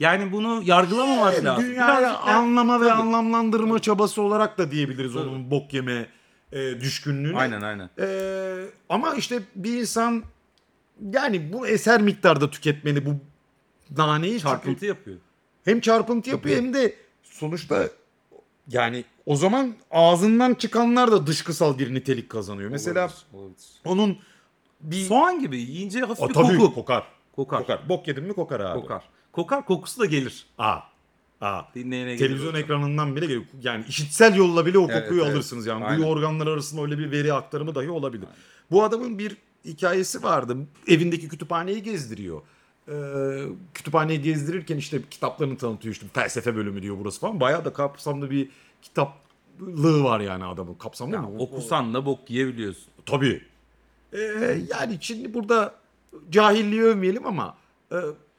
Yani 0.00 0.32
bunu 0.32 0.62
yargılamamak 0.64 1.44
lazım. 1.44 1.70
Birazcık 1.70 2.02
da- 2.04 2.20
anlama 2.20 2.80
ve 2.80 2.84
Tabii. 2.88 2.92
anlamlandırma 3.02 3.78
çabası 3.78 4.22
olarak 4.22 4.58
da 4.58 4.70
diyebiliriz 4.70 5.12
Tabii. 5.12 5.28
onun 5.28 5.50
bok 5.50 5.74
yeme 5.74 6.06
e, 6.52 6.80
düşkünlüğüne. 6.80 7.38
Aynen 7.38 7.60
aynen. 7.62 7.90
Ee, 7.98 8.64
ama 8.88 9.14
işte 9.14 9.42
bir 9.56 9.80
insan 9.80 10.22
yani 11.12 11.52
bu 11.52 11.66
eser 11.66 12.02
miktarda 12.02 12.50
tüketmeli 12.50 13.06
bu 13.06 13.14
naneyi 13.96 14.32
çünkü 14.32 14.42
Çarpıntı 14.42 14.86
yapıyor. 14.86 15.16
hem 15.64 15.80
çarpıntı 15.80 16.30
yapıyor 16.30 16.56
hem 16.56 16.74
de 16.74 16.94
sonuçta 17.22 17.88
yani 18.68 19.04
o 19.26 19.36
zaman 19.36 19.74
ağzından 19.90 20.54
çıkanlar 20.54 21.12
da 21.12 21.26
dışkısal 21.26 21.78
bir 21.78 21.94
nitelik 21.94 22.28
kazanıyor. 22.28 22.70
Mesela 22.70 23.10
Olabilir, 23.32 23.56
onun 23.84 24.18
bir 24.80 24.96
Soğan 25.04 25.40
gibi 25.40 25.58
yiyince 25.58 26.00
hafif 26.00 26.22
Aa, 26.22 26.28
bir 26.28 26.34
tabii 26.34 26.56
koku. 26.58 26.74
kokar. 26.74 27.04
Kokar. 27.36 27.60
Kokar. 27.60 27.88
Bok 27.88 28.08
yedin 28.08 28.24
mi 28.24 28.32
kokar 28.32 28.60
abi. 28.60 28.80
Kokar. 28.80 29.02
Kokar 29.32 29.64
kokusu 29.66 30.00
da 30.00 30.06
gelir. 30.06 30.46
Aa. 30.58 30.78
Aa. 31.40 31.62
Dinleyene 31.74 32.08
gelir 32.10 32.18
Televizyon 32.18 32.48
hocam. 32.48 32.62
ekranından 32.62 33.16
bile 33.16 33.26
geliyor. 33.26 33.42
Yani 33.62 33.84
işitsel 33.88 34.34
yolla 34.36 34.66
bile 34.66 34.78
o 34.78 34.86
Evet, 34.90 35.02
kokuyu 35.02 35.22
evet. 35.22 35.32
alırsınız. 35.34 35.66
Yani 35.66 35.84
Aynen. 35.84 35.98
duyu 35.98 36.08
organları 36.08 36.50
arasında 36.50 36.82
öyle 36.82 36.98
bir 36.98 37.10
veri 37.10 37.32
aktarımı 37.32 37.74
dahi 37.74 37.90
olabilir. 37.90 38.28
Bu 38.70 38.84
adamın 38.84 39.18
bir 39.18 39.36
hikayesi 39.64 40.22
vardı. 40.22 40.56
Evindeki 40.88 41.28
kütüphaneyi 41.28 41.82
gezdiriyor. 41.82 42.42
Ee, 42.88 42.92
kütüphaneyi 43.74 44.22
gezdirirken 44.22 44.76
işte 44.76 45.00
kitaplarını 45.10 45.56
tanıtıyor 45.58 45.94
işte 45.94 46.06
felsefe 46.12 46.56
bölümü 46.56 46.82
diyor 46.82 46.96
burası 47.00 47.20
falan. 47.20 47.40
Bayağı 47.40 47.64
da 47.64 47.72
kapsamlı 47.72 48.30
bir 48.30 48.48
kitaplığı 48.82 50.04
var 50.04 50.20
yani 50.20 50.44
adamın. 50.44 50.74
Kapsamlı 50.74 51.14
Ya, 51.14 51.22
mı? 51.22 51.38
okusan 51.38 51.94
da 51.94 52.06
bok 52.06 52.30
yiyebiliyorsun. 52.30 52.84
Tabii. 53.06 53.42
Ee, 54.12 54.18
yani 54.70 54.98
şimdi 55.00 55.34
burada 55.34 55.74
cahilliği 56.30 56.82
övmeyelim 56.82 57.26
ama 57.26 57.56
e, 57.92 57.96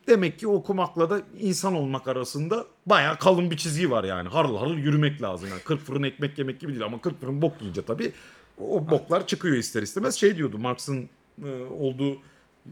demek 0.08 0.40
ki 0.40 0.48
okumakla 0.48 1.10
da 1.10 1.22
insan 1.40 1.76
olmak 1.76 2.08
arasında 2.08 2.66
bayağı 2.86 3.18
kalın 3.20 3.52
bir 3.52 3.58
çizgi 3.58 3.92
var 3.92 4.04
yani. 4.04 4.30
Harıl 4.30 4.58
harıl 4.58 4.78
yürümek 4.78 5.22
lazım. 5.22 5.50
Yani 5.50 5.62
40 5.62 5.82
fırın 5.82 6.04
ekmek 6.04 6.38
yemek 6.38 6.60
gibi 6.60 6.72
değil 6.72 6.86
ama 6.86 7.02
40 7.02 7.22
fırın 7.22 7.42
bok 7.42 7.54
yiyince 7.62 7.82
tabii 7.82 8.12
o 8.58 8.89
boklar 8.89 9.28
çıkıyor 9.28 9.56
ister 9.56 9.82
istemez. 9.82 10.16
Şey 10.16 10.38
diyordu 10.38 10.58
Marx'ın 10.58 11.10
e, 11.45 11.49
olduğu 11.80 12.18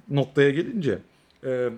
noktaya 0.10 0.50
gelince 0.50 1.00
e, 1.46 1.70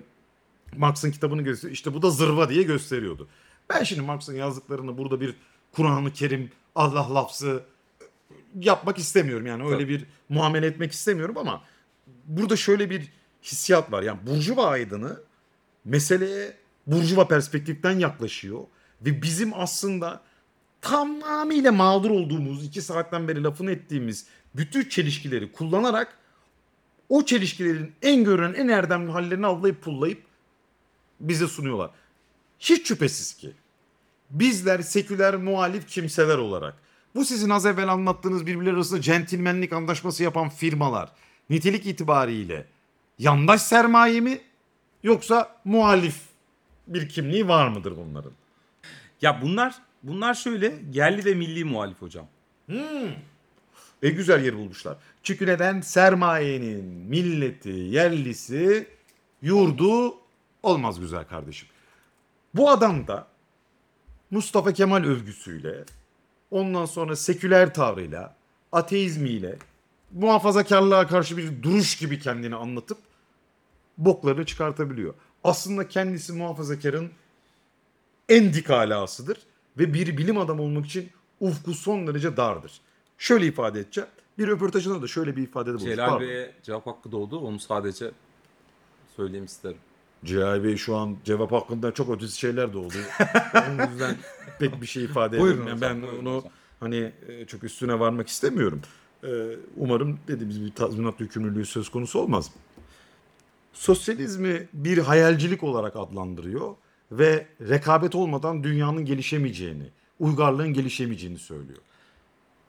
Marx'ın 0.76 1.10
kitabını 1.10 1.42
gösteriyor. 1.42 1.74
İşte 1.74 1.94
bu 1.94 2.02
da 2.02 2.10
zırva 2.10 2.48
diye 2.48 2.62
gösteriyordu. 2.62 3.28
Ben 3.70 3.82
şimdi 3.82 4.02
Marx'ın 4.02 4.34
yazdıklarını 4.34 4.98
burada 4.98 5.20
bir 5.20 5.34
Kur'an-ı 5.72 6.12
Kerim, 6.12 6.50
Allah 6.74 7.14
lafzı 7.14 7.62
yapmak 8.60 8.98
istemiyorum 8.98 9.46
yani 9.46 9.64
öyle 9.64 9.88
bir 9.88 10.04
muamele 10.28 10.66
etmek 10.66 10.92
istemiyorum 10.92 11.38
ama 11.38 11.62
burada 12.26 12.56
şöyle 12.56 12.90
bir 12.90 13.08
hissiyat 13.42 13.92
var. 13.92 14.02
Yani 14.02 14.18
Burjuva 14.26 14.66
aydını 14.66 15.20
meseleye 15.84 16.56
Burjuva 16.86 17.28
perspektiften 17.28 17.98
yaklaşıyor 17.98 18.60
ve 19.02 19.22
bizim 19.22 19.54
aslında 19.54 20.20
tamamıyla 20.82 21.72
mağdur 21.72 22.10
olduğumuz 22.10 22.64
iki 22.64 22.82
saatten 22.82 23.28
beri 23.28 23.42
lafını 23.42 23.70
ettiğimiz 23.70 24.26
bütün 24.54 24.88
çelişkileri 24.88 25.52
kullanarak 25.52 26.18
o 27.08 27.24
çelişkilerin 27.24 27.92
en 28.02 28.24
görünen 28.24 28.54
en 28.54 28.68
erdemli 28.68 29.12
hallerini 29.12 29.46
avlayıp 29.46 29.82
pullayıp 29.82 30.22
bize 31.20 31.46
sunuyorlar. 31.46 31.90
Hiç 32.58 32.88
şüphesiz 32.88 33.34
ki 33.34 33.52
bizler 34.30 34.80
seküler 34.80 35.36
muhalif 35.36 35.88
kimseler 35.88 36.38
olarak 36.38 36.74
bu 37.14 37.24
sizin 37.24 37.50
az 37.50 37.66
evvel 37.66 37.88
anlattığınız 37.88 38.46
birbirleri 38.46 38.74
arasında 38.74 39.00
centilmenlik 39.00 39.72
anlaşması 39.72 40.22
yapan 40.22 40.48
firmalar 40.48 41.12
nitelik 41.50 41.86
itibariyle 41.86 42.66
yandaş 43.18 43.62
sermaye 43.62 44.20
mi 44.20 44.40
yoksa 45.02 45.56
muhalif 45.64 46.20
bir 46.86 47.08
kimliği 47.08 47.48
var 47.48 47.68
mıdır 47.68 47.96
bunların? 47.96 48.32
Ya 49.22 49.42
bunlar 49.42 49.74
bunlar 50.02 50.34
şöyle 50.34 50.74
yerli 50.92 51.24
ve 51.24 51.34
milli 51.34 51.64
muhalif 51.64 52.02
hocam. 52.02 52.26
E 54.02 54.10
güzel 54.10 54.44
yer 54.44 54.56
bulmuşlar. 54.56 54.96
Çünkü 55.22 55.46
neden? 55.46 55.80
Sermayenin 55.80 56.84
milleti, 56.84 57.70
yerlisi, 57.70 58.88
yurdu 59.42 60.14
olmaz 60.62 61.00
güzel 61.00 61.24
kardeşim. 61.24 61.68
Bu 62.54 62.70
adam 62.70 63.06
da 63.06 63.26
Mustafa 64.30 64.72
Kemal 64.72 65.04
övgüsüyle, 65.04 65.84
ondan 66.50 66.86
sonra 66.86 67.16
seküler 67.16 67.74
tavrıyla, 67.74 68.36
ateizmiyle, 68.72 69.58
muhafazakarlığa 70.12 71.06
karşı 71.06 71.36
bir 71.36 71.62
duruş 71.62 71.96
gibi 71.96 72.18
kendini 72.18 72.56
anlatıp 72.56 72.98
boklarını 73.98 74.46
çıkartabiliyor. 74.46 75.14
Aslında 75.44 75.88
kendisi 75.88 76.32
muhafazakarın 76.32 77.10
en 78.28 78.54
dik 78.54 78.70
alasıdır 78.70 79.38
ve 79.78 79.94
bir 79.94 80.16
bilim 80.16 80.38
adamı 80.38 80.62
olmak 80.62 80.86
için 80.86 81.08
ufku 81.40 81.74
son 81.74 82.06
derece 82.06 82.36
dardır. 82.36 82.72
Şöyle 83.18 83.46
ifade 83.46 83.80
edeceğim. 83.80 84.10
Bir 84.38 84.48
röportajında 84.48 85.02
da 85.02 85.06
şöyle 85.06 85.36
bir 85.36 85.42
ifadede 85.42 85.74
bulmuş. 85.74 85.84
Celal. 85.90 86.20
Bey'e 86.20 86.52
cevap 86.62 86.86
hakkı 86.86 87.12
doğdu. 87.12 87.38
Onu 87.38 87.58
sadece 87.60 88.10
söyleyeyim 89.16 89.44
isterim. 89.44 89.76
Celal 90.24 90.64
Bey 90.64 90.76
şu 90.76 90.96
an 90.96 91.16
cevap 91.24 91.52
hakkında 91.52 91.92
çok 91.94 92.10
ötesi 92.10 92.38
şeyler 92.38 92.72
de 92.72 92.78
oldu. 92.78 92.94
Onun 93.54 93.90
yüzden 93.90 94.16
pek 94.58 94.80
bir 94.80 94.86
şey 94.86 95.04
ifade 95.04 95.36
edemem. 95.36 95.62
hocam, 95.62 95.80
Ben 95.80 96.02
buyurun 96.02 96.26
onu 96.26 96.36
hocam. 96.36 96.52
hani 96.80 97.12
e, 97.28 97.46
çok 97.46 97.64
üstüne 97.64 98.00
varmak 98.00 98.28
istemiyorum. 98.28 98.80
E, 99.24 99.28
Umarım 99.76 100.18
dediğimiz 100.28 100.64
bir 100.64 100.72
tazminat 100.72 101.20
yükümlülüğü 101.20 101.66
söz 101.66 101.88
konusu 101.88 102.18
olmaz. 102.18 102.50
Sosyalizmi 103.72 104.68
bir 104.72 104.98
hayalcilik 104.98 105.62
olarak 105.62 105.96
adlandırıyor 105.96 106.74
ve 107.18 107.46
rekabet 107.68 108.14
olmadan 108.14 108.64
dünyanın 108.64 109.04
gelişemeyeceğini, 109.04 109.90
uygarlığın 110.20 110.72
gelişemeyeceğini 110.72 111.38
söylüyor. 111.38 111.78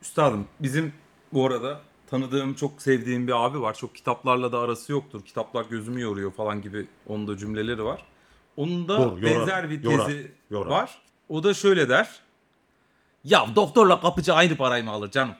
Üstadım 0.01 0.47
bizim 0.59 0.93
bu 1.33 1.47
arada 1.47 1.81
tanıdığım 2.09 2.53
çok 2.53 2.81
sevdiğim 2.81 3.27
bir 3.27 3.45
abi 3.45 3.61
var. 3.61 3.73
Çok 3.73 3.95
kitaplarla 3.95 4.51
da 4.51 4.59
arası 4.59 4.91
yoktur. 4.91 5.21
Kitaplar 5.25 5.65
gözümü 5.69 6.01
yoruyor 6.01 6.31
falan 6.31 6.61
gibi 6.61 6.87
onun 7.07 7.27
da 7.27 7.37
cümleleri 7.37 7.83
var. 7.83 8.05
Onun 8.57 8.87
da 8.87 8.97
Doğru, 8.97 9.19
yorar, 9.19 9.39
benzer 9.39 9.69
bir 9.69 9.83
yorar, 9.83 10.05
tezi 10.05 10.31
yorar. 10.49 10.69
var. 10.69 11.01
O 11.29 11.43
da 11.43 11.53
şöyle 11.53 11.89
der. 11.89 12.09
Ya 13.23 13.45
doktorla 13.55 14.01
kapıcı 14.01 14.33
aynı 14.33 14.55
parayı 14.57 14.83
mı 14.83 14.91
alır 14.91 15.11
canım? 15.11 15.35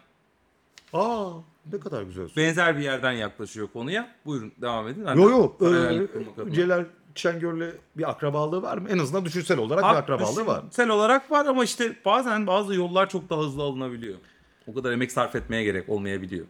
Aa 0.93 1.29
ne 1.73 1.79
kadar 1.79 2.03
güzel. 2.03 2.29
Benzer 2.37 2.77
bir 2.77 2.83
yerden 2.83 3.11
yaklaşıyor 3.11 3.67
konuya. 3.73 4.15
Buyurun 4.25 4.51
devam 4.61 4.87
edin. 4.87 5.05
Ben 5.05 5.15
Yo 5.15 5.27
de 5.27 5.31
yo 5.31 5.53
e, 5.61 5.77
hayallik 5.77 6.13
kurmak 6.13 6.39
adına. 6.39 6.53
Celal 6.53 6.85
Şengör'le 7.15 7.75
bir 7.97 8.09
akrabalığı 8.09 8.61
var 8.61 8.77
mı? 8.77 8.89
En 8.89 8.97
azından 8.97 9.25
düşünsel 9.25 9.57
olarak 9.57 9.83
bir 9.83 9.87
Hak- 9.87 9.97
akrabalığı 9.97 10.45
var. 10.45 10.61
düşünsel 10.61 10.89
olarak 10.89 11.31
var 11.31 11.45
ama 11.45 11.63
işte 11.63 11.95
bazen 12.05 12.47
bazı 12.47 12.75
yollar 12.75 13.09
çok 13.09 13.29
daha 13.29 13.39
hızlı 13.39 13.63
alınabiliyor. 13.63 14.15
O 14.67 14.73
kadar 14.73 14.91
emek 14.91 15.11
sarf 15.11 15.35
etmeye 15.35 15.63
gerek 15.63 15.89
olmayabiliyor. 15.89 16.45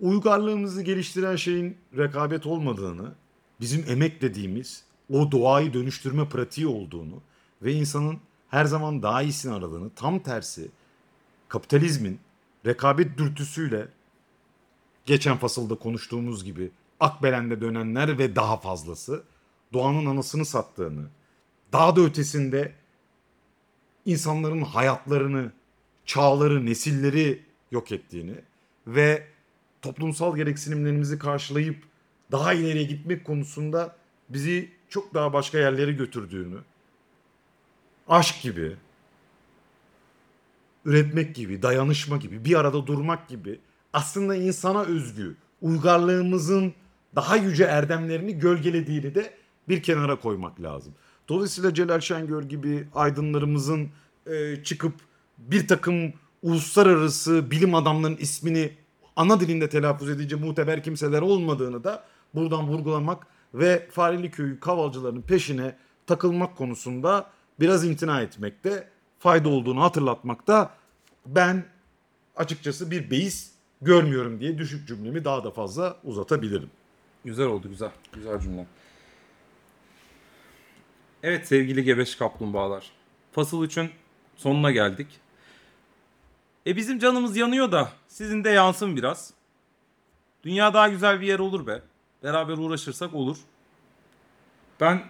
uygarlığımızı 0.00 0.82
geliştiren 0.82 1.36
şeyin 1.36 1.76
rekabet 1.96 2.46
olmadığını, 2.46 3.12
bizim 3.60 3.84
emek 3.88 4.22
dediğimiz 4.22 4.84
o 5.12 5.32
doğayı 5.32 5.72
dönüştürme 5.74 6.28
pratiği 6.28 6.66
olduğunu 6.66 7.22
ve 7.62 7.72
insanın 7.72 8.18
her 8.48 8.64
zaman 8.64 9.02
daha 9.02 9.22
iyisini 9.22 9.52
aradığını, 9.54 9.90
tam 9.96 10.18
tersi 10.18 10.70
kapitalizmin 11.48 12.20
rekabet 12.66 13.18
dürtüsüyle 13.18 13.88
geçen 15.06 15.36
fasılda 15.36 15.74
konuştuğumuz 15.74 16.44
gibi 16.44 16.70
akbelende 17.00 17.60
dönenler 17.60 18.18
ve 18.18 18.36
daha 18.36 18.56
fazlası 18.56 19.22
doğanın 19.74 20.06
anasını 20.06 20.44
sattığını, 20.44 21.06
daha 21.72 21.96
da 21.96 22.00
ötesinde 22.00 22.72
insanların 24.06 24.62
hayatlarını, 24.62 25.52
çağları, 26.06 26.66
nesilleri 26.66 27.42
yok 27.70 27.92
ettiğini 27.92 28.34
ve 28.86 29.26
toplumsal 29.82 30.36
gereksinimlerimizi 30.36 31.18
karşılayıp 31.18 31.76
daha 32.32 32.52
ileriye 32.52 32.84
gitmek 32.84 33.24
konusunda 33.24 33.96
bizi 34.28 34.72
çok 34.88 35.14
daha 35.14 35.32
başka 35.32 35.58
yerlere 35.58 35.92
götürdüğünü, 35.92 36.58
aşk 38.08 38.42
gibi, 38.42 38.76
üretmek 40.84 41.34
gibi, 41.34 41.62
dayanışma 41.62 42.16
gibi, 42.16 42.44
bir 42.44 42.54
arada 42.54 42.86
durmak 42.86 43.28
gibi 43.28 43.60
aslında 43.92 44.36
insana 44.36 44.82
özgü 44.82 45.36
uygarlığımızın 45.62 46.74
daha 47.14 47.36
yüce 47.36 47.64
erdemlerini 47.64 48.38
gölgelediğini 48.38 49.14
de 49.14 49.34
bir 49.68 49.82
kenara 49.82 50.20
koymak 50.20 50.62
lazım. 50.62 50.94
Dolayısıyla 51.28 51.74
Celal 51.74 52.00
Şengör 52.00 52.42
gibi 52.42 52.88
aydınlarımızın 52.94 53.88
e, 54.26 54.62
çıkıp 54.64 54.94
bir 55.38 55.68
takım 55.68 56.12
uluslararası 56.42 57.50
bilim 57.50 57.74
adamlarının 57.74 58.16
ismini 58.16 58.72
ana 59.16 59.40
dilinde 59.40 59.68
telaffuz 59.68 60.08
edici 60.08 60.36
muteber 60.36 60.82
kimseler 60.82 61.22
olmadığını 61.22 61.84
da 61.84 62.04
buradan 62.34 62.68
vurgulamak 62.68 63.26
ve 63.54 63.88
Fareli 63.90 64.30
Köyü 64.30 64.60
kavalcılarının 64.60 65.22
peşine 65.22 65.76
takılmak 66.06 66.56
konusunda 66.56 67.30
biraz 67.60 67.84
imtina 67.86 68.20
etmekte 68.20 68.88
fayda 69.18 69.48
olduğunu 69.48 69.82
hatırlatmakta 69.82 70.70
ben 71.26 71.64
açıkçası 72.36 72.90
bir 72.90 73.10
beis 73.10 73.50
görmüyorum 73.82 74.40
diye 74.40 74.58
düşük 74.58 74.88
cümlemi 74.88 75.24
daha 75.24 75.44
da 75.44 75.50
fazla 75.50 75.96
uzatabilirim. 76.04 76.70
Güzel 77.24 77.46
oldu 77.46 77.68
güzel. 77.68 77.90
Güzel 78.12 78.40
cümle. 78.40 78.66
Evet 81.26 81.46
sevgili 81.46 81.84
gebeş 81.84 82.16
kaplumbağalar. 82.16 82.90
Fasıl 83.32 83.64
3'ün 83.64 83.90
sonuna 84.36 84.70
geldik. 84.70 85.06
E 86.66 86.76
bizim 86.76 86.98
canımız 86.98 87.36
yanıyor 87.36 87.72
da 87.72 87.92
sizin 88.08 88.44
de 88.44 88.50
yansın 88.50 88.96
biraz. 88.96 89.34
Dünya 90.42 90.74
daha 90.74 90.88
güzel 90.88 91.20
bir 91.20 91.26
yer 91.26 91.38
olur 91.38 91.66
be. 91.66 91.82
Beraber 92.22 92.58
uğraşırsak 92.58 93.14
olur. 93.14 93.36
Ben 94.80 95.02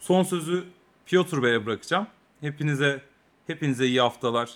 son 0.00 0.22
sözü 0.22 0.64
Piotr 1.06 1.42
Bey'e 1.42 1.66
bırakacağım. 1.66 2.06
Hepinize 2.40 3.02
hepinize 3.46 3.86
iyi 3.86 4.00
haftalar, 4.00 4.54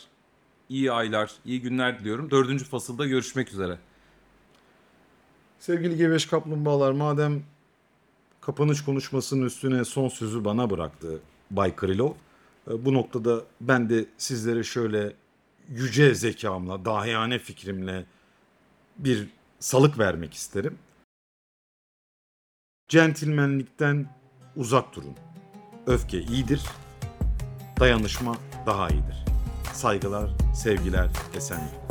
iyi 0.68 0.92
aylar, 0.92 1.32
iyi 1.44 1.62
günler 1.62 2.00
diliyorum. 2.00 2.30
Dördüncü 2.30 2.64
fasılda 2.64 3.06
görüşmek 3.06 3.52
üzere. 3.52 3.78
Sevgili 5.58 5.96
Geveş 5.96 6.26
Kaplumbağalar 6.26 6.92
madem 6.92 7.42
kapanış 8.46 8.84
konuşmasının 8.84 9.46
üstüne 9.46 9.84
son 9.84 10.08
sözü 10.08 10.44
bana 10.44 10.70
bıraktı 10.70 11.20
Bay 11.50 11.76
Krylov. 11.76 12.12
e, 12.70 12.84
Bu 12.84 12.94
noktada 12.94 13.42
ben 13.60 13.90
de 13.90 14.06
sizlere 14.18 14.62
şöyle 14.64 15.12
yüce 15.68 16.14
zekamla, 16.14 16.84
dahiyane 16.84 17.38
fikrimle 17.38 18.06
bir 18.98 19.28
salık 19.58 19.98
vermek 19.98 20.34
isterim. 20.34 20.78
Centilmenlikten 22.88 24.06
uzak 24.56 24.96
durun. 24.96 25.14
Öfke 25.86 26.22
iyidir, 26.22 26.62
dayanışma 27.80 28.36
daha 28.66 28.88
iyidir. 28.88 29.24
Saygılar, 29.72 30.30
sevgiler, 30.54 31.10
esenlik. 31.36 31.83